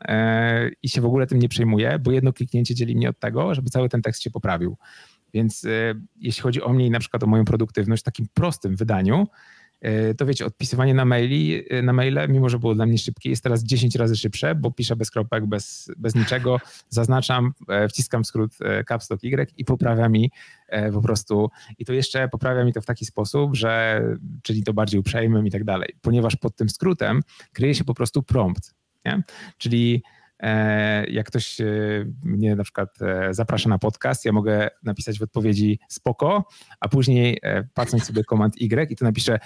i 0.83 0.89
się 0.89 1.01
w 1.01 1.05
ogóle 1.05 1.27
tym 1.27 1.39
nie 1.39 1.49
przejmuję, 1.49 1.99
bo 1.99 2.11
jedno 2.11 2.33
kliknięcie 2.33 2.75
dzieli 2.75 2.95
mnie 2.95 3.09
od 3.09 3.19
tego, 3.19 3.55
żeby 3.55 3.69
cały 3.69 3.89
ten 3.89 4.01
tekst 4.01 4.21
się 4.21 4.31
poprawił. 4.31 4.77
Więc 5.33 5.65
jeśli 6.15 6.41
chodzi 6.43 6.61
o 6.61 6.73
mnie 6.73 6.87
i 6.87 6.89
na 6.91 6.99
przykład 6.99 7.23
o 7.23 7.27
moją 7.27 7.45
produktywność 7.45 8.01
w 8.01 8.05
takim 8.05 8.27
prostym 8.33 8.75
wydaniu, 8.75 9.27
E, 9.27 9.62
to 10.17 10.25
wiecie, 10.25 10.45
odpisywanie 10.45 10.93
na 10.93 11.05
maili, 11.05 11.63
e, 11.69 11.81
na 11.81 11.93
maile, 11.93 12.27
mimo 12.29 12.49
że 12.49 12.59
było 12.59 12.75
dla 12.75 12.85
mnie 12.85 12.97
szybkie, 12.97 13.29
jest 13.29 13.43
teraz 13.43 13.63
10 13.63 13.95
razy 13.95 14.15
szybsze, 14.15 14.55
bo 14.55 14.71
piszę 14.71 14.95
bez 14.95 15.11
kropek, 15.11 15.45
bez, 15.45 15.91
bez 15.97 16.15
niczego, 16.15 16.59
zaznaczam, 16.89 17.53
e, 17.69 17.87
wciskam 17.87 18.25
skrót 18.25 18.51
caps 18.87 19.09
lock 19.09 19.23
Y 19.23 19.51
i 19.57 19.65
poprawia 19.65 20.09
mi 20.09 20.31
po 20.93 21.01
prostu, 21.01 21.49
i 21.77 21.85
to 21.85 21.93
jeszcze 21.93 22.29
poprawia 22.29 22.65
mi 22.65 22.73
to 22.73 22.81
w 22.81 22.85
taki 22.85 23.05
sposób, 23.05 23.55
że, 23.55 24.03
czyli 24.43 24.63
to 24.63 24.73
bardziej 24.73 24.99
uprzejmym 24.99 25.47
i 25.47 25.51
tak 25.51 25.63
dalej, 25.63 25.95
ponieważ 26.01 26.35
pod 26.35 26.55
tym 26.55 26.69
skrótem 26.69 27.21
kryje 27.53 27.75
się 27.75 27.83
po 27.83 27.93
prostu 27.93 28.23
prompt, 28.23 28.73
nie? 29.05 29.23
czyli 29.57 30.03
E, 30.03 30.22
jak 31.07 31.27
ktoś 31.27 31.61
e, 31.61 31.65
mnie 32.23 32.55
na 32.55 32.63
przykład 32.63 33.01
e, 33.01 33.33
zaprasza 33.33 33.69
na 33.69 33.79
podcast, 33.79 34.25
ja 34.25 34.31
mogę 34.31 34.69
napisać 34.83 35.19
w 35.19 35.21
odpowiedzi 35.21 35.79
spoko, 35.87 36.47
a 36.79 36.89
później 36.89 37.41
patrząc 37.73 38.05
sobie 38.05 38.23
komand 38.23 38.55
Y 38.61 38.91
i 38.91 38.95
to 38.95 39.05
napiszę 39.05 39.39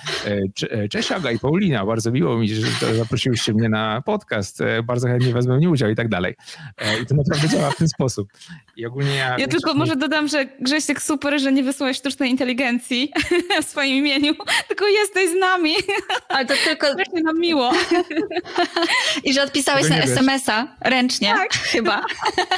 cześć 0.91 1.11
Aga 1.11 1.31
i 1.31 1.39
Paulina, 1.39 1.85
bardzo 1.85 2.11
miło 2.11 2.37
mi, 2.37 2.49
że 2.49 2.95
zaprosiłyście 2.95 3.53
mnie 3.53 3.69
na 3.69 4.01
podcast, 4.01 4.59
bardzo 4.83 5.07
chętnie 5.07 5.33
wezmę 5.33 5.57
w 5.57 5.59
nim 5.59 5.71
udział 5.71 5.89
i 5.89 5.95
tak 5.95 6.09
dalej. 6.09 6.35
I 7.03 7.05
to 7.05 7.15
naprawdę 7.15 7.49
działa 7.49 7.71
w 7.71 7.77
ten 7.77 7.87
sposób. 7.87 8.29
I 8.75 8.85
ogólnie 8.85 9.15
ja... 9.15 9.37
Ja 9.37 9.47
tylko 9.47 9.73
może 9.73 9.95
dodam, 9.95 10.27
że 10.27 10.45
Grzesiek 10.61 11.01
super, 11.01 11.39
że 11.39 11.51
nie 11.51 11.63
wysłałeś 11.63 11.97
sztucznej 11.97 12.31
inteligencji 12.31 13.11
w 13.63 13.65
swoim 13.65 13.95
imieniu, 13.95 14.33
tylko 14.67 14.87
jesteś 14.87 15.29
z 15.29 15.35
nami. 15.35 15.73
Ale 16.29 16.45
to 16.45 16.53
tylko... 16.63 16.87
Strasznie 16.93 17.21
nam 17.21 17.39
miło. 17.39 17.71
I 19.23 19.33
że 19.33 19.43
odpisałeś 19.43 19.89
na 19.89 19.97
SMS-a 19.97 20.77
Ręcznie, 20.89 21.27
tak. 21.27 21.53
chyba. 21.53 22.05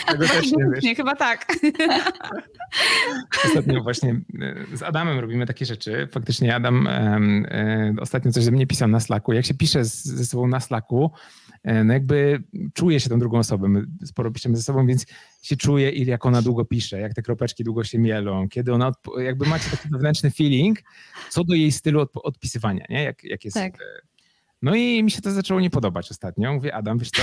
Tego 0.08 0.28
też 0.28 0.52
nie 0.52 0.66
wiesz. 0.74 0.98
chyba 0.98 1.16
tak. 1.16 1.46
Ostatnio 3.46 3.84
właśnie 3.84 4.22
e, 4.42 4.78
z 4.78 4.84
Adamem 4.84 5.20
robimy 5.20 5.46
takie 5.46 5.66
rzeczy. 5.66 6.08
Faktycznie 6.12 6.56
Adam 6.56 6.88
e, 6.88 7.94
ostatnio 8.02 8.32
coś 8.32 8.44
ze 8.44 8.52
mnie 8.52 8.68
pisał 8.68 8.88
na 8.88 9.00
Slacku. 9.00 9.34
Jak 9.34 9.46
się 9.46 9.54
pisze 9.54 9.86
z, 9.86 10.04
ze 10.04 10.26
sobą 10.26 10.48
na 10.48 10.60
Slacku, 10.60 11.12
e, 11.64 11.84
no 11.84 11.94
jakby 11.94 12.44
czuje 12.74 13.00
się 13.00 13.10
tą 13.10 13.20
drugą 13.20 13.40
osobę. 13.40 13.68
My 13.68 13.84
sporo 14.06 14.32
piszemy 14.32 14.58
ze 14.58 14.64
sobą, 14.64 14.88
więc 14.88 15.06
się 15.42 15.58
czuje, 15.58 15.90
ile 15.90 16.12
jak 16.12 16.26
ona 16.26 16.42
długo 16.42 16.66
pisze, 16.66 17.00
jak 17.00 17.14
te 17.14 17.22
kropeczki 17.22 17.64
długo 17.64 17.84
się 17.84 18.00
mielą, 18.00 18.50
kiedy 18.50 18.74
ona, 18.74 18.92
jakby 19.18 19.46
macie 19.46 19.70
taki 19.70 19.90
wewnętrzny 19.90 20.32
feeling 20.32 20.80
co 21.30 21.44
do 21.44 21.54
jej 21.54 21.72
stylu 21.72 22.08
odpisywania, 22.14 22.86
nie? 22.90 23.04
Jak, 23.04 23.24
jak 23.24 23.46
jest 23.46 23.58
tak. 23.58 23.74
No 24.62 24.76
i 24.76 25.04
mi 25.04 25.12
się 25.12 25.22
to 25.22 25.32
zaczęło 25.32 25.60
nie 25.60 25.70
podobać 25.70 26.12
ostatnio. 26.12 26.54
Mówię, 26.54 26.76
Adam, 26.76 26.98
wiesz 26.98 27.10
co, 27.10 27.22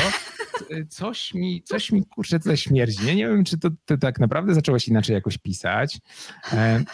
coś 0.88 1.34
mi, 1.34 1.62
coś 1.62 1.92
mi 1.92 2.07
kurczę 2.07 2.38
tutaj 2.38 2.57
śmierdzi. 2.57 3.07
Nie, 3.07 3.14
nie 3.14 3.28
wiem, 3.28 3.44
czy 3.44 3.59
to, 3.59 3.70
tak 4.00 4.20
naprawdę 4.20 4.54
zacząłeś 4.54 4.88
inaczej 4.88 5.14
jakoś 5.14 5.38
pisać. 5.38 5.98
E, 6.52 6.84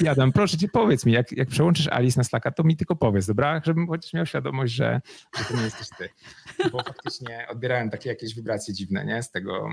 I 0.00 0.08
Adam, 0.08 0.32
proszę 0.32 0.58
cię, 0.58 0.68
powiedz 0.68 1.06
mi, 1.06 1.12
jak, 1.12 1.32
jak 1.32 1.48
przełączysz 1.48 1.88
Alice 1.88 2.20
na 2.20 2.24
Slacka, 2.24 2.50
to 2.50 2.64
mi 2.64 2.76
tylko 2.76 2.96
powiedz, 2.96 3.26
dobra? 3.26 3.60
Żebym 3.64 3.86
chociaż 3.86 4.12
miał 4.12 4.26
świadomość, 4.26 4.74
że, 4.74 5.00
że 5.38 5.44
to 5.44 5.56
nie 5.56 5.62
jesteś 5.62 5.88
ty. 5.98 6.08
Bo 6.70 6.82
faktycznie 6.82 7.46
odbierałem 7.50 7.90
takie 7.90 8.08
jakieś 8.08 8.34
wibracje 8.34 8.74
dziwne, 8.74 9.04
nie? 9.04 9.22
Z 9.22 9.30
tego, 9.30 9.68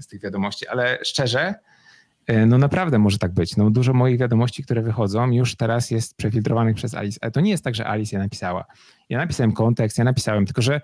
z 0.00 0.06
tych 0.06 0.20
wiadomości, 0.20 0.68
ale 0.68 0.98
szczerze, 1.04 1.54
E, 2.26 2.46
no 2.46 2.58
naprawdę 2.58 2.98
może 2.98 3.18
tak 3.18 3.32
być. 3.32 3.56
No 3.56 3.70
dużo 3.70 3.92
moich 3.92 4.18
wiadomości, 4.18 4.64
które 4.64 4.82
wychodzą, 4.82 5.30
już 5.30 5.56
teraz 5.56 5.90
jest 5.90 6.16
przefiltrowanych 6.16 6.76
przez 6.76 6.94
Alice. 6.94 7.18
Ale 7.22 7.30
to 7.30 7.40
nie 7.40 7.50
jest 7.50 7.64
tak, 7.64 7.74
że 7.74 7.86
Alice 7.86 8.16
je 8.16 8.22
napisała. 8.22 8.64
Ja 9.08 9.18
napisałem 9.18 9.52
kontekst, 9.52 9.98
ja 9.98 10.04
napisałem, 10.04 10.46
tylko 10.46 10.62
że 10.62 10.80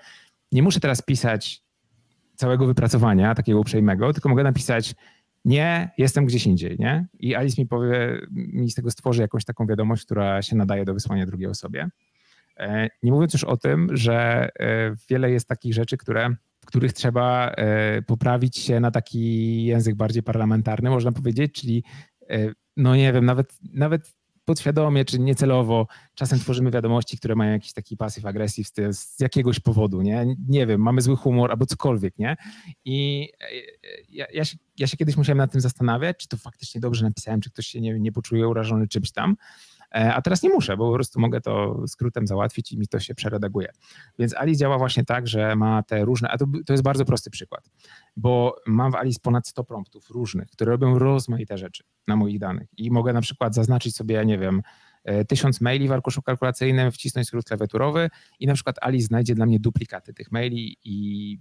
nie 0.52 0.62
muszę 0.62 0.80
teraz 0.80 1.02
pisać 1.02 1.62
całego 2.40 2.66
wypracowania, 2.66 3.34
takiego 3.34 3.60
uprzejmego, 3.60 4.12
tylko 4.12 4.28
mogę 4.28 4.42
napisać 4.42 4.94
nie, 5.44 5.90
jestem 5.98 6.26
gdzieś 6.26 6.46
indziej, 6.46 6.76
nie? 6.78 7.06
I 7.18 7.34
Alice 7.34 7.62
mi 7.62 7.68
powie, 7.68 8.20
mi 8.30 8.70
z 8.70 8.74
tego 8.74 8.90
stworzy 8.90 9.22
jakąś 9.22 9.44
taką 9.44 9.66
wiadomość, 9.66 10.04
która 10.04 10.42
się 10.42 10.56
nadaje 10.56 10.84
do 10.84 10.94
wysłania 10.94 11.26
drugiej 11.26 11.48
osobie. 11.48 11.88
E, 12.56 12.88
nie 13.02 13.12
mówiąc 13.12 13.32
już 13.32 13.44
o 13.44 13.56
tym, 13.56 13.96
że 13.96 14.48
e, 14.58 14.94
wiele 15.10 15.30
jest 15.30 15.48
takich 15.48 15.74
rzeczy, 15.74 15.96
które 15.96 16.34
w 16.60 16.66
których 16.66 16.92
trzeba 16.92 17.50
e, 17.50 18.02
poprawić 18.02 18.58
się 18.58 18.80
na 18.80 18.90
taki 18.90 19.64
język 19.64 19.94
bardziej 19.94 20.22
parlamentarny, 20.22 20.90
można 20.90 21.12
powiedzieć, 21.12 21.52
czyli 21.52 21.84
no 22.76 22.96
nie 22.96 23.12
wiem, 23.12 23.24
nawet, 23.24 23.58
nawet 23.72 24.14
podświadomie 24.50 25.04
czy 25.04 25.18
niecelowo 25.18 25.86
czasem 26.14 26.38
tworzymy 26.38 26.70
wiadomości, 26.70 27.18
które 27.18 27.34
mają 27.34 27.52
jakiś 27.52 27.72
taki 27.72 27.96
pasyw 27.96 28.26
agresyw 28.26 28.66
z, 28.90 29.20
jakiegoś 29.20 29.60
powodu, 29.60 30.02
nie? 30.02 30.26
Nie 30.48 30.66
wiem, 30.66 30.80
mamy 30.80 31.02
zły 31.02 31.16
humor 31.16 31.50
albo 31.50 31.66
cokolwiek, 31.66 32.18
nie? 32.18 32.36
I 32.84 33.28
e, 33.40 33.46
ja, 34.08 34.26
ja, 34.34 34.44
się, 34.44 34.56
ja 34.78 34.86
się 34.86 34.96
kiedyś 34.96 35.16
musiałem 35.16 35.38
nad 35.38 35.52
tym 35.52 35.60
zastanawiać, 35.60 36.16
czy 36.16 36.28
to 36.28 36.36
faktycznie 36.36 36.80
dobrze 36.80 37.04
napisałem, 37.04 37.40
czy 37.40 37.50
ktoś 37.50 37.66
się 37.66 37.80
nie, 37.80 38.00
nie 38.00 38.12
poczuje 38.12 38.48
urażony 38.48 38.88
czymś 38.88 39.12
tam. 39.12 39.36
E, 39.94 40.14
a 40.14 40.22
teraz 40.22 40.42
nie 40.42 40.50
muszę, 40.50 40.76
bo 40.76 40.88
po 40.88 40.94
prostu 40.94 41.20
mogę 41.20 41.40
to 41.40 41.84
skrótem 41.86 42.26
załatwić 42.26 42.72
i 42.72 42.78
mi 42.78 42.88
to 42.88 43.00
się 43.00 43.14
przeredaguje. 43.14 43.68
Więc 44.18 44.34
Alice 44.34 44.58
działa 44.58 44.78
właśnie 44.78 45.04
tak, 45.04 45.26
że 45.26 45.56
ma 45.56 45.82
te 45.82 46.04
różne, 46.04 46.28
a 46.28 46.38
to, 46.38 46.46
to 46.66 46.72
jest 46.72 46.82
bardzo 46.82 47.04
prosty 47.04 47.30
przykład, 47.30 47.70
bo 48.16 48.56
mam 48.66 48.92
w 48.92 48.94
Alice 48.94 49.20
ponad 49.22 49.48
100 49.48 49.64
promptów 49.64 50.10
różnych, 50.10 50.48
które 50.48 50.70
robią 50.72 50.98
rozmaite 50.98 51.58
rzeczy 51.58 51.84
na 52.08 52.16
moich 52.16 52.38
danych 52.38 52.68
i 52.76 52.90
mogę 52.90 53.12
na 53.12 53.20
przykład 53.20 53.54
zaznaczyć 53.54 53.96
sobie, 53.96 54.24
nie 54.24 54.38
wiem, 54.38 54.62
tysiąc 55.28 55.60
maili 55.60 55.88
w 55.88 55.92
arkuszu 55.92 56.22
kalkulacyjnym, 56.22 56.92
wcisnąć 56.92 57.26
skrót 57.26 57.44
klawiaturowy 57.44 58.10
i 58.40 58.46
na 58.46 58.54
przykład 58.54 58.76
Ali 58.80 59.02
znajdzie 59.02 59.34
dla 59.34 59.46
mnie 59.46 59.60
duplikaty 59.60 60.14
tych 60.14 60.32
maili 60.32 60.76
i 60.84 61.38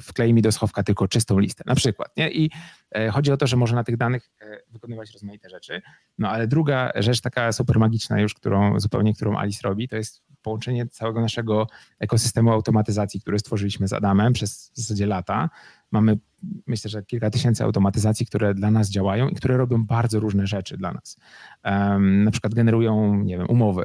wklei 0.00 0.34
mi 0.34 0.42
do 0.42 0.52
schowka 0.52 0.82
tylko 0.82 1.08
czystą 1.08 1.38
listę, 1.38 1.64
na 1.66 1.74
przykład. 1.74 2.16
Nie? 2.16 2.30
I 2.30 2.50
e, 2.90 3.10
chodzi 3.10 3.32
o 3.32 3.36
to, 3.36 3.46
że 3.46 3.56
może 3.56 3.74
na 3.74 3.84
tych 3.84 3.96
danych 3.96 4.30
e, 4.40 4.58
wykonywać 4.70 5.12
rozmaite 5.12 5.48
rzeczy. 5.50 5.82
No 6.18 6.28
ale 6.28 6.46
druga 6.46 6.92
rzecz 6.94 7.20
taka 7.20 7.52
super 7.52 7.78
magiczna 7.78 8.20
już, 8.20 8.34
którą 8.34 8.80
zupełnie, 8.80 9.14
którą 9.14 9.38
Alice 9.38 9.60
robi, 9.62 9.88
to 9.88 9.96
jest 9.96 10.22
połączenie 10.42 10.86
całego 10.86 11.20
naszego 11.20 11.66
ekosystemu 12.00 12.50
automatyzacji, 12.50 13.20
który 13.20 13.38
stworzyliśmy 13.38 13.88
z 13.88 13.92
Adamem 13.92 14.32
przez 14.32 14.70
w 14.74 14.76
zasadzie 14.76 15.06
lata. 15.06 15.50
Mamy 15.90 16.18
myślę, 16.66 16.90
że 16.90 17.02
kilka 17.02 17.30
tysięcy 17.30 17.64
automatyzacji, 17.64 18.26
które 18.26 18.54
dla 18.54 18.70
nas 18.70 18.90
działają 18.90 19.28
i 19.28 19.34
które 19.34 19.56
robią 19.56 19.86
bardzo 19.86 20.20
różne 20.20 20.46
rzeczy 20.46 20.76
dla 20.76 20.92
nas. 20.92 21.16
Um, 21.64 22.24
na 22.24 22.30
przykład 22.30 22.54
generują, 22.54 23.14
nie 23.14 23.38
wiem, 23.38 23.46
umowy. 23.50 23.84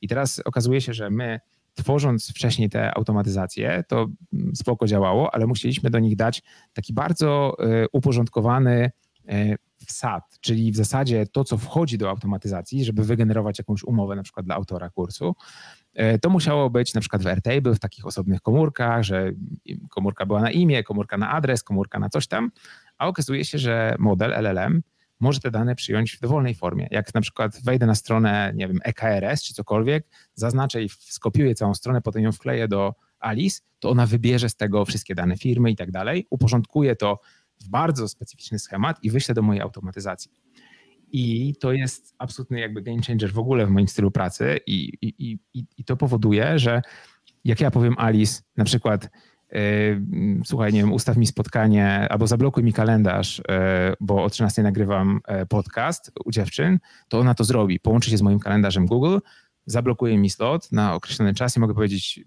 I 0.00 0.08
teraz 0.08 0.42
okazuje 0.44 0.80
się, 0.80 0.94
że 0.94 1.10
my 1.10 1.40
tworząc 1.74 2.30
wcześniej 2.30 2.70
te 2.70 2.94
automatyzacje, 2.94 3.84
to 3.88 4.06
spoko 4.54 4.86
działało, 4.86 5.34
ale 5.34 5.46
musieliśmy 5.46 5.90
do 5.90 5.98
nich 5.98 6.16
dać 6.16 6.42
taki 6.72 6.92
bardzo 6.92 7.56
y, 7.84 7.86
uporządkowany 7.92 8.90
y, 9.30 9.56
wsad, 9.86 10.38
czyli 10.40 10.72
w 10.72 10.76
zasadzie 10.76 11.26
to, 11.26 11.44
co 11.44 11.58
wchodzi 11.58 11.98
do 11.98 12.10
automatyzacji, 12.10 12.84
żeby 12.84 13.04
wygenerować 13.04 13.58
jakąś 13.58 13.84
umowę 13.84 14.16
na 14.16 14.22
przykład 14.22 14.46
dla 14.46 14.54
autora 14.54 14.90
kursu, 14.90 15.34
e, 15.94 16.18
to 16.18 16.30
musiało 16.30 16.70
być 16.70 16.94
na 16.94 17.00
przykład 17.00 17.22
w 17.22 17.26
Airtable, 17.26 17.74
w 17.74 17.78
takich 17.78 18.06
osobnych 18.06 18.40
komórkach, 18.40 19.02
że 19.02 19.32
komórka 19.90 20.26
była 20.26 20.40
na 20.40 20.50
imię, 20.50 20.84
komórka 20.84 21.18
na 21.18 21.30
adres, 21.30 21.62
komórka 21.62 21.98
na 21.98 22.08
coś 22.08 22.26
tam, 22.26 22.50
a 22.98 23.08
okazuje 23.08 23.44
się, 23.44 23.58
że 23.58 23.96
model 23.98 24.30
LLM 24.30 24.82
może 25.20 25.40
te 25.40 25.50
dane 25.50 25.74
przyjąć 25.74 26.16
w 26.16 26.20
dowolnej 26.20 26.54
formie. 26.54 26.88
Jak 26.90 27.14
na 27.14 27.20
przykład 27.20 27.62
wejdę 27.64 27.86
na 27.86 27.94
stronę, 27.94 28.52
nie 28.54 28.68
wiem, 28.68 28.78
EKRS 28.84 29.42
czy 29.42 29.54
cokolwiek, 29.54 30.06
zaznaczę 30.34 30.82
i 30.82 30.88
skopiuję 30.88 31.54
całą 31.54 31.74
stronę, 31.74 32.02
potem 32.02 32.22
ją 32.22 32.32
wkleję 32.32 32.68
do 32.68 32.94
Alice, 33.18 33.60
to 33.78 33.90
ona 33.90 34.06
wybierze 34.06 34.48
z 34.48 34.56
tego 34.56 34.84
wszystkie 34.84 35.14
dane 35.14 35.36
firmy 35.36 35.70
i 35.70 35.76
tak 35.76 35.90
dalej, 35.90 36.26
uporządkuje 36.30 36.96
to 36.96 37.20
w 37.64 37.68
bardzo 37.68 38.08
specyficzny 38.08 38.58
schemat 38.58 39.04
i 39.04 39.10
wyślę 39.10 39.34
do 39.34 39.42
mojej 39.42 39.62
automatyzacji. 39.62 40.30
I 41.12 41.54
to 41.60 41.72
jest 41.72 42.14
absolutny 42.18 42.60
jakby 42.60 42.82
game 42.82 43.02
changer 43.02 43.32
w 43.32 43.38
ogóle 43.38 43.66
w 43.66 43.70
moim 43.70 43.88
stylu 43.88 44.10
pracy 44.10 44.60
i, 44.66 44.92
i, 45.02 45.38
i, 45.54 45.64
i 45.78 45.84
to 45.84 45.96
powoduje, 45.96 46.58
że 46.58 46.82
jak 47.44 47.60
ja 47.60 47.70
powiem 47.70 47.94
Alice 47.98 48.42
na 48.56 48.64
przykład 48.64 49.10
yy, 49.52 49.60
słuchaj, 50.44 50.72
nie 50.72 50.80
wiem, 50.80 50.92
ustaw 50.92 51.16
mi 51.16 51.26
spotkanie 51.26 52.06
albo 52.10 52.26
zablokuj 52.26 52.64
mi 52.64 52.72
kalendarz, 52.72 53.38
yy, 53.38 53.44
bo 54.00 54.24
o 54.24 54.30
13 54.30 54.62
nagrywam 54.62 55.20
yy, 55.28 55.46
podcast 55.46 56.12
u 56.24 56.30
dziewczyn, 56.30 56.78
to 57.08 57.18
ona 57.18 57.34
to 57.34 57.44
zrobi. 57.44 57.80
Połączy 57.80 58.10
się 58.10 58.18
z 58.18 58.22
moim 58.22 58.38
kalendarzem 58.38 58.86
Google, 58.86 59.18
zablokuje 59.66 60.18
mi 60.18 60.30
slot 60.30 60.72
na 60.72 60.94
określony 60.94 61.34
czas 61.34 61.56
i 61.56 61.60
mogę 61.60 61.74
powiedzieć, 61.74 62.20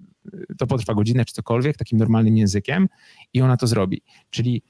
to 0.57 0.67
potrwa 0.67 0.93
godzinę 0.93 1.25
czy 1.25 1.33
cokolwiek, 1.33 1.77
takim 1.77 1.99
normalnym 1.99 2.37
językiem 2.37 2.87
i 3.33 3.41
ona 3.41 3.57
to 3.57 3.67
zrobi. 3.67 4.01
Czyli 4.29 4.63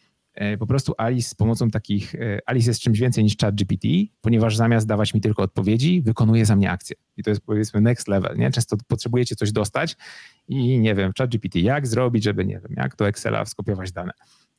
po 0.58 0.68
prostu 0.68 0.94
Alice 0.98 1.30
z 1.30 1.36
pomocą 1.36 1.70
takich, 1.70 2.16
e, 2.16 2.40
Alice 2.46 2.70
jest 2.70 2.82
czymś 2.82 3.00
więcej 3.00 3.24
niż 3.24 3.38
chat 3.38 3.56
GPT, 3.56 3.88
ponieważ 4.22 4.56
zamiast 4.56 4.88
dawać 4.88 5.14
mi 5.14 5.22
tylko 5.22 5.44
odpowiedzi, 5.44 6.02
wykonuje 6.02 6.46
za 6.46 6.56
mnie 6.56 6.72
akcje. 6.72 6.96
I 7.18 7.24
to 7.24 7.30
jest 7.30 7.42
powiedzmy 7.42 7.82
next 7.82 8.08
level, 8.08 8.38
nie? 8.38 8.52
Często 8.52 8.78
potrzebujecie 8.88 9.36
coś 9.36 9.52
dostać 9.52 9.98
i 10.48 10.80
nie 10.80 10.96
wiem, 10.96 11.12
chat 11.18 11.30
GPT, 11.30 11.60
jak 11.60 11.88
zrobić, 11.88 12.24
żeby, 12.24 12.46
nie 12.46 12.60
wiem, 12.60 12.74
jak 12.78 12.96
do 12.96 13.08
Excela 13.08 13.46
skopiować 13.46 13.92
dane. 13.92 14.12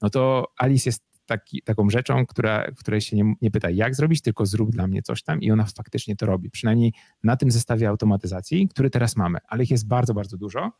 No 0.03 0.11
to 0.11 0.47
Alice 0.59 0.89
jest 0.89 1.11
taki, 1.27 1.63
taką 1.63 1.91
rzeczą, 1.91 2.27
która, 2.27 2.71
której 2.77 3.01
się 3.01 3.17
nie, 3.17 3.35
nie 3.43 3.51
pyta, 3.51 3.71
jak 3.71 3.95
zrobić, 3.95 4.23
tylko 4.23 4.47
zrób 4.47 4.71
dla 4.71 4.87
mnie 4.87 5.03
coś 5.03 5.23
tam 5.23 5.41
i 5.41 5.51
ona 5.51 5.65
faktycznie 5.65 6.17
to 6.17 6.27
robi. 6.27 6.51
Przynajmniej 6.51 6.93
na 7.25 7.37
tym 7.37 7.51
zestawie 7.51 7.89
automatyzacji, 7.89 8.69
który 8.69 8.91
teraz 8.91 9.17
mamy, 9.17 9.39
ale 9.49 9.63
ich 9.63 9.71
jest 9.71 9.89
bardzo, 9.89 10.15
bardzo 10.15 10.37
dużo. 10.37 10.73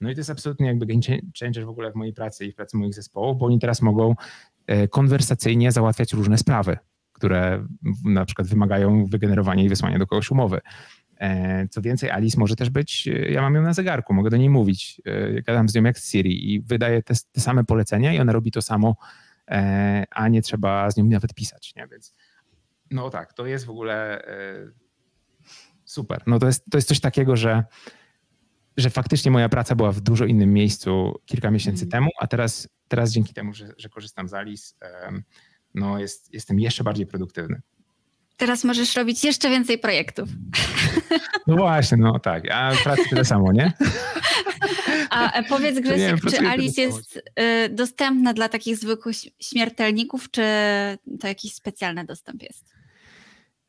No 0.00 0.10
i 0.10 0.14
to 0.14 0.20
jest 0.20 0.30
absolutnie 0.30 0.66
jakby 0.66 0.86
game 0.86 1.00
changer 1.40 1.66
w 1.66 1.68
ogóle 1.68 1.92
w 1.92 1.94
mojej 1.94 2.14
pracy 2.14 2.44
i 2.44 2.52
w 2.52 2.54
pracy 2.54 2.76
moich 2.76 2.94
zespołów, 2.94 3.38
bo 3.38 3.46
oni 3.46 3.58
teraz 3.58 3.82
mogą 3.82 4.14
e, 4.66 4.88
konwersacyjnie 4.88 5.72
załatwiać 5.72 6.12
różne 6.12 6.38
sprawy, 6.38 6.78
które 7.12 7.66
na 8.04 8.24
przykład 8.24 8.48
wymagają 8.48 9.06
wygenerowania 9.06 9.64
i 9.64 9.68
wysłania 9.68 9.98
do 9.98 10.06
kogoś 10.06 10.30
umowy. 10.30 10.60
E, 11.18 11.68
co 11.68 11.82
więcej, 11.82 12.10
Alice 12.10 12.40
może 12.40 12.56
też 12.56 12.70
być, 12.70 13.08
e, 13.08 13.12
ja 13.12 13.42
mam 13.42 13.54
ją 13.54 13.62
na 13.62 13.72
zegarku, 13.72 14.14
mogę 14.14 14.30
do 14.30 14.36
niej 14.36 14.50
mówić, 14.50 15.02
gadam 15.46 15.68
z 15.68 15.74
nią 15.74 15.82
jak 15.82 15.98
z 15.98 16.10
Siri 16.10 16.54
i 16.54 16.60
wydaję 16.60 17.02
te, 17.02 17.14
te 17.32 17.40
same 17.40 17.64
polecenia 17.64 18.14
i 18.14 18.18
ona 18.18 18.32
robi 18.32 18.50
to 18.50 18.62
samo, 18.62 18.96
a 20.10 20.28
nie 20.28 20.42
trzeba 20.42 20.90
z 20.90 20.96
nią 20.96 21.04
nawet 21.04 21.34
pisać, 21.34 21.74
nie? 21.76 21.86
Więc 21.86 22.14
no 22.90 23.10
tak, 23.10 23.32
to 23.32 23.46
jest 23.46 23.64
w 23.64 23.70
ogóle 23.70 24.22
super. 25.84 26.22
No 26.26 26.38
to 26.38 26.46
jest, 26.46 26.64
to 26.70 26.78
jest 26.78 26.88
coś 26.88 27.00
takiego, 27.00 27.36
że 27.36 27.64
że 28.76 28.90
faktycznie 28.90 29.30
moja 29.30 29.48
praca 29.48 29.74
była 29.74 29.92
w 29.92 30.00
dużo 30.00 30.24
innym 30.24 30.52
miejscu 30.52 31.20
kilka 31.26 31.50
miesięcy 31.50 31.82
mm. 31.82 31.90
temu, 31.90 32.10
a 32.20 32.26
teraz, 32.26 32.68
teraz 32.88 33.10
dzięki 33.10 33.34
temu, 33.34 33.54
że, 33.54 33.68
że 33.78 33.88
korzystam 33.88 34.28
z 34.28 34.34
Alice, 34.34 34.74
no 35.74 35.98
jest, 35.98 36.34
jestem 36.34 36.60
jeszcze 36.60 36.84
bardziej 36.84 37.06
produktywny. 37.06 37.60
Teraz 38.36 38.64
możesz 38.64 38.96
robić 38.96 39.24
jeszcze 39.24 39.50
więcej 39.50 39.78
projektów. 39.78 40.28
No 41.46 41.56
właśnie, 41.56 41.98
no 41.98 42.18
tak. 42.18 42.50
A 42.50 42.72
pracy 42.84 43.02
tyle 43.10 43.24
samo, 43.24 43.52
nie? 43.52 43.72
A 45.10 45.42
powiedz 45.48 45.80
Grzesiek, 45.80 46.20
czy 46.30 46.48
Alice 46.48 46.80
jest 46.80 47.16
y, 47.16 47.68
dostępna 47.68 48.34
dla 48.34 48.48
takich 48.48 48.76
zwykłych 48.76 49.16
śmiertelników, 49.40 50.30
czy 50.30 50.42
to 51.20 51.28
jakiś 51.28 51.54
specjalny 51.54 52.04
dostęp 52.04 52.42
jest? 52.42 52.73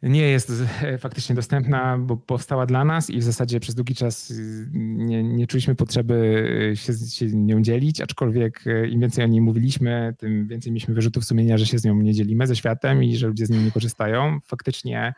Nie 0.10 0.22
jest 0.22 0.51
faktycznie 0.99 1.36
dostępna, 1.36 1.97
bo 1.97 2.18
powstała 2.18 2.66
dla 2.66 2.86
nas 2.86 3.10
i 3.10 3.20
w 3.20 3.24
zasadzie 3.24 3.60
przez 3.60 3.76
długi 3.76 3.95
czas 3.95 4.32
y, 4.32 4.68
nie, 4.74 5.24
nie 5.24 5.47
czuliśmy 5.47 5.76
potrzeby 5.76 6.14
y, 6.72 6.78
się, 6.78 6.93
się 6.93 7.26
nią 7.26 7.62
dzielić, 7.62 8.01
aczkolwiek 8.01 8.68
y, 8.68 8.88
im 8.88 9.01
więcej 9.01 9.26
o 9.26 9.28
niej 9.28 9.41
mówiliśmy, 9.41 10.16
tym 10.18 10.47
więcej 10.47 10.72
mieliśmy 10.72 10.93
wyrzutów 10.93 11.26
sumienia, 11.26 11.58
że 11.58 11.66
się 11.66 11.80
z 11.80 11.84
nią 11.84 11.95
nie 11.95 12.14
dzielimy 12.14 12.47
ze 12.47 12.56
światem 12.56 13.03
i 13.03 13.18
że 13.18 13.28
ludzie 13.28 13.45
z 13.45 13.49
niej 13.49 13.64
nie 13.64 13.72
korzystają. 13.72 14.39
Faktycznie 14.45 15.14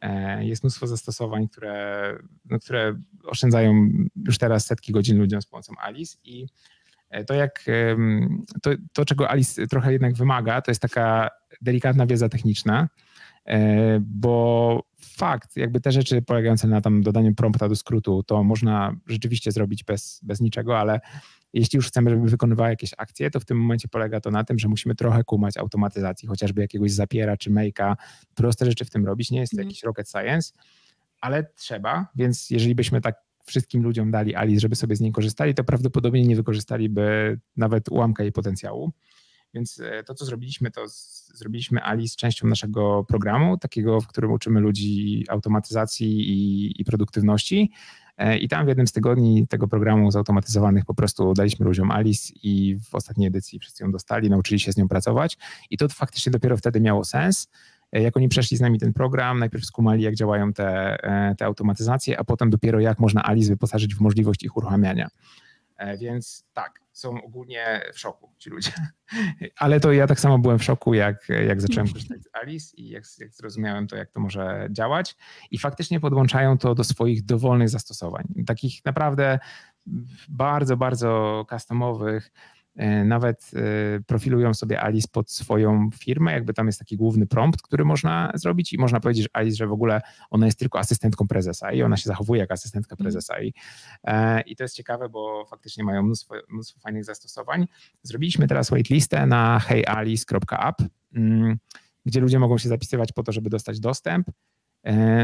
e, 0.00 0.44
jest 0.44 0.62
mnóstwo 0.62 0.86
zastosowań, 0.86 1.48
które, 1.48 2.18
no, 2.44 2.58
które 2.58 3.00
oszczędzają 3.24 3.88
już 4.26 4.38
teraz 4.38 4.66
setki 4.66 4.92
godzin 4.92 5.18
ludziom 5.18 5.42
z 5.42 5.46
pomocą 5.46 5.74
Alice 5.80 6.18
i 6.24 6.46
e, 7.10 7.24
to, 7.24 7.34
jak, 7.34 7.64
to, 8.62 8.70
to, 8.92 9.04
czego 9.04 9.30
Alice 9.30 9.66
trochę 9.66 9.92
jednak 9.92 10.14
wymaga, 10.14 10.62
to 10.62 10.70
jest 10.70 10.82
taka 10.82 11.30
delikatna 11.62 12.06
wiedza 12.06 12.28
techniczna, 12.28 12.88
E, 12.88 13.05
bo 14.00 14.82
fakt, 15.00 15.56
jakby 15.56 15.80
te 15.80 15.92
rzeczy 15.92 16.22
polegające 16.22 16.68
na 16.68 16.80
tam 16.80 17.02
dodaniu 17.02 17.34
prompta 17.34 17.68
do 17.68 17.76
skrótu, 17.76 18.22
to 18.22 18.44
można 18.44 18.96
rzeczywiście 19.06 19.52
zrobić 19.52 19.84
bez, 19.84 20.20
bez 20.22 20.40
niczego, 20.40 20.78
ale 20.78 21.00
jeśli 21.52 21.76
już 21.76 21.88
chcemy, 21.88 22.10
żeby 22.10 22.30
wykonywała 22.30 22.70
jakieś 22.70 22.90
akcje, 22.98 23.30
to 23.30 23.40
w 23.40 23.44
tym 23.44 23.60
momencie 23.60 23.88
polega 23.88 24.20
to 24.20 24.30
na 24.30 24.44
tym, 24.44 24.58
że 24.58 24.68
musimy 24.68 24.94
trochę 24.94 25.24
kumać 25.24 25.56
automatyzacji, 25.56 26.28
chociażby 26.28 26.60
jakiegoś 26.60 26.92
zapiera 26.92 27.36
czy 27.36 27.50
make'a, 27.50 27.94
proste 28.34 28.66
rzeczy 28.66 28.84
w 28.84 28.90
tym 28.90 29.06
robić. 29.06 29.30
Nie 29.30 29.40
jest 29.40 29.52
to 29.52 29.56
mm. 29.56 29.68
jakiś 29.68 29.82
rocket 29.82 30.10
science, 30.10 30.52
ale 31.20 31.44
trzeba, 31.54 32.06
więc 32.14 32.50
jeżeli 32.50 32.74
byśmy 32.74 33.00
tak 33.00 33.14
wszystkim 33.46 33.82
ludziom 33.82 34.10
dali 34.10 34.34
Alice, 34.34 34.60
żeby 34.60 34.76
sobie 34.76 34.96
z 34.96 35.00
niej 35.00 35.12
korzystali, 35.12 35.54
to 35.54 35.64
prawdopodobnie 35.64 36.22
nie 36.22 36.36
wykorzystaliby 36.36 37.38
nawet 37.56 37.88
ułamka 37.88 38.22
jej 38.22 38.32
potencjału. 38.32 38.92
Więc 39.56 39.80
e, 39.80 40.04
to, 40.04 40.14
co 40.14 40.24
zrobiliśmy, 40.24 40.70
to 40.70 40.84
zrobiliśmy 41.34 41.82
Alice 41.82 42.16
częścią 42.16 42.48
naszego 42.48 43.04
programu, 43.04 43.58
takiego, 43.58 44.00
w 44.00 44.06
którym 44.06 44.32
uczymy 44.32 44.60
ludzi 44.60 45.24
automatyzacji 45.28 46.30
i, 46.30 46.80
i 46.80 46.84
produktywności. 46.84 47.72
E, 48.16 48.38
I 48.38 48.48
tam 48.48 48.64
w 48.64 48.68
jednym 48.68 48.86
z 48.86 48.92
tygodni 48.92 49.48
tego 49.48 49.68
programu 49.68 50.10
zautomatyzowanych 50.10 50.84
po 50.84 50.94
prostu 50.94 51.34
daliśmy 51.34 51.66
ludziom 51.66 51.90
Alice 51.90 52.32
i 52.42 52.78
w 52.90 52.94
ostatniej 52.94 53.28
edycji 53.28 53.58
wszyscy 53.58 53.84
ją 53.84 53.92
dostali, 53.92 54.30
nauczyli 54.30 54.60
się 54.60 54.72
z 54.72 54.76
nią 54.76 54.88
pracować. 54.88 55.38
I 55.70 55.76
to 55.76 55.88
faktycznie 55.88 56.32
dopiero 56.32 56.56
wtedy 56.56 56.80
miało 56.80 57.04
sens. 57.04 57.48
E, 57.92 58.02
jak 58.02 58.16
oni 58.16 58.28
przeszli 58.28 58.56
z 58.56 58.60
nami 58.60 58.78
ten 58.78 58.92
program, 58.92 59.38
najpierw 59.38 59.64
skumali, 59.64 60.02
jak 60.02 60.14
działają 60.14 60.52
te, 60.52 60.98
te 61.38 61.44
automatyzacje, 61.44 62.18
a 62.18 62.24
potem 62.24 62.50
dopiero 62.50 62.80
jak 62.80 62.98
można 62.98 63.22
Alice 63.22 63.48
wyposażyć 63.48 63.94
w 63.94 64.00
możliwość 64.00 64.42
ich 64.42 64.56
uruchamiania. 64.56 65.08
Więc 65.98 66.44
tak, 66.54 66.85
są 66.96 67.22
ogólnie 67.22 67.82
w 67.92 67.98
szoku 67.98 68.34
ci 68.38 68.50
ludzie. 68.50 68.72
Ale 69.58 69.80
to 69.80 69.92
ja 69.92 70.06
tak 70.06 70.20
samo 70.20 70.38
byłem 70.38 70.58
w 70.58 70.64
szoku, 70.64 70.94
jak, 70.94 71.28
jak 71.28 71.60
zacząłem 71.60 71.92
korzystać 71.92 72.22
z 72.22 72.28
Alice 72.32 72.76
i 72.76 72.88
jak, 72.88 73.04
jak 73.18 73.34
zrozumiałem 73.34 73.86
to, 73.86 73.96
jak 73.96 74.10
to 74.10 74.20
może 74.20 74.68
działać. 74.70 75.16
I 75.50 75.58
faktycznie 75.58 76.00
podłączają 76.00 76.58
to 76.58 76.74
do 76.74 76.84
swoich 76.84 77.24
dowolnych 77.24 77.68
zastosowań. 77.68 78.24
Takich 78.46 78.84
naprawdę 78.84 79.38
bardzo, 80.28 80.76
bardzo 80.76 81.44
customowych, 81.50 82.32
nawet 83.04 83.50
e, 83.54 84.00
profilują 84.00 84.54
sobie 84.54 84.80
Alice 84.80 85.08
pod 85.12 85.30
swoją 85.30 85.90
firmę, 85.94 86.32
jakby 86.32 86.54
tam 86.54 86.66
jest 86.66 86.78
taki 86.78 86.96
główny 86.96 87.26
prompt, 87.26 87.62
który 87.62 87.84
można 87.84 88.32
zrobić 88.34 88.72
i 88.72 88.78
można 88.78 89.00
powiedzieć, 89.00 89.22
że 89.22 89.28
Alice, 89.32 89.56
że 89.56 89.66
w 89.66 89.72
ogóle 89.72 90.00
ona 90.30 90.46
jest 90.46 90.58
tylko 90.58 90.78
asystentką 90.78 91.28
prezesa 91.28 91.72
i 91.72 91.82
ona 91.82 91.96
się 91.96 92.08
zachowuje 92.08 92.40
jak 92.40 92.52
asystentka 92.52 92.94
mhm. 92.94 93.04
prezesa 93.04 93.40
i, 93.42 93.54
e, 94.04 94.40
i 94.40 94.56
to 94.56 94.64
jest 94.64 94.76
ciekawe, 94.76 95.08
bo 95.08 95.44
faktycznie 95.50 95.84
mają 95.84 96.02
mnóstwo, 96.02 96.34
mnóstwo 96.48 96.80
fajnych 96.80 97.04
zastosowań. 97.04 97.66
Zrobiliśmy 98.02 98.46
teraz 98.46 98.70
waitlistę 98.70 99.26
na 99.26 99.58
heyalice.app, 99.58 100.82
mm, 101.14 101.58
gdzie 102.04 102.20
ludzie 102.20 102.38
mogą 102.38 102.58
się 102.58 102.68
zapisywać 102.68 103.12
po 103.12 103.22
to, 103.22 103.32
żeby 103.32 103.50
dostać 103.50 103.80
dostęp 103.80 104.28
E, 104.28 104.55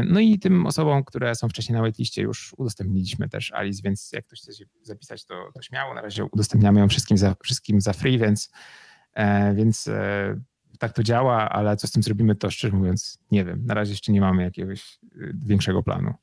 no 0.05 0.19
i 0.19 0.39
tym 0.39 0.65
osobom, 0.65 1.03
które 1.03 1.35
są 1.35 1.49
wcześniej 1.49 1.77
na 1.77 1.81
whiteliście 1.81 2.21
już 2.21 2.55
udostępniliśmy 2.57 3.29
też 3.29 3.51
Alice, 3.51 3.81
więc 3.83 4.11
jak 4.13 4.25
ktoś 4.25 4.39
chce 4.39 4.53
się 4.53 4.65
zapisać, 4.81 5.25
to, 5.25 5.49
to 5.53 5.61
śmiało. 5.61 5.93
Na 5.93 6.01
razie 6.01 6.25
udostępniamy 6.25 6.79
ją 6.79 6.89
wszystkim 6.89 7.17
za, 7.17 7.35
wszystkim 7.43 7.81
za 7.81 7.93
free, 7.93 8.19
więc, 8.19 8.51
e, 9.13 9.53
więc 9.53 9.87
e, 9.87 10.39
tak 10.79 10.93
to 10.93 11.03
działa, 11.03 11.49
ale 11.49 11.77
co 11.77 11.87
z 11.87 11.91
tym 11.91 12.03
zrobimy, 12.03 12.35
to 12.35 12.51
szczerze 12.51 12.75
mówiąc 12.75 13.17
nie 13.31 13.45
wiem. 13.45 13.65
Na 13.65 13.73
razie 13.73 13.91
jeszcze 13.91 14.11
nie 14.11 14.21
mamy 14.21 14.43
jakiegoś 14.43 14.99
większego 15.45 15.83
planu. 15.83 16.13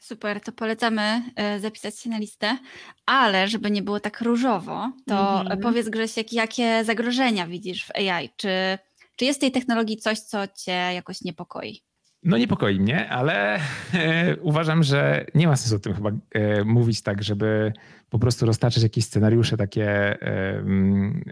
Super, 0.00 0.40
to 0.40 0.52
polecamy 0.52 1.22
zapisać 1.60 1.98
się 1.98 2.10
na 2.10 2.18
listę, 2.18 2.58
ale 3.06 3.48
żeby 3.48 3.70
nie 3.70 3.82
było 3.82 4.00
tak 4.00 4.20
różowo, 4.20 4.92
to 5.06 5.14
-hmm. 5.14 5.62
powiedz 5.62 5.88
Grzesiek, 5.88 6.32
jakie 6.32 6.84
zagrożenia 6.84 7.46
widzisz 7.46 7.86
w 7.86 7.90
AI? 7.90 8.30
Czy, 8.36 8.78
czy 9.16 9.24
jest 9.24 9.38
w 9.38 9.40
tej 9.40 9.52
technologii 9.52 9.96
coś, 9.96 10.20
co 10.20 10.46
cię 10.46 10.72
jakoś 10.72 11.22
niepokoi? 11.22 11.83
No 12.24 12.38
niepokoi 12.38 12.80
mnie, 12.80 13.08
ale 13.08 13.58
e, 13.94 14.36
uważam, 14.40 14.82
że 14.82 15.26
nie 15.34 15.46
ma 15.46 15.56
sensu 15.56 15.76
o 15.76 15.78
tym 15.78 15.94
chyba 15.94 16.10
e, 16.10 16.64
mówić 16.64 17.02
tak, 17.02 17.22
żeby 17.22 17.72
po 18.10 18.18
prostu 18.18 18.46
roztaczać 18.46 18.82
jakieś 18.82 19.04
scenariusze 19.04 19.56
takie 19.56 19.88
e, 20.22 20.58
mm, 20.58 21.24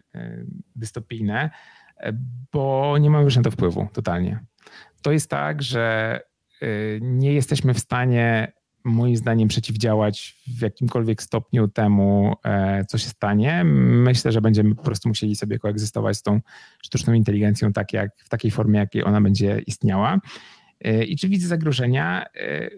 dystopijne, 0.76 1.50
bo 2.52 2.96
nie 3.00 3.10
mamy 3.10 3.24
już 3.24 3.36
na 3.36 3.42
to 3.42 3.50
wpływu 3.50 3.88
totalnie. 3.92 4.40
To 5.02 5.12
jest 5.12 5.30
tak, 5.30 5.62
że 5.62 6.20
nie 7.00 7.32
jesteśmy 7.32 7.74
w 7.74 7.78
stanie 7.78 8.52
moim 8.84 9.16
zdaniem 9.16 9.48
przeciwdziałać 9.48 10.36
w 10.46 10.62
jakimkolwiek 10.62 11.22
stopniu 11.22 11.68
temu, 11.68 12.34
co 12.88 12.98
się 12.98 13.08
stanie. 13.08 13.64
Myślę, 13.64 14.32
że 14.32 14.40
będziemy 14.40 14.74
po 14.74 14.82
prostu 14.82 15.08
musieli 15.08 15.36
sobie 15.36 15.58
koegzystować 15.58 16.16
z 16.16 16.22
tą 16.22 16.40
sztuczną 16.82 17.12
inteligencją 17.12 17.72
tak 17.72 17.92
jak, 17.92 18.10
w 18.24 18.28
takiej 18.28 18.50
formie, 18.50 18.78
jakiej 18.78 19.04
ona 19.04 19.20
będzie 19.20 19.58
istniała. 19.66 20.18
E, 20.84 21.04
I 21.04 21.16
czy 21.16 21.28
widzę 21.28 21.48
zagrożenia? 21.48 22.26
E, 22.36 22.70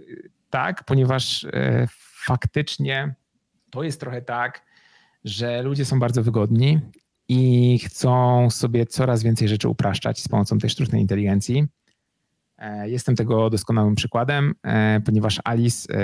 tak, 0.50 0.84
ponieważ 0.84 1.44
e, 1.44 1.88
faktycznie 2.26 3.14
to 3.70 3.82
jest 3.82 4.00
trochę 4.00 4.22
tak, 4.22 4.64
że 5.24 5.62
ludzie 5.62 5.84
są 5.84 5.98
bardzo 5.98 6.22
wygodni 6.22 6.80
i 7.28 7.78
chcą 7.78 8.50
sobie 8.50 8.86
coraz 8.86 9.22
więcej 9.22 9.48
rzeczy 9.48 9.68
upraszczać 9.68 10.22
z 10.22 10.28
pomocą 10.28 10.58
tej 10.58 10.70
sztucznej 10.70 11.00
inteligencji. 11.02 11.66
Jestem 12.84 13.16
tego 13.16 13.50
doskonałym 13.50 13.94
przykładem, 13.94 14.54
ponieważ 15.04 15.40
Alice 15.44 15.94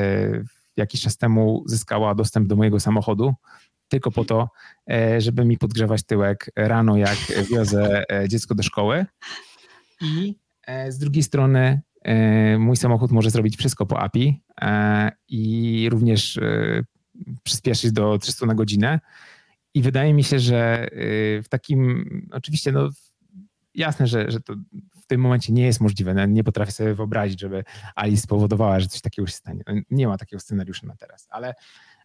jakiś 0.76 1.02
czas 1.02 1.16
temu 1.16 1.62
zyskała 1.66 2.14
dostęp 2.14 2.48
do 2.48 2.56
mojego 2.56 2.80
samochodu 2.80 3.34
tylko 3.88 4.10
po 4.10 4.24
to, 4.24 4.48
żeby 5.18 5.44
mi 5.44 5.58
podgrzewać 5.58 6.02
tyłek 6.02 6.50
rano, 6.56 6.96
jak 6.96 7.18
wiozę 7.50 8.04
dziecko 8.28 8.54
do 8.54 8.62
szkoły. 8.62 9.06
I 10.00 10.36
z 10.88 10.98
drugiej 10.98 11.22
strony 11.22 11.80
mój 12.58 12.76
samochód 12.76 13.10
może 13.10 13.30
zrobić 13.30 13.56
wszystko 13.56 13.86
po 13.86 14.00
API 14.00 14.42
e, 14.60 15.12
i 15.28 15.88
również 15.90 16.36
e, 16.36 16.82
przyspieszyć 17.42 17.92
do 17.92 18.18
300 18.18 18.46
na 18.46 18.54
godzinę. 18.54 19.00
I 19.74 19.82
wydaje 19.82 20.14
mi 20.14 20.24
się, 20.24 20.38
że 20.38 20.88
w 21.42 21.46
takim, 21.48 22.04
oczywiście, 22.32 22.72
no 22.72 22.88
jasne, 23.74 24.06
że, 24.06 24.30
że 24.30 24.40
to 24.40 24.54
w 25.02 25.06
tym 25.06 25.20
momencie 25.20 25.52
nie 25.52 25.66
jest 25.66 25.80
możliwe. 25.80 26.28
Nie 26.28 26.44
potrafię 26.44 26.72
sobie 26.72 26.94
wyobrazić, 26.94 27.40
żeby 27.40 27.64
Alice 27.94 28.22
spowodowała, 28.22 28.80
że 28.80 28.86
coś 28.86 29.00
takiego 29.00 29.28
się 29.28 29.34
stanie. 29.34 29.62
No, 29.66 29.74
nie 29.90 30.08
ma 30.08 30.18
takiego 30.18 30.40
scenariusza 30.40 30.86
na 30.86 30.96
teraz, 30.96 31.26
ale 31.30 31.54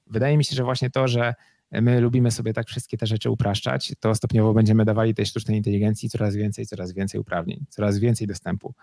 wydaje 0.08 0.38
mi 0.38 0.46
się, 0.46 0.56
że 0.56 0.64
właśnie 0.64 0.90
to, 0.90 1.08
że 1.08 1.34
my 1.72 2.02
lubimy 2.02 2.32
sobie 2.32 2.54
tak 2.54 2.68
wszystkie 2.68 2.98
te 2.98 3.08
rzeczy 3.08 3.30
upraszczać, 3.30 3.94
to 4.00 4.16
stopniowo 4.16 4.54
będziemy 4.54 4.86
dawali 4.86 5.16
tej 5.16 5.26
sztucznej 5.26 5.58
inteligencji 5.58 6.10
coraz 6.10 6.36
więcej, 6.36 6.66
coraz 6.66 6.94
więcej 6.94 7.22
uprawnień, 7.22 7.66
coraz 7.70 8.00
więcej 8.00 8.28
dostępu. 8.28 8.74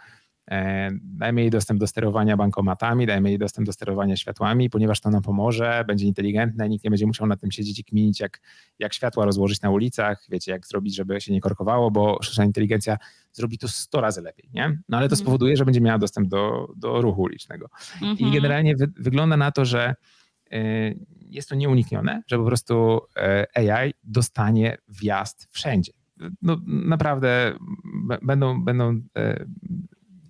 E, 0.51 0.91
dajmy 1.03 1.41
jej 1.41 1.51
dostęp 1.51 1.81
do 1.81 1.87
sterowania 1.87 2.37
bankomatami, 2.37 3.07
dajmy 3.07 3.29
jej 3.29 3.39
dostęp 3.39 3.67
do 3.67 3.73
sterowania 3.73 4.17
światłami, 4.17 4.71
ponieważ 4.71 5.01
to 5.01 5.11
nam 5.11 5.23
pomoże, 5.23 5.85
będzie 5.87 6.07
inteligentne, 6.07 6.69
nikt 6.69 6.85
nie 6.85 6.91
będzie 6.91 7.07
musiał 7.07 7.27
na 7.27 7.37
tym 7.37 7.51
siedzieć 7.51 7.79
i 7.79 7.85
kminić, 7.85 8.21
jak, 8.21 8.41
jak 8.79 8.95
światła 8.95 9.25
rozłożyć 9.25 9.61
na 9.61 9.71
ulicach, 9.71 10.27
wiecie, 10.31 10.53
jak 10.53 10.67
zrobić, 10.67 10.95
żeby 10.95 11.21
się 11.21 11.33
nie 11.33 11.41
korkowało, 11.41 11.91
bo 11.91 12.19
sztuczna 12.23 12.45
inteligencja 12.45 12.97
zrobi 13.33 13.59
to 13.59 13.69
100 13.69 14.01
razy 14.01 14.23
lepiej, 14.23 14.51
nie? 14.55 14.79
No 14.89 14.97
ale 14.97 15.09
to 15.09 15.15
mhm. 15.15 15.25
spowoduje, 15.25 15.57
że 15.57 15.65
będzie 15.65 15.81
miała 15.81 15.99
dostęp 15.99 16.29
do, 16.29 16.69
do 16.77 17.01
ruchu 17.01 17.23
ulicznego. 17.23 17.69
Mhm. 18.03 18.19
I 18.19 18.31
generalnie 18.35 18.77
wy, 18.77 18.93
wygląda 18.97 19.37
na 19.37 19.53
to, 19.53 19.65
że 19.65 19.95
y, 20.53 20.99
jest 21.33 21.49
to 21.49 21.55
nieuniknione, 21.55 22.23
że 22.27 22.39
po 22.39 22.45
prostu 22.45 23.01
e, 23.17 23.47
AI 23.55 23.95
dostanie 24.05 24.79
wjazd 24.89 25.49
wszędzie. 25.51 25.93
No, 26.43 26.61
naprawdę 26.67 27.55
będą, 28.23 28.65
będą 28.65 29.01
e, 29.17 29.45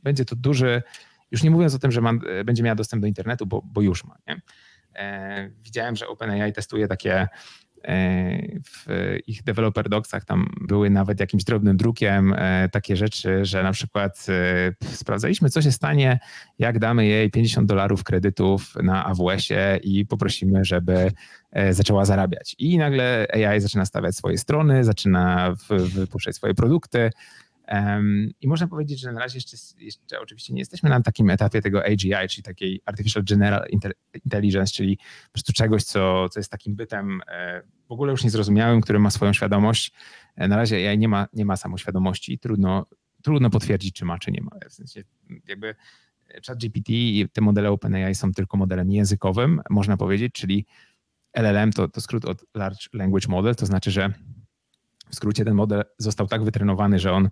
będzie 0.02 0.24
to 0.24 0.36
duży, 0.36 0.82
już 1.30 1.42
nie 1.42 1.50
mówiąc 1.50 1.74
o 1.74 1.78
tym, 1.78 1.92
że 1.92 2.00
ma, 2.00 2.12
będzie 2.44 2.62
miała 2.62 2.74
dostęp 2.74 3.00
do 3.00 3.06
internetu, 3.06 3.46
bo, 3.46 3.62
bo 3.64 3.80
już 3.80 4.04
ma. 4.04 4.16
Nie? 4.26 4.40
E, 4.94 5.50
widziałem, 5.64 5.96
że 5.96 6.08
OpenAI 6.08 6.52
testuje 6.52 6.88
takie 6.88 7.14
e, 7.14 7.28
w 8.64 8.86
ich 9.26 9.42
developer 9.42 9.88
docsach 9.88 10.24
tam 10.24 10.48
były 10.60 10.90
nawet 10.90 11.20
jakimś 11.20 11.44
drobnym 11.44 11.76
drukiem 11.76 12.34
e, 12.36 12.68
takie 12.68 12.96
rzeczy, 12.96 13.44
że 13.44 13.62
na 13.62 13.72
przykład 13.72 14.26
sprawdzaliśmy, 14.92 15.50
co 15.50 15.62
się 15.62 15.72
stanie, 15.72 16.18
jak 16.58 16.78
damy 16.78 17.06
jej 17.06 17.30
50 17.30 17.68
dolarów 17.68 18.04
kredytów 18.04 18.74
na 18.82 19.04
AWS-ie 19.04 19.80
i 19.82 20.06
poprosimy, 20.06 20.64
żeby 20.64 21.12
zaczęła 21.70 22.04
zarabiać. 22.04 22.54
I 22.58 22.78
nagle 22.78 23.26
AI 23.32 23.60
zaczyna 23.60 23.84
stawiać 23.84 24.16
swoje 24.16 24.38
strony, 24.38 24.84
zaczyna 24.84 25.54
wypuszczać 25.70 26.36
swoje 26.36 26.54
produkty, 26.54 27.10
i 28.40 28.48
można 28.48 28.66
powiedzieć, 28.68 29.00
że 29.00 29.12
na 29.12 29.20
razie 29.20 29.36
jeszcze, 29.36 29.56
jeszcze 29.78 30.20
oczywiście 30.20 30.52
nie 30.52 30.60
jesteśmy 30.60 30.90
na 30.90 31.02
takim 31.02 31.30
etapie 31.30 31.62
tego 31.62 31.84
AGI, 31.84 32.28
czyli 32.28 32.42
takiej 32.42 32.80
Artificial 32.86 33.24
General 33.24 33.68
Intelligence, 34.24 34.72
czyli 34.72 34.96
po 34.96 35.32
prostu 35.32 35.52
czegoś, 35.52 35.84
co, 35.84 36.28
co 36.28 36.40
jest 36.40 36.50
takim 36.50 36.74
bytem 36.74 37.20
e, 37.28 37.62
w 37.88 37.92
ogóle 37.92 38.10
już 38.10 38.24
niezrozumiałym, 38.24 38.80
który 38.80 38.98
ma 38.98 39.10
swoją 39.10 39.32
świadomość. 39.32 39.92
E, 40.36 40.48
na 40.48 40.56
razie 40.56 40.88
AI 40.88 40.98
nie 40.98 41.08
ma, 41.08 41.26
nie 41.32 41.44
ma 41.44 41.56
samoświadomości, 41.56 42.38
trudno, 42.38 42.86
trudno 43.22 43.50
potwierdzić, 43.50 43.94
czy 43.94 44.04
ma, 44.04 44.18
czy 44.18 44.30
nie 44.30 44.42
ma. 44.42 44.50
W 44.68 44.72
sensie 44.72 45.02
jakby 45.48 45.74
ChatGPT 46.46 46.90
i 46.90 47.28
te 47.32 47.40
modele 47.40 47.70
OpenAI 47.70 48.14
są 48.14 48.32
tylko 48.32 48.56
modelem 48.56 48.90
językowym, 48.90 49.60
można 49.70 49.96
powiedzieć, 49.96 50.32
czyli 50.32 50.66
LLM 51.32 51.72
to, 51.72 51.88
to 51.88 52.00
skrót 52.00 52.24
od 52.24 52.44
Large 52.54 52.86
Language 52.92 53.28
Model, 53.28 53.54
to 53.54 53.66
znaczy, 53.66 53.90
że 53.90 54.12
w 55.12 55.14
skrócie 55.14 55.44
ten 55.44 55.54
model 55.54 55.84
został 55.98 56.26
tak 56.26 56.44
wytrenowany, 56.44 56.98
że 56.98 57.12
on 57.12 57.30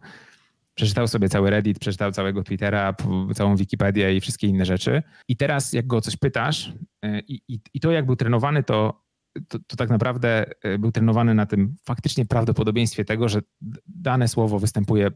przeczytał 0.75 1.09
sobie 1.09 1.29
cały 1.29 1.51
Reddit, 1.51 1.79
przeczytał 1.79 2.12
całego 2.12 2.43
Twittera, 2.43 2.95
całą 3.35 3.57
Wikipedię 3.57 4.16
i 4.16 4.21
wszystkie 4.21 4.47
inne 4.47 4.64
rzeczy. 4.64 5.03
I 5.29 5.37
teraz 5.37 5.73
jak 5.73 5.87
go 5.87 5.97
o 5.97 6.01
coś 6.01 6.16
pytasz 6.16 6.73
e, 7.03 7.21
i, 7.21 7.41
i, 7.49 7.61
i 7.75 7.81
to 7.81 7.91
jak 7.91 8.07
był 8.07 8.16
trenowany, 8.16 8.62
to, 8.62 9.03
to, 9.49 9.59
to, 9.66 9.77
tak 9.77 9.91
naprawdę 9.91 10.47
e, 10.62 10.79
był 10.79 10.93
trenowany 10.93 11.35
na 11.35 11.47
tym 11.47 11.77
faktycznie 11.85 12.27
prawdopodobieństwie 12.27 13.05
tego, 13.05 13.29
że 13.29 13.41
dane 13.87 14.29
słowo 14.29 14.59
występuje, 14.59 15.11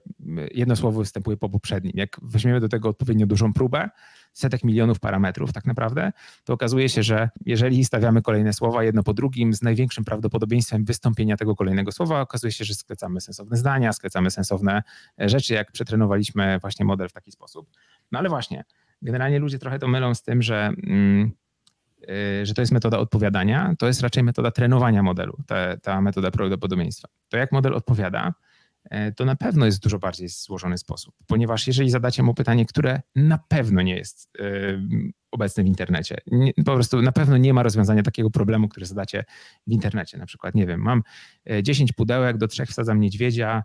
jedno 0.54 0.76
słowo 0.76 0.98
występuje 0.98 1.36
po 1.36 1.48
poprzednim. 1.48 1.92
Jak 1.96 2.20
weźmiemy 2.22 2.60
do 2.60 2.68
tego 2.68 2.88
odpowiednio 2.88 3.26
dużą 3.26 3.52
próbę, 3.52 3.88
setek 4.34 4.64
milionów 4.64 5.00
parametrów 5.00 5.52
tak 5.52 5.64
naprawdę, 5.64 6.12
to 6.44 6.52
okazuje 6.52 6.88
się, 6.88 7.02
że 7.02 7.30
jeżeli 7.46 7.84
stawiamy 7.84 8.22
kolejne 8.22 8.52
słowa 8.52 8.84
jedno 8.84 9.02
po 9.02 9.14
drugim 9.14 9.54
z 9.54 9.62
największym 9.62 10.04
prawdopodobieństwem 10.04 10.84
wystąpienia 10.84 11.36
tego 11.36 11.56
kolejnego 11.56 11.92
słowa, 11.92 12.20
okazuje 12.20 12.52
się, 12.52 12.64
że 12.64 12.74
sklecamy 12.74 13.20
sensowne 13.20 13.56
zdania, 13.56 13.92
sklecamy 13.92 14.30
sensowne 14.30 14.82
e, 15.20 15.28
rzeczy, 15.28 15.54
jak 15.54 15.72
przetrenowaliśmy 15.72 16.58
właśnie 16.58 16.84
model 16.84 17.08
w 17.08 17.12
taki 17.12 17.32
sposób. 17.32 17.70
No 18.12 18.18
ale 18.18 18.28
właśnie, 18.28 18.64
generalnie 19.02 19.38
ludzie 19.38 19.58
trochę 19.58 19.78
to 19.78 19.88
mylą 19.88 20.14
z 20.14 20.22
tym, 20.22 20.42
że, 20.42 20.72
mm, 20.86 21.32
e, 22.08 22.46
że 22.46 22.54
to 22.54 22.62
jest 22.62 22.72
metoda 22.72 22.98
odpowiadania, 22.98 23.74
to 23.78 23.86
jest 23.86 24.00
raczej 24.00 24.22
metoda 24.24 24.50
trenowania 24.50 25.02
modelu, 25.02 25.36
ta, 25.46 25.76
ta 25.76 26.00
metoda 26.00 26.30
prawdopodobieństwa. 26.30 27.08
To 27.28 27.36
jak 27.36 27.52
model 27.52 27.74
odpowiada, 27.74 28.34
to 29.16 29.24
na 29.24 29.36
pewno 29.36 29.66
jest 29.66 29.82
dużo 29.82 29.98
bardziej 29.98 30.28
złożony 30.28 30.78
sposób, 30.78 31.14
ponieważ 31.26 31.66
jeżeli 31.66 31.90
zadacie 31.90 32.22
mu 32.22 32.34
pytanie, 32.34 32.66
które 32.66 33.02
na 33.14 33.38
pewno 33.38 33.82
nie 33.82 33.96
jest 33.96 34.32
e, 35.34 35.44
obecne 35.44 35.64
w 35.64 35.66
internecie, 35.66 36.16
nie, 36.26 36.54
po 36.54 36.74
prostu 36.74 37.02
na 37.02 37.12
pewno 37.12 37.36
nie 37.36 37.54
ma 37.54 37.62
rozwiązania 37.62 38.02
takiego 38.02 38.30
problemu, 38.30 38.68
który 38.68 38.86
zadacie 38.86 39.24
w 39.66 39.72
internecie. 39.72 40.18
Na 40.18 40.26
przykład, 40.26 40.54
nie 40.54 40.66
wiem, 40.66 40.80
mam 40.80 41.02
10 41.62 41.90
e, 41.90 41.94
pudełek, 41.94 42.38
do 42.38 42.48
trzech 42.48 42.68
wsadzam 42.68 43.00
niedźwiedzia, 43.00 43.62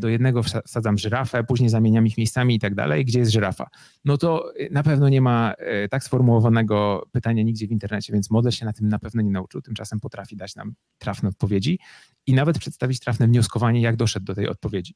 do 0.00 0.08
jednego 0.08 0.42
wsadzam 0.42 0.98
żyrafę, 0.98 1.44
później 1.44 1.70
zamieniam 1.70 2.06
ich 2.06 2.18
miejscami 2.18 2.54
i 2.54 2.58
tak 2.58 2.74
dalej, 2.74 3.04
gdzie 3.04 3.18
jest 3.18 3.32
żyrafa? 3.32 3.66
No 4.04 4.18
to 4.18 4.52
na 4.70 4.82
pewno 4.82 5.08
nie 5.08 5.20
ma 5.20 5.54
tak 5.90 6.04
sformułowanego 6.04 7.08
pytania 7.12 7.42
nigdzie 7.42 7.66
w 7.66 7.70
internecie, 7.70 8.12
więc 8.12 8.30
model 8.30 8.52
się 8.52 8.66
na 8.66 8.72
tym 8.72 8.88
na 8.88 8.98
pewno 8.98 9.22
nie 9.22 9.30
nauczył, 9.30 9.62
tymczasem 9.62 10.00
potrafi 10.00 10.36
dać 10.36 10.56
nam 10.56 10.74
trafne 10.98 11.28
odpowiedzi 11.28 11.78
i 12.26 12.34
nawet 12.34 12.58
przedstawić 12.58 13.00
trafne 13.00 13.26
wnioskowanie, 13.26 13.80
jak 13.80 13.96
doszedł 13.96 14.26
do 14.26 14.34
tej 14.34 14.48
odpowiedzi. 14.48 14.94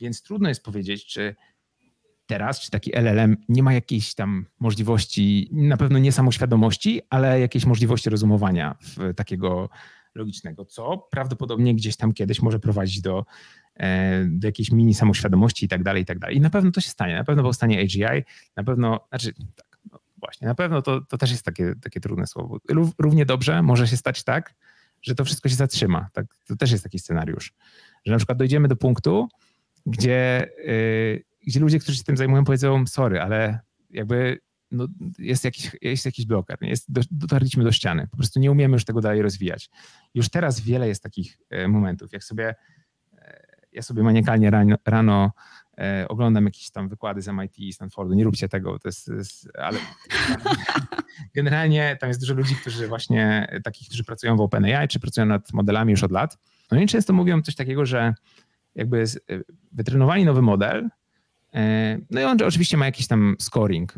Więc 0.00 0.22
trudno 0.22 0.48
jest 0.48 0.62
powiedzieć, 0.62 1.06
czy 1.06 1.34
teraz, 2.28 2.60
czy 2.60 2.70
taki 2.70 2.90
LLM 2.94 3.36
nie 3.48 3.62
ma 3.62 3.72
jakiejś 3.72 4.14
tam 4.14 4.46
możliwości, 4.60 5.48
na 5.52 5.76
pewno 5.76 5.98
nie 5.98 6.12
samoświadomości, 6.12 7.00
ale 7.10 7.40
jakiejś 7.40 7.66
możliwości 7.66 8.10
rozumowania 8.10 8.76
takiego 9.16 9.68
logicznego, 10.14 10.64
co 10.64 11.08
prawdopodobnie 11.10 11.74
gdzieś 11.74 11.96
tam 11.96 12.12
kiedyś 12.12 12.42
może 12.42 12.58
prowadzić 12.58 13.00
do, 13.00 13.24
e, 13.76 14.24
do 14.24 14.48
jakiejś 14.48 14.72
mini 14.72 14.94
samoświadomości 14.94 15.66
i 15.66 15.68
tak 15.68 15.82
dalej, 15.82 16.02
i 16.02 16.06
tak 16.06 16.18
dalej. 16.18 16.36
I 16.36 16.40
na 16.40 16.50
pewno 16.50 16.70
to 16.70 16.80
się 16.80 16.90
stanie, 16.90 17.14
na 17.14 17.24
pewno 17.24 17.42
powstanie 17.42 17.80
AGI, 17.80 18.24
na 18.56 18.64
pewno, 18.64 19.00
znaczy 19.08 19.32
tak, 19.56 19.78
no 19.92 19.98
właśnie, 20.18 20.48
na 20.48 20.54
pewno 20.54 20.82
to, 20.82 21.00
to 21.00 21.18
też 21.18 21.30
jest 21.30 21.44
takie, 21.44 21.74
takie 21.82 22.00
trudne 22.00 22.26
słowo. 22.26 22.58
Równie 22.98 23.26
dobrze 23.26 23.62
może 23.62 23.88
się 23.88 23.96
stać 23.96 24.24
tak, 24.24 24.54
że 25.02 25.14
to 25.14 25.24
wszystko 25.24 25.48
się 25.48 25.54
zatrzyma. 25.54 26.08
Tak? 26.12 26.26
To 26.46 26.56
też 26.56 26.72
jest 26.72 26.84
taki 26.84 26.98
scenariusz, 26.98 27.54
że 28.06 28.12
na 28.12 28.18
przykład 28.18 28.38
dojdziemy 28.38 28.68
do 28.68 28.76
punktu, 28.76 29.28
gdzie, 29.86 30.48
yy, 30.66 31.24
gdzie 31.48 31.60
ludzie, 31.60 31.78
którzy 31.78 31.98
się 31.98 32.04
tym 32.04 32.16
zajmują, 32.16 32.44
powiedzą, 32.44 32.86
sorry, 32.86 33.20
ale 33.20 33.60
jakby 33.90 34.38
no, 34.70 34.88
jest, 35.18 35.44
jakiś, 35.44 35.70
jest 35.82 36.06
jakiś 36.06 36.26
bloker, 36.26 36.58
jest, 36.60 36.86
dotarliśmy 37.10 37.64
do 37.64 37.72
ściany, 37.72 38.08
po 38.10 38.16
prostu 38.16 38.40
nie 38.40 38.50
umiemy 38.50 38.72
już 38.72 38.84
tego 38.84 39.00
dalej 39.00 39.22
rozwijać. 39.22 39.70
Już 40.14 40.28
teraz 40.28 40.60
wiele 40.60 40.88
jest 40.88 41.02
takich 41.02 41.38
e, 41.50 41.68
momentów, 41.68 42.12
jak 42.12 42.24
sobie, 42.24 42.54
e, 43.18 43.46
ja 43.72 43.82
sobie 43.82 44.02
maniakalnie 44.02 44.50
rano, 44.50 44.76
rano 44.86 45.32
e, 45.78 46.06
oglądam 46.08 46.44
jakieś 46.44 46.70
tam 46.70 46.88
wykłady 46.88 47.22
z 47.22 47.28
MIT 47.28 47.58
i 47.58 47.72
Stanfordu, 47.72 48.14
nie 48.14 48.24
róbcie 48.24 48.48
tego, 48.48 48.78
to 48.78 48.88
jest, 48.88 49.08
jest 49.08 49.48
ale 49.58 49.78
generalnie 51.36 51.96
tam 52.00 52.08
jest 52.08 52.20
dużo 52.20 52.34
ludzi, 52.34 52.56
którzy 52.56 52.88
właśnie, 52.88 53.48
takich, 53.64 53.88
którzy 53.88 54.04
pracują 54.04 54.36
w 54.36 54.40
OpenAI, 54.40 54.88
czy 54.88 55.00
pracują 55.00 55.26
nad 55.26 55.52
modelami 55.52 55.90
już 55.90 56.04
od 56.04 56.12
lat. 56.12 56.38
No 56.70 56.80
i 56.80 56.86
często 56.86 57.12
mówią 57.12 57.42
coś 57.42 57.54
takiego, 57.54 57.86
że 57.86 58.14
jakby 58.74 59.04
wytrenowali 59.72 60.24
nowy 60.24 60.42
model, 60.42 60.88
no 62.10 62.20
i 62.20 62.24
on 62.24 62.42
oczywiście 62.42 62.76
ma 62.76 62.86
jakiś 62.86 63.06
tam 63.06 63.36
scoring. 63.38 63.94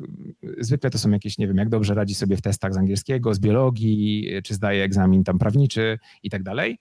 Zwykle 0.59 0.91
to 0.91 0.99
są 0.99 1.11
jakieś, 1.11 1.39
nie 1.39 1.49
wiem, 1.49 1.57
jak 1.57 1.69
dobrze 1.69 1.95
radzi 1.95 2.15
sobie 2.15 2.37
w 2.37 2.43
testach 2.43 2.75
z 2.75 2.77
angielskiego, 2.77 3.35
z 3.35 3.39
biologii, 3.39 4.29
czy 4.45 4.55
zdaje 4.55 4.85
egzamin 4.85 5.25
tam 5.25 5.39
prawniczy 5.39 5.99
i 6.23 6.31
tak 6.31 6.43
dalej. 6.43 6.79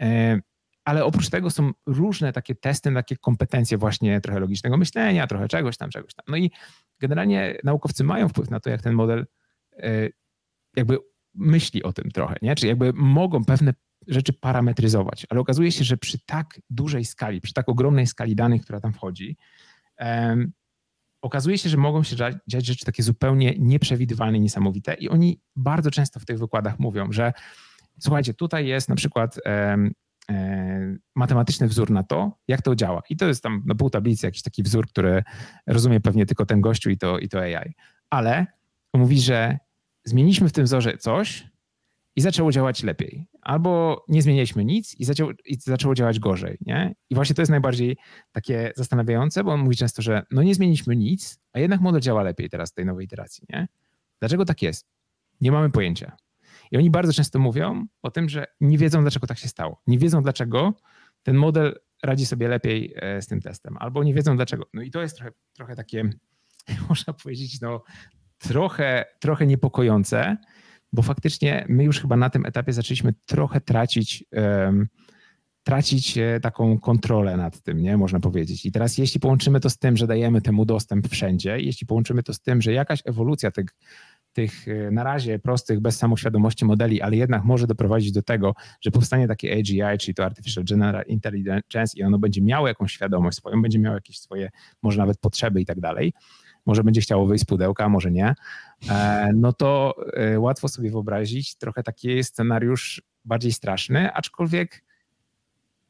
E, 0.00 0.40
ale 0.84 1.04
oprócz 1.04 1.30
tego 1.30 1.50
są 1.50 1.70
różne 1.86 2.32
takie 2.32 2.54
testy, 2.54 2.94
takie 2.94 3.16
kompetencje 3.16 3.78
właśnie 3.78 4.20
trochę 4.20 4.40
logicznego 4.40 4.76
myślenia, 4.76 5.26
trochę 5.26 5.48
czegoś 5.48 5.76
tam, 5.76 5.90
czegoś 5.90 6.14
tam. 6.14 6.24
No 6.28 6.36
i 6.36 6.50
generalnie 7.00 7.56
naukowcy 7.64 8.04
mają 8.04 8.28
wpływ 8.28 8.50
na 8.50 8.60
to, 8.60 8.70
jak 8.70 8.82
ten 8.82 8.94
model 8.94 9.26
E, 9.78 10.08
jakby 10.76 10.98
myśli 11.34 11.82
o 11.82 11.92
tym 11.92 12.10
trochę, 12.10 12.36
nie? 12.42 12.54
Czyli 12.54 12.68
jakby 12.68 12.92
mogą 12.92 13.44
pewne 13.44 13.74
rzeczy 14.06 14.32
parametryzować, 14.32 15.26
ale 15.30 15.40
okazuje 15.40 15.72
się, 15.72 15.84
że 15.84 15.96
przy 15.96 16.18
tak 16.26 16.60
dużej 16.70 17.04
skali, 17.04 17.40
przy 17.40 17.52
tak 17.52 17.68
ogromnej 17.68 18.06
skali 18.06 18.36
danych, 18.36 18.62
która 18.62 18.80
tam 18.80 18.92
wchodzi, 18.92 19.36
okazuje 21.22 21.58
się, 21.58 21.68
że 21.68 21.76
mogą 21.76 22.02
się 22.02 22.16
dziać 22.46 22.66
rzeczy 22.66 22.84
takie 22.84 23.02
zupełnie 23.02 23.54
nieprzewidywalne, 23.58 24.38
niesamowite 24.38 24.94
i 24.94 25.08
oni 25.08 25.40
bardzo 25.56 25.90
często 25.90 26.20
w 26.20 26.24
tych 26.24 26.38
wykładach 26.38 26.78
mówią, 26.78 27.12
że 27.12 27.32
słuchajcie, 27.98 28.34
tutaj 28.34 28.66
jest 28.66 28.88
na 28.88 28.94
przykład 28.94 29.40
um, 29.44 29.94
matematyczny 31.14 31.68
wzór 31.68 31.90
na 31.90 32.02
to, 32.02 32.38
jak 32.48 32.62
to 32.62 32.74
działa. 32.74 33.02
I 33.08 33.16
to 33.16 33.26
jest 33.26 33.42
tam 33.42 33.62
na 33.66 33.74
pół 33.74 33.90
tablicy 33.90 34.26
jakiś 34.26 34.42
taki 34.42 34.62
wzór, 34.62 34.88
który 34.88 35.22
rozumie 35.66 36.00
pewnie 36.00 36.26
tylko 36.26 36.46
ten 36.46 36.60
gościu 36.60 36.90
i 36.90 36.98
to, 36.98 37.18
i 37.18 37.28
to 37.28 37.40
AI. 37.40 37.74
Ale 38.10 38.46
mówi, 38.94 39.20
że 39.20 39.58
zmieniliśmy 40.04 40.48
w 40.48 40.52
tym 40.52 40.64
wzorze 40.64 40.98
coś 40.98 41.53
i 42.16 42.20
zaczęło 42.20 42.52
działać 42.52 42.82
lepiej. 42.82 43.26
Albo 43.42 44.04
nie 44.08 44.22
zmienialiśmy 44.22 44.64
nic 44.64 45.00
i, 45.00 45.04
zaczęło, 45.04 45.30
i 45.44 45.56
zaczęło 45.60 45.94
działać 45.94 46.18
gorzej. 46.20 46.58
Nie? 46.60 46.94
I 47.10 47.14
właśnie 47.14 47.34
to 47.34 47.42
jest 47.42 47.50
najbardziej 47.50 47.96
takie 48.32 48.72
zastanawiające, 48.76 49.44
bo 49.44 49.52
on 49.52 49.60
mówi 49.60 49.76
często, 49.76 50.02
że 50.02 50.22
no 50.30 50.42
nie 50.42 50.54
zmieniliśmy 50.54 50.96
nic, 50.96 51.40
a 51.52 51.58
jednak 51.58 51.80
model 51.80 52.00
działa 52.00 52.22
lepiej 52.22 52.50
teraz 52.50 52.70
w 52.70 52.74
tej 52.74 52.86
nowej 52.86 53.04
iteracji. 53.04 53.46
Nie? 53.50 53.68
Dlaczego 54.20 54.44
tak 54.44 54.62
jest? 54.62 54.86
Nie 55.40 55.52
mamy 55.52 55.70
pojęcia. 55.70 56.16
I 56.70 56.76
oni 56.76 56.90
bardzo 56.90 57.12
często 57.12 57.38
mówią 57.38 57.86
o 58.02 58.10
tym, 58.10 58.28
że 58.28 58.46
nie 58.60 58.78
wiedzą, 58.78 59.02
dlaczego 59.02 59.26
tak 59.26 59.38
się 59.38 59.48
stało. 59.48 59.82
Nie 59.86 59.98
wiedzą, 59.98 60.22
dlaczego 60.22 60.74
ten 61.22 61.36
model 61.36 61.80
radzi 62.02 62.26
sobie 62.26 62.48
lepiej 62.48 62.94
e, 62.96 63.22
z 63.22 63.26
tym 63.26 63.40
testem, 63.40 63.76
albo 63.80 64.04
nie 64.04 64.14
wiedzą 64.14 64.36
dlaczego. 64.36 64.64
No 64.74 64.82
i 64.82 64.90
to 64.90 65.02
jest 65.02 65.16
trochę, 65.16 65.32
trochę 65.52 65.76
takie, 65.76 66.10
można 66.88 67.12
powiedzieć, 67.12 67.60
no, 67.60 67.82
trochę, 68.38 69.04
trochę 69.20 69.46
niepokojące, 69.46 70.36
bo 70.94 71.02
faktycznie 71.02 71.66
my 71.68 71.84
już 71.84 72.00
chyba 72.00 72.16
na 72.16 72.30
tym 72.30 72.46
etapie 72.46 72.72
zaczęliśmy 72.72 73.14
trochę 73.26 73.60
tracić. 73.60 74.24
Um, 74.32 74.88
tracić 75.64 76.18
e, 76.18 76.40
taką 76.40 76.78
kontrolę 76.78 77.36
nad 77.36 77.62
tym, 77.62 77.82
nie 77.82 77.96
można 77.96 78.20
powiedzieć. 78.20 78.66
I 78.66 78.72
teraz 78.72 78.98
jeśli 78.98 79.20
połączymy 79.20 79.60
to 79.60 79.70
z 79.70 79.78
tym, 79.78 79.96
że 79.96 80.06
dajemy 80.06 80.40
temu 80.40 80.64
dostęp 80.64 81.08
wszędzie, 81.08 81.60
jeśli 81.60 81.86
połączymy 81.86 82.22
to 82.22 82.34
z 82.34 82.40
tym, 82.40 82.62
że 82.62 82.72
jakaś 82.72 83.02
ewolucja 83.04 83.50
tych, 83.50 83.66
tych 84.32 84.68
e, 84.68 84.90
na 84.90 85.04
razie 85.04 85.38
prostych, 85.38 85.80
bez 85.80 85.96
samoświadomości 85.96 86.64
modeli, 86.64 87.02
ale 87.02 87.16
jednak 87.16 87.44
może 87.44 87.66
doprowadzić 87.66 88.12
do 88.12 88.22
tego, 88.22 88.54
że 88.80 88.90
powstanie 88.90 89.28
takie 89.28 89.58
AGI, 89.58 89.98
czyli 89.98 90.14
to 90.14 90.24
Artificial 90.24 90.64
General 90.64 91.04
Intelligence 91.06 91.98
i 91.98 92.02
ono 92.02 92.18
będzie 92.18 92.42
miało 92.42 92.68
jakąś 92.68 92.92
świadomość 92.92 93.38
swoją, 93.38 93.62
będzie 93.62 93.78
miało 93.78 93.94
jakieś 93.94 94.18
swoje, 94.18 94.50
może 94.82 94.98
nawet 94.98 95.18
potrzeby 95.18 95.60
i 95.60 95.66
tak 95.66 95.80
dalej, 95.80 96.12
może 96.66 96.84
będzie 96.84 97.00
chciało 97.00 97.26
wyjść 97.26 97.44
z 97.44 97.46
pudełka, 97.46 97.88
może 97.88 98.10
nie, 98.10 98.34
e, 98.90 99.30
no 99.34 99.52
to 99.52 99.94
łatwo 100.38 100.68
sobie 100.68 100.90
wyobrazić 100.90 101.56
trochę 101.56 101.82
taki 101.82 102.24
scenariusz 102.24 103.02
bardziej 103.24 103.52
straszny, 103.52 104.12
aczkolwiek 104.12 104.84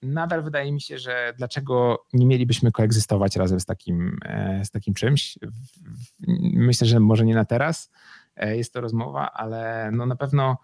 nadal 0.04 0.42
wydaje 0.42 0.72
mi 0.72 0.80
się, 0.80 0.98
że 0.98 1.34
dlaczego 1.36 2.04
nie 2.12 2.26
mielibyśmy 2.26 2.72
koegzystować 2.72 3.36
razem 3.36 3.60
z 3.60 3.64
takim, 3.64 4.18
e, 4.24 4.64
z 4.64 4.70
takim 4.70 4.94
czymś. 4.94 5.38
Myślę, 6.54 6.86
że 6.86 7.00
może 7.00 7.24
nie 7.24 7.34
na 7.34 7.44
teraz 7.44 7.90
e, 8.36 8.56
jest 8.56 8.72
to 8.72 8.80
rozmowa, 8.80 9.32
ale 9.32 9.90
no 9.92 10.06
na 10.06 10.16
pewno 10.16 10.58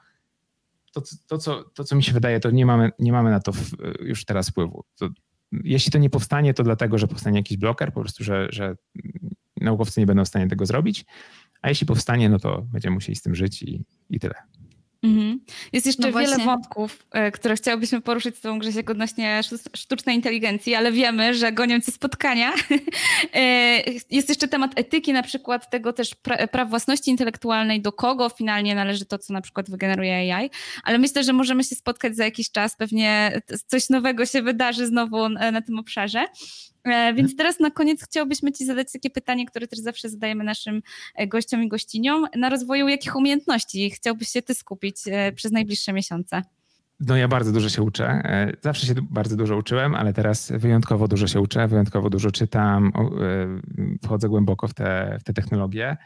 to, 0.92 1.02
to, 1.26 1.38
co, 1.38 1.64
to 1.64 1.84
co 1.84 1.96
mi 1.96 2.02
się 2.02 2.12
wydaje, 2.12 2.40
to 2.40 2.50
nie 2.50 2.66
mamy, 2.66 2.90
nie 2.98 3.12
mamy 3.12 3.30
na 3.30 3.40
to 3.40 3.52
już 4.00 4.24
teraz 4.24 4.50
wpływu. 4.50 4.84
To, 4.98 5.08
jeśli 5.52 5.92
to 5.92 5.98
nie 5.98 6.10
powstanie, 6.10 6.54
to 6.54 6.62
dlatego, 6.62 6.98
że 6.98 7.08
powstanie 7.08 7.38
jakiś 7.38 7.56
bloker, 7.56 7.92
po 7.92 8.00
prostu, 8.00 8.24
że, 8.24 8.48
że 8.50 8.76
naukowcy 9.60 10.00
nie 10.00 10.06
będą 10.06 10.24
w 10.24 10.28
stanie 10.28 10.48
tego 10.48 10.66
zrobić, 10.66 11.04
a 11.62 11.68
jeśli 11.68 11.86
powstanie, 11.86 12.28
no 12.28 12.38
to 12.38 12.62
będziemy 12.62 12.94
musieli 12.94 13.16
z 13.16 13.22
tym 13.22 13.34
żyć 13.34 13.62
i, 13.62 13.84
i 14.10 14.20
tyle. 14.20 14.34
Mhm. 15.02 15.40
Jest 15.72 15.86
jeszcze 15.86 16.10
no 16.10 16.18
wiele 16.18 16.38
wątków, 16.38 17.06
e, 17.10 17.30
które 17.30 17.56
chciałybyśmy 17.56 18.00
poruszyć 18.00 18.36
z 18.36 18.40
tą 18.40 18.58
Grzesiek 18.58 18.90
odnośnie 18.90 19.40
sztucznej 19.76 20.16
inteligencji, 20.16 20.74
ale 20.74 20.92
wiemy, 20.92 21.34
że 21.34 21.52
gonią 21.52 21.80
ci 21.80 21.92
spotkania. 21.92 22.52
E, 23.34 23.82
jest 24.10 24.28
jeszcze 24.28 24.48
temat 24.48 24.72
etyki, 24.76 25.12
na 25.12 25.22
przykład 25.22 25.70
tego 25.70 25.92
też 25.92 26.14
pra 26.14 26.46
praw 26.46 26.70
własności 26.70 27.10
intelektualnej, 27.10 27.82
do 27.82 27.92
kogo 27.92 28.28
finalnie 28.28 28.74
należy 28.74 29.04
to, 29.06 29.18
co 29.18 29.32
na 29.32 29.40
przykład 29.40 29.70
wygeneruje 29.70 30.36
AI, 30.36 30.50
ale 30.84 30.98
myślę, 30.98 31.24
że 31.24 31.32
możemy 31.32 31.64
się 31.64 31.74
spotkać 31.74 32.16
za 32.16 32.24
jakiś 32.24 32.50
czas, 32.50 32.76
pewnie 32.76 33.40
coś 33.66 33.88
nowego 33.88 34.26
się 34.26 34.42
wydarzy 34.42 34.86
znowu 34.86 35.28
na 35.28 35.62
tym 35.62 35.78
obszarze. 35.78 36.26
E, 36.84 37.14
więc 37.14 37.36
teraz 37.36 37.60
na 37.60 37.70
koniec 37.70 38.04
chciałbyśmy 38.04 38.52
Ci 38.52 38.64
zadać 38.64 38.92
takie 38.92 39.10
pytanie, 39.10 39.46
które 39.46 39.66
też 39.66 39.78
zawsze 39.78 40.08
zadajemy 40.08 40.44
naszym 40.44 40.82
e, 41.14 41.26
gościom 41.26 41.62
i 41.62 41.68
gościniom. 41.68 42.26
Na 42.36 42.48
rozwoju 42.48 42.88
jakich 42.88 43.16
umiejętności 43.16 43.90
chciałbyś 43.90 44.28
się 44.28 44.42
Ty 44.42 44.54
skupić 44.54 44.96
e, 45.06 45.32
przez 45.32 45.52
najbliższe 45.52 45.92
miesiące? 45.92 46.42
No 47.00 47.16
ja 47.16 47.28
bardzo 47.28 47.52
dużo 47.52 47.68
się 47.68 47.82
uczę. 47.82 48.22
Zawsze 48.62 48.86
się 48.86 48.94
bardzo 49.10 49.36
dużo 49.36 49.56
uczyłem, 49.56 49.94
ale 49.94 50.12
teraz 50.12 50.52
wyjątkowo 50.56 51.08
dużo 51.08 51.26
się 51.26 51.40
uczę, 51.40 51.68
wyjątkowo 51.68 52.10
dużo 52.10 52.30
czytam, 52.30 52.92
wchodzę 54.04 54.28
głęboko 54.28 54.68
w 54.68 54.74
te, 54.74 55.18
w 55.20 55.24
te 55.24 55.32
technologie 55.32 55.96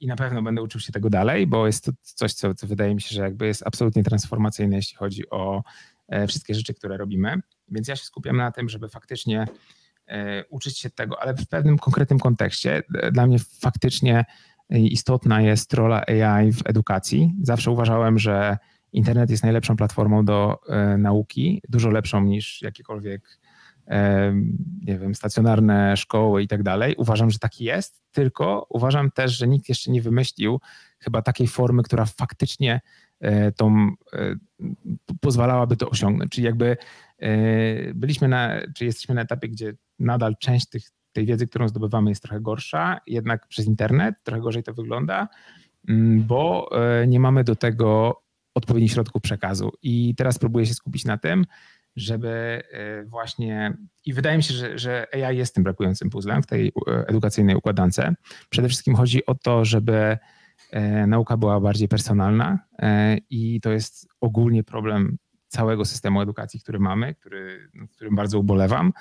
i 0.00 0.06
na 0.06 0.16
pewno 0.16 0.42
będę 0.42 0.62
uczył 0.62 0.80
się 0.80 0.92
tego 0.92 1.10
dalej, 1.10 1.46
bo 1.46 1.66
jest 1.66 1.84
to 1.84 1.92
coś, 2.02 2.32
co, 2.32 2.54
co 2.54 2.66
wydaje 2.66 2.94
mi 2.94 3.00
się, 3.00 3.14
że 3.14 3.22
jakby 3.22 3.46
jest 3.46 3.62
absolutnie 3.66 4.04
transformacyjne, 4.04 4.76
jeśli 4.76 4.96
chodzi 4.96 5.30
o 5.30 5.62
wszystkie 6.28 6.54
rzeczy, 6.54 6.74
które 6.74 6.96
robimy. 6.96 7.40
Więc 7.68 7.88
ja 7.88 7.96
się 7.96 8.04
skupiam 8.04 8.36
na 8.36 8.52
tym, 8.52 8.68
żeby 8.68 8.88
faktycznie 8.88 9.46
E, 10.08 10.44
uczyć 10.50 10.78
się 10.78 10.90
tego, 10.90 11.22
ale 11.22 11.34
w 11.34 11.48
pewnym 11.48 11.78
konkretnym 11.78 12.18
kontekście. 12.18 12.82
E, 12.94 13.12
dla 13.12 13.26
mnie 13.26 13.38
faktycznie 13.60 14.24
istotna 14.70 15.40
jest 15.40 15.74
rola 15.74 16.04
AI 16.06 16.52
w 16.52 16.62
edukacji. 16.64 17.34
Zawsze 17.42 17.70
uważałem, 17.70 18.18
że 18.18 18.58
internet 18.92 19.30
jest 19.30 19.42
najlepszą 19.42 19.76
platformą 19.76 20.24
do 20.24 20.58
e, 20.68 20.98
nauki, 20.98 21.62
dużo 21.68 21.90
lepszą 21.90 22.24
niż 22.24 22.62
jakiekolwiek 22.62 23.38
nie 24.82 24.98
wiem, 24.98 25.14
stacjonarne 25.14 25.96
szkoły 25.96 26.42
i 26.42 26.48
tak 26.48 26.62
dalej. 26.62 26.94
Uważam, 26.96 27.30
że 27.30 27.38
taki 27.38 27.64
jest, 27.64 28.02
tylko 28.12 28.66
uważam 28.68 29.10
też, 29.10 29.38
że 29.38 29.48
nikt 29.48 29.68
jeszcze 29.68 29.90
nie 29.90 30.02
wymyślił 30.02 30.60
chyba 30.98 31.22
takiej 31.22 31.46
formy, 31.46 31.82
która 31.82 32.04
faktycznie 32.04 32.80
tą, 33.56 33.90
pozwalałaby 35.28 35.76
to 35.76 35.90
osiągnąć. 35.90 36.32
Czyli 36.32 36.44
jakby 36.44 36.76
byliśmy 37.94 38.28
na, 38.28 38.60
czy 38.76 38.84
jesteśmy 38.84 39.14
na 39.14 39.20
etapie, 39.20 39.48
gdzie 39.48 39.72
nadal 39.98 40.36
część 40.40 40.68
tych, 40.68 40.82
tej 41.12 41.26
wiedzy, 41.26 41.46
którą 41.46 41.68
zdobywamy, 41.68 42.10
jest 42.10 42.22
trochę 42.22 42.40
gorsza, 42.40 43.00
jednak 43.06 43.46
przez 43.48 43.66
internet 43.66 44.14
trochę 44.22 44.40
gorzej 44.42 44.62
to 44.62 44.74
wygląda, 44.74 45.28
mm, 45.88 46.24
bo 46.26 46.68
e, 46.72 47.06
nie 47.06 47.20
mamy 47.20 47.44
do 47.44 47.56
tego 47.56 48.22
odpowiednich 48.54 48.92
środków 48.92 49.22
przekazu. 49.22 49.72
I 49.82 50.14
teraz 50.14 50.38
próbuję 50.38 50.66
się 50.66 50.74
skupić 50.74 51.04
na 51.04 51.18
tym, 51.18 51.44
żeby 51.96 52.62
e, 52.72 53.04
właśnie, 53.04 53.76
i 54.04 54.12
wydaje 54.12 54.36
mi 54.36 54.42
się, 54.42 54.54
że, 54.54 54.78
że 54.78 55.06
AI 55.12 55.36
jest 55.36 55.54
tym 55.54 55.64
brakującym 55.64 56.10
puzzlem 56.10 56.42
w 56.42 56.46
tej 56.46 56.68
e, 56.68 57.06
edukacyjnej 57.06 57.56
układance. 57.56 58.00
Przede 58.50 58.68
wszystkim 58.68 58.94
chodzi 58.94 59.26
o 59.26 59.34
to, 59.34 59.64
żeby 59.64 60.18
nauka 61.06 61.36
była 61.36 61.60
bardziej 61.60 61.88
personalna 61.88 62.58
i 63.30 63.60
to 63.60 63.70
jest 63.70 64.08
ogólnie 64.20 64.64
problem 64.64 65.18
całego 65.48 65.84
systemu 65.84 66.20
edukacji, 66.20 66.60
który 66.60 66.78
mamy, 66.78 67.14
który, 67.14 67.70
którym 67.90 68.14
bardzo 68.14 68.38
ubolewam 68.38 68.92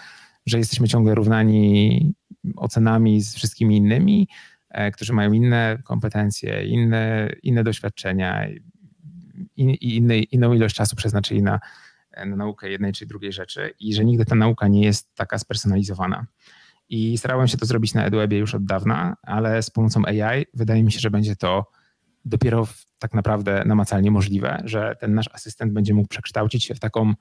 że 0.47 0.57
jesteśmy 0.57 0.88
ciągle 0.88 1.15
równani 1.15 2.13
ocenami 2.55 3.22
z 3.22 3.36
wszystkimi 3.36 3.78
innymi, 3.78 4.28
e, 4.70 4.91
którzy 4.91 5.13
mają 5.13 5.32
inne 5.32 5.78
kompetencje, 5.84 6.65
inne, 6.68 7.30
inne 7.43 7.63
doświadczenia 7.63 8.47
i 9.55 9.97
inną 10.32 10.53
ilość 10.53 10.76
czasu 10.76 10.95
przeznaczyli 10.95 11.43
na, 11.43 11.59
na 12.26 12.36
naukę 12.36 12.70
jednej 12.70 12.93
czy 12.93 13.05
drugiej 13.05 13.32
rzeczy 13.32 13.74
i 13.80 13.93
że 13.93 14.05
nigdy 14.05 14.26
ta 14.26 14.36
nauka 14.36 14.68
nie 14.68 14.82
jest 14.82 15.15
taka 15.15 15.38
spersonalizowana. 15.38 16.26
I 16.89 17.17
starałem 17.17 17.47
się 17.47 17.57
to 17.57 17.65
zrobić 17.65 17.93
na 17.93 18.05
EduWebie 18.05 18.38
już 18.38 18.55
od 18.55 18.65
dawna, 18.65 19.15
ale 19.23 19.63
z 19.63 19.69
pomocą 19.69 20.01
AI 20.05 20.45
wydaje 20.53 20.83
mi 20.83 20.91
się, 20.91 20.99
że 20.99 21.09
będzie 21.09 21.35
to 21.35 21.65
dopiero 22.25 22.67
tak 22.99 23.13
naprawdę 23.13 23.63
namacalnie 23.65 24.11
możliwe, 24.11 24.61
że 24.65 24.95
ten 24.99 25.13
nasz 25.13 25.29
asystent 25.33 25.73
będzie 25.73 25.93
mógł 25.93 26.07
przekształcić 26.07 26.63
się 26.63 26.75
w 26.75 26.79
taką 26.79 27.13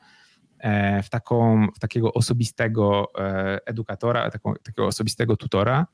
E, 0.58 1.02
w, 1.02 1.10
taką, 1.10 1.66
w 1.76 1.78
takiego 1.78 2.14
osobistego 2.14 3.08
e, 3.18 3.58
edukatora, 3.66 4.30
taką, 4.30 4.54
takiego 4.62 4.86
osobistego 4.86 5.36
tutora, 5.36 5.86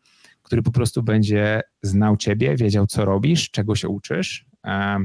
który 0.43 0.63
po 0.63 0.73
prostu 0.73 1.03
będzie 1.03 1.61
znał 1.83 2.17
ciebie, 2.17 2.57
wiedział, 2.57 2.87
co 2.87 3.05
robisz, 3.05 3.51
czego 3.51 3.75
się 3.77 3.89
uczysz, 3.89 4.47
e, 4.67 4.99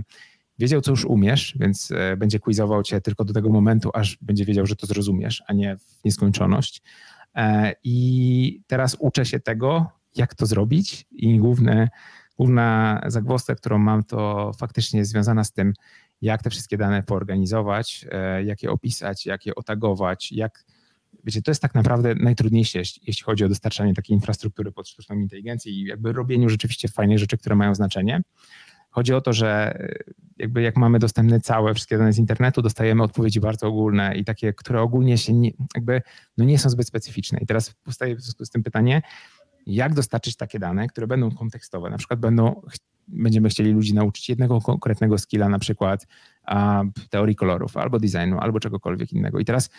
wiedział, 0.60 0.82
co 0.82 0.92
już 0.92 1.06
umiesz, 1.06 1.56
więc 1.60 1.94
będzie 2.18 2.40
quizował 2.40 2.84
cię 2.84 3.02
tylko 3.02 3.26
do 3.26 3.34
tego 3.34 3.50
momentu, 3.50 3.90
aż 3.94 4.18
będzie 4.22 4.46
wiedział, 4.46 4.66
że 4.66 4.76
to 4.76 4.88
zrozumiesz, 4.88 5.44
a 5.48 5.54
nie 5.54 5.78
w 5.78 6.06
nieskończoność. 6.06 6.82
I 7.84 8.62
teraz 8.68 8.98
uczę 9.00 9.26
się 9.26 9.40
tego, 9.40 9.92
jak 10.16 10.36
to 10.36 10.46
zrobić 10.46 11.06
i 11.12 11.38
główne, 11.40 11.90
główna 12.38 13.02
zagwozdka, 13.08 13.56
którą 13.56 13.78
mam, 13.78 14.04
to 14.04 14.52
faktycznie 14.60 15.00
jest 15.00 15.12
związana 15.12 15.44
z 15.44 15.52
tym, 15.52 15.74
jak 16.22 16.44
te 16.44 16.50
wszystkie 16.50 16.78
dane 16.78 17.04
poorganizować, 17.04 18.06
e, 18.12 18.44
jak 18.44 18.64
je 18.64 18.72
opisać, 18.72 19.26
jak 19.26 19.46
je 19.46 19.56
otagować, 19.56 20.32
jak. 20.32 20.66
Wiecie, 21.24 21.42
to 21.42 21.52
jest 21.52 21.62
tak 21.62 21.76
naprawdę 21.76 22.16
najtrudniejsze, 22.16 22.80
jeśli 22.80 23.24
chodzi 23.24 23.46
o 23.46 23.50
dostarczanie 23.50 23.94
takiej 23.94 24.14
infrastruktury 24.16 24.72
pod 24.72 24.88
sztuczną 24.88 25.16
inteligencję 25.16 25.72
i 25.72 25.84
jakby 25.84 26.14
robieniu 26.14 26.50
rzeczywiście 26.50 26.88
fajnych 26.88 27.20
rzeczy, 27.20 27.38
które 27.38 27.56
mają 27.56 27.76
znaczenie. 27.76 28.22
Chodzi 28.98 29.14
o 29.14 29.22
to, 29.22 29.34
że 29.34 29.80
e, 29.80 29.94
jakby 30.38 30.62
jak 30.62 30.78
mamy 30.78 31.00
dostępne 31.00 31.40
całe 31.40 31.74
wszystkie 31.74 31.98
dane 31.98 32.14
z 32.14 32.18
internetu, 32.18 32.62
dostajemy 32.62 33.04
odpowiedzi 33.04 33.40
bardzo 33.40 33.68
ogólne 33.68 34.16
i 34.16 34.26
takie, 34.26 34.54
które 34.54 34.82
ogólnie 34.82 35.18
się 35.18 35.34
nie, 35.34 35.52
jakby 35.76 36.02
no 36.38 36.46
nie 36.46 36.60
są 36.60 36.70
zbyt 36.70 36.88
specyficzne. 36.88 37.40
I 37.42 37.46
teraz 37.46 37.74
powstaje 37.84 38.16
w 38.16 38.22
związku 38.22 38.46
z 38.46 38.50
tym 38.50 38.64
pytanie, 38.64 39.02
jak 39.66 39.94
dostarczyć 39.94 40.36
takie 40.36 40.60
dane, 40.60 40.88
które 40.88 41.08
będą 41.08 41.32
kontekstowe, 41.32 41.90
na 41.90 41.98
przykład 41.98 42.20
będą 42.20 42.62
będziemy 43.08 43.50
chcieli 43.50 43.72
ludzi 43.72 43.94
nauczyć 43.94 44.30
jednego 44.30 44.62
konkretnego 44.62 45.18
skilla, 45.18 45.50
na 45.50 45.60
przykład 45.60 46.08
a, 46.44 46.84
teorii 47.10 47.36
kolorów, 47.36 47.78
albo 47.78 48.00
designu, 48.00 48.40
albo 48.40 48.60
czegokolwiek 48.60 49.14
innego. 49.14 49.40
I 49.40 49.46
teraz, 49.46 49.70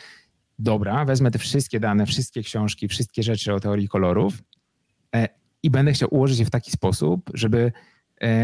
dobra, 0.58 1.04
wezmę 1.04 1.30
te 1.30 1.38
wszystkie 1.38 1.80
dane, 1.80 2.06
wszystkie 2.06 2.42
książki, 2.42 2.88
wszystkie 2.88 3.22
rzeczy 3.22 3.54
o 3.54 3.60
teorii 3.60 3.88
kolorów 3.88 4.42
e, 5.14 5.28
i 5.62 5.70
będę 5.70 5.92
chciał 5.92 6.08
ułożyć 6.12 6.38
je 6.38 6.44
w 6.44 6.50
taki 6.50 6.70
sposób, 6.70 7.30
żeby 7.34 7.72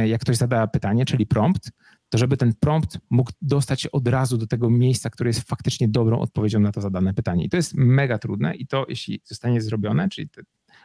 jak 0.06 0.20
ktoś 0.20 0.36
zada 0.36 0.66
pytanie, 0.66 1.04
czyli 1.04 1.26
prompt, 1.26 1.70
to 2.08 2.18
żeby 2.18 2.36
ten 2.36 2.54
prompt 2.60 2.98
mógł 3.10 3.30
dostać 3.42 3.86
od 3.86 4.08
razu 4.08 4.38
do 4.38 4.46
tego 4.46 4.70
miejsca, 4.70 5.10
które 5.10 5.30
jest 5.30 5.48
faktycznie 5.48 5.88
dobrą 5.88 6.18
odpowiedzią 6.20 6.60
na 6.60 6.72
to 6.72 6.80
zadane 6.80 7.14
pytanie. 7.14 7.44
I 7.44 7.48
to 7.48 7.56
jest 7.56 7.74
mega 7.74 8.18
trudne 8.18 8.54
i 8.54 8.66
to, 8.66 8.86
jeśli 8.88 9.20
zostanie 9.24 9.60
zrobione, 9.60 10.08
czyli 10.08 10.28
te, 10.28 10.42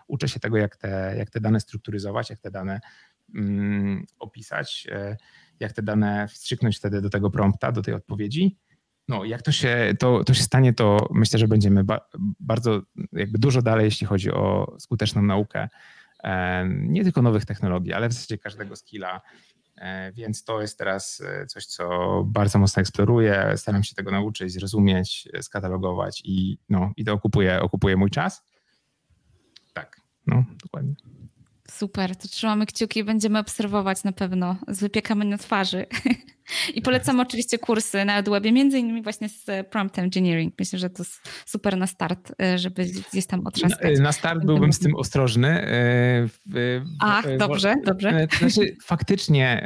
uczę 0.08 0.30
się 0.30 0.40
tego, 0.40 0.58
jak 0.58 0.78
te, 0.78 1.16
jak 1.18 1.30
te 1.30 1.40
dane 1.40 1.60
strukturyzować, 1.60 2.30
jak 2.30 2.40
te 2.40 2.52
dane 2.52 2.80
Mm, 3.36 4.06
opisać, 4.20 4.88
e, 4.92 5.18
jak 5.60 5.74
te 5.74 5.82
dane 5.82 6.28
wstrzyknąć 6.28 6.78
wtedy 6.78 7.02
do 7.02 7.10
tego 7.10 7.30
prompta, 7.30 7.72
do 7.72 7.82
tej 7.82 7.94
odpowiedzi. 7.94 8.58
No, 9.08 9.26
jak 9.26 9.42
to 9.42 9.52
się, 9.52 9.94
to, 10.00 10.24
to 10.24 10.34
się 10.34 10.44
stanie, 10.44 10.74
to 10.74 11.08
myślę, 11.12 11.40
że 11.40 11.48
będziemy 11.48 11.84
ba 11.84 12.00
bardzo 12.40 12.82
jakby 13.14 13.40
dużo 13.40 13.62
dalej, 13.62 13.86
jeśli 13.86 14.08
chodzi 14.08 14.32
o 14.32 14.76
skuteczną 14.80 15.22
naukę. 15.22 15.70
Nie 16.70 17.04
tylko 17.04 17.22
nowych 17.22 17.46
technologii, 17.46 17.94
ale 17.94 18.10
w 18.10 18.14
zasadzie 18.14 18.38
każdego 18.38 18.76
skilla. 18.76 19.22
Więc 20.14 20.44
to 20.44 20.62
jest 20.62 20.78
teraz 20.78 21.24
coś, 21.48 21.66
co 21.66 22.24
bardzo 22.28 22.60
mocno 22.60 22.82
eksploruję. 22.82 23.54
Staram 23.56 23.84
się 23.84 23.96
tego 23.96 24.12
nauczyć, 24.12 24.54
zrozumieć, 24.54 25.28
skatalogować 25.42 26.22
i, 26.26 26.58
no, 26.70 26.92
i 26.98 27.06
to 27.06 27.14
okupuje, 27.14 27.62
okupuje 27.62 27.98
mój 27.98 28.10
czas. 28.10 28.44
Tak, 29.74 30.02
no, 30.28 30.46
dokładnie. 30.64 30.96
Super, 31.72 32.16
to 32.16 32.28
trzymamy 32.28 32.66
kciuki, 32.66 33.04
będziemy 33.04 33.40
obserwować 33.40 34.04
na 34.04 34.12
pewno 34.12 34.56
z 34.68 34.80
wypiekami 34.80 35.26
na 35.26 35.38
twarzy. 35.38 35.86
I 36.76 36.82
polecam 36.82 37.20
oczywiście 37.20 37.58
kursy 37.58 38.06
na 38.06 38.18
EdWebie, 38.18 38.52
między 38.52 38.80
innymi 38.80 39.02
właśnie 39.02 39.30
z 39.30 39.68
Prompt 39.70 40.00
Engineering. 40.00 40.54
Myślę, 40.60 40.80
że 40.80 40.90
to 40.90 41.04
super 41.46 41.78
na 41.78 41.88
start, 41.88 42.32
e, 42.42 42.58
żeby 42.58 42.86
gdzieś 43.12 43.26
tam 43.26 43.48
otrzaskać. 43.48 43.98
Na, 43.98 44.04
na 44.04 44.12
start 44.12 44.46
byłbym 44.46 44.74
z 44.74 44.80
tym 44.80 44.96
ostrożny. 44.96 45.48
E, 45.48 46.30
Ach, 47.00 47.38
dobrze, 47.38 47.76
dobrze. 47.86 48.10
E, 48.10 48.28
znaczy, 48.38 48.76
faktycznie 48.84 49.64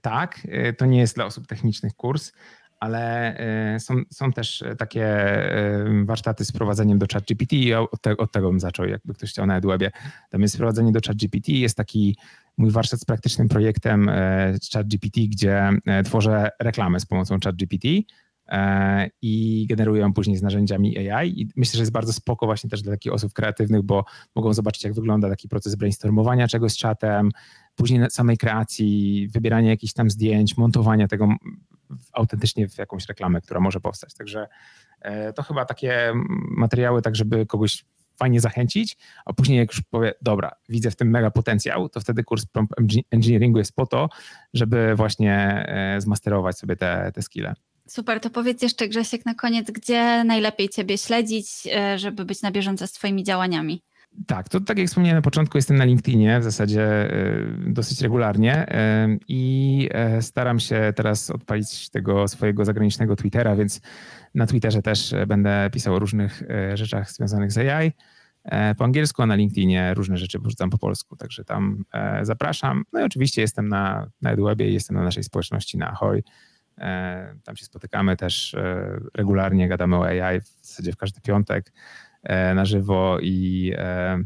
tak, 0.00 0.46
to 0.78 0.86
nie 0.86 0.98
jest 0.98 1.14
dla 1.14 1.24
osób 1.24 1.46
technicznych 1.46 1.94
kurs 1.94 2.32
ale 2.80 3.36
e, 3.74 3.80
są, 3.80 3.94
są 4.10 4.32
też 4.32 4.64
takie 4.78 5.04
e, 5.04 6.04
warsztaty 6.04 6.44
z 6.44 6.52
prowadzeniem 6.52 6.98
do 6.98 7.06
ChatGPT 7.12 7.52
i 7.52 7.74
od, 7.74 8.00
te, 8.00 8.16
od 8.16 8.32
tego 8.32 8.50
bym 8.50 8.60
zaczął, 8.60 8.86
jakby 8.86 9.14
ktoś 9.14 9.30
chciał 9.30 9.46
na 9.46 9.56
EdWebie. 9.56 9.90
Tam 10.30 10.42
jest 10.42 10.56
prowadzenie 10.56 10.92
do 10.92 11.00
ChatGPT, 11.06 11.48
jest 11.48 11.76
taki 11.76 12.16
mój 12.58 12.70
warsztat 12.70 13.00
z 13.00 13.04
praktycznym 13.04 13.48
projektem 13.48 14.08
e, 14.08 14.54
ChatGPT, 14.72 15.20
gdzie 15.28 15.70
tworzę 16.04 16.50
reklamę 16.60 17.00
z 17.00 17.06
pomocą 17.06 17.36
ChatGPT 17.44 17.86
i 19.22 19.66
generuję 19.68 20.00
ją 20.00 20.12
później 20.12 20.36
z 20.36 20.42
narzędziami 20.42 21.10
AI. 21.10 21.40
I 21.40 21.48
myślę, 21.56 21.76
że 21.76 21.82
jest 21.82 21.92
bardzo 21.92 22.12
spoko 22.12 22.46
właśnie 22.46 22.70
też 22.70 22.82
dla 22.82 22.92
takich 22.92 23.12
osób 23.12 23.32
kreatywnych, 23.32 23.82
bo 23.82 24.04
mogą 24.34 24.52
zobaczyć, 24.52 24.84
jak 24.84 24.94
wygląda 24.94 25.28
taki 25.28 25.48
proces 25.48 25.74
brainstormowania 25.74 26.48
czegoś 26.48 26.72
z 26.72 26.76
czatem, 26.76 27.30
później 27.74 28.00
samej 28.10 28.36
kreacji, 28.38 29.28
wybierania 29.32 29.70
jakichś 29.70 29.92
tam 29.92 30.10
zdjęć, 30.10 30.56
montowania 30.56 31.08
tego 31.08 31.28
autentycznie 32.12 32.68
w 32.68 32.78
jakąś 32.78 33.06
reklamę, 33.06 33.40
która 33.40 33.60
może 33.60 33.80
powstać. 33.80 34.14
Także 34.14 34.48
e, 35.00 35.32
to 35.32 35.42
chyba 35.42 35.64
takie 35.64 36.12
materiały, 36.56 37.02
tak 37.02 37.16
żeby 37.16 37.46
kogoś 37.46 37.84
fajnie 38.18 38.40
zachęcić, 38.40 38.96
a 39.24 39.32
później 39.32 39.58
jak 39.58 39.72
już 39.72 39.80
powie, 39.80 40.14
dobra, 40.22 40.52
widzę 40.68 40.90
w 40.90 40.96
tym 40.96 41.10
mega 41.10 41.30
potencjał, 41.30 41.88
to 41.88 42.00
wtedy 42.00 42.24
kurs 42.24 42.46
prompt 42.46 42.74
engineeringu 43.10 43.58
jest 43.58 43.74
po 43.74 43.86
to, 43.86 44.08
żeby 44.54 44.94
właśnie 44.94 45.64
e, 45.68 46.00
zmasterować 46.00 46.58
sobie 46.58 46.76
te, 46.76 47.12
te 47.14 47.22
skille. 47.22 47.54
Super, 47.88 48.20
to 48.20 48.30
powiedz 48.30 48.62
jeszcze 48.62 48.88
Grzesiek 48.88 49.26
na 49.26 49.34
koniec, 49.34 49.70
gdzie 49.70 50.24
najlepiej 50.24 50.68
Ciebie 50.68 50.98
śledzić, 50.98 51.46
e, 51.76 51.98
żeby 51.98 52.24
być 52.24 52.42
na 52.42 52.50
bieżąco 52.50 52.86
z 52.86 52.92
Twoimi 52.92 53.24
działaniami? 53.24 53.82
Tak, 54.26 54.48
to 54.48 54.60
tak 54.60 54.78
jak 54.78 54.88
wspomniałem 54.88 55.18
na 55.18 55.22
początku, 55.22 55.58
jestem 55.58 55.76
na 55.76 55.84
LinkedInie 55.84 56.40
w 56.40 56.44
zasadzie 56.44 57.14
y, 57.14 57.72
dosyć 57.72 58.00
regularnie 58.00 58.66
y, 58.68 59.18
i 59.28 59.88
y, 60.18 60.22
staram 60.22 60.60
się 60.60 60.92
teraz 60.96 61.30
odpalić 61.30 61.90
tego 61.90 62.28
swojego 62.28 62.64
zagranicznego 62.64 63.16
Twittera, 63.16 63.56
więc 63.56 63.80
na 64.34 64.46
Twitterze 64.46 64.82
też 64.82 65.14
będę 65.26 65.70
pisał 65.72 65.94
o 65.94 65.98
różnych 65.98 66.42
rzeczach 66.74 67.10
związanych 67.10 67.52
z 67.52 67.58
AI 67.58 67.92
po 68.78 68.84
angielsku, 68.84 69.22
a 69.22 69.26
na 69.26 69.34
LinkedInie 69.34 69.94
różne 69.94 70.16
rzeczy 70.16 70.38
wrzucam 70.38 70.70
po 70.70 70.78
polsku, 70.78 71.16
także 71.16 71.44
tam 71.44 71.84
zapraszam. 72.22 72.84
No 72.92 73.00
i 73.00 73.02
oczywiście 73.02 73.40
jestem 73.40 73.68
na, 73.68 74.10
na 74.22 74.30
EduWebie 74.30 74.70
jestem 74.70 74.96
na 74.96 75.02
naszej 75.02 75.24
społeczności 75.24 75.78
na 75.78 75.90
Ahoj. 75.90 76.22
Tam 77.44 77.56
się 77.56 77.64
spotykamy 77.64 78.16
też 78.16 78.56
regularnie, 79.14 79.68
gadamy 79.68 79.96
o 79.96 80.06
AI 80.06 80.40
w 80.40 80.48
zasadzie 80.62 80.92
w 80.92 80.96
każdy 80.96 81.20
piątek. 81.20 81.72
E, 82.26 82.54
na 82.54 82.64
żywo 82.64 83.18
i 83.22 83.72
e, 83.76 84.24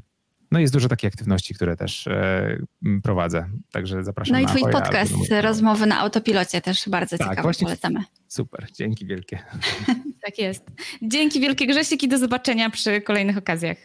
no 0.51 0.61
jest 0.61 0.73
dużo 0.73 0.89
takiej 0.89 1.09
aktywności, 1.09 1.55
które 1.55 1.77
też 1.77 2.07
e, 2.07 2.59
prowadzę, 3.03 3.47
także 3.73 4.05
zapraszam 4.05 4.33
No 4.33 4.41
i 4.41 4.47
twój 4.47 4.73
podcast, 4.73 5.15
rozmowy 5.41 5.87
na 5.87 5.99
autopilocie 5.99 6.61
też 6.61 6.89
bardzo 6.89 7.19
tak, 7.19 7.29
ciekawe, 7.29 7.43
właśnie, 7.43 7.65
polecamy. 7.65 8.01
Super, 8.29 8.67
dzięki 8.73 9.07
wielkie. 9.07 9.39
tak 10.27 10.39
jest. 10.39 10.65
Dzięki 11.03 11.41
wielkie 11.41 11.67
Grzesiek 11.67 12.03
i 12.03 12.09
do 12.09 12.19
zobaczenia 12.19 12.71
przy 12.71 13.01
kolejnych 13.01 13.39
okazjach. 13.39 13.77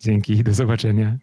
Dzięki, 0.00 0.44
do 0.44 0.54
zobaczenia. 0.54 1.18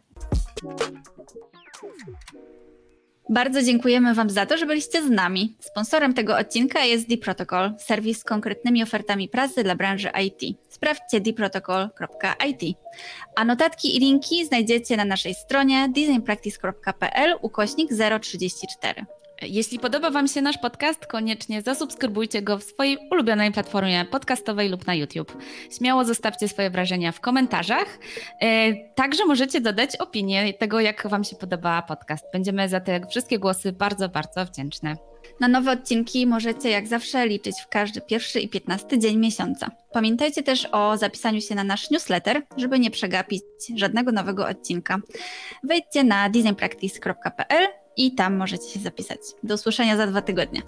Bardzo 3.29 3.63
dziękujemy 3.63 4.13
Wam 4.13 4.29
za 4.29 4.45
to, 4.45 4.57
że 4.57 4.65
byliście 4.65 5.03
z 5.03 5.09
nami. 5.09 5.55
Sponsorem 5.59 6.13
tego 6.13 6.37
odcinka 6.37 6.83
jest 6.83 7.07
D-Protocol, 7.07 7.73
serwis 7.79 8.19
z 8.19 8.23
konkretnymi 8.23 8.83
ofertami 8.83 9.29
pracy 9.29 9.63
dla 9.63 9.75
branży 9.75 10.09
IT. 10.23 10.57
Sprawdźcie 10.69 11.21
dprotocol.it. 11.21 12.77
A 13.35 13.45
notatki 13.45 13.97
i 13.97 13.99
linki 13.99 14.45
znajdziecie 14.45 14.97
na 14.97 15.05
naszej 15.05 15.33
stronie 15.33 15.89
designpractice.pl 15.95 17.37
ukośnik 17.41 17.89
034. 18.21 19.05
Jeśli 19.47 19.79
podoba 19.79 20.09
Wam 20.09 20.27
się 20.27 20.41
nasz 20.41 20.57
podcast, 20.57 21.05
koniecznie 21.05 21.61
zasubskrybujcie 21.61 22.41
go 22.41 22.57
w 22.57 22.63
swojej 22.63 22.97
ulubionej 23.11 23.51
platformie 23.51 24.05
podcastowej 24.05 24.69
lub 24.69 24.87
na 24.87 24.95
YouTube. 24.95 25.37
Śmiało 25.77 26.05
zostawcie 26.05 26.47
swoje 26.47 26.69
wrażenia 26.69 27.11
w 27.11 27.19
komentarzach. 27.19 27.99
E, 28.41 28.73
także 28.95 29.25
możecie 29.25 29.61
dodać 29.61 29.95
opinię 29.95 30.53
tego, 30.53 30.79
jak 30.79 31.07
Wam 31.07 31.23
się 31.23 31.35
podoba 31.35 31.81
podcast. 31.81 32.25
Będziemy 32.33 32.69
za 32.69 32.79
te 32.79 33.07
wszystkie 33.09 33.39
głosy 33.39 33.71
bardzo, 33.71 34.09
bardzo 34.09 34.45
wdzięczne. 34.45 34.95
Na 35.39 35.47
nowe 35.47 35.71
odcinki 35.71 36.27
możecie 36.27 36.69
jak 36.69 36.87
zawsze 36.87 37.27
liczyć 37.27 37.55
w 37.61 37.67
każdy 37.67 38.01
pierwszy 38.01 38.39
i 38.39 38.49
piętnasty 38.49 38.99
dzień 38.99 39.17
miesiąca. 39.17 39.71
Pamiętajcie 39.93 40.43
też 40.43 40.67
o 40.71 40.97
zapisaniu 40.97 41.41
się 41.41 41.55
na 41.55 41.63
nasz 41.63 41.91
newsletter, 41.91 42.41
żeby 42.57 42.79
nie 42.79 42.91
przegapić 42.91 43.41
żadnego 43.75 44.11
nowego 44.11 44.47
odcinka. 44.47 44.99
Wejdźcie 45.63 46.03
na 46.03 46.29
designpractice.pl 46.29 47.84
i 47.97 48.15
tam 48.15 48.37
możecie 48.37 48.69
się 48.69 48.79
zapisać. 48.79 49.19
Do 49.43 49.55
usłyszenia 49.55 49.97
za 49.97 50.07
dwa 50.07 50.21
tygodnie. 50.21 50.61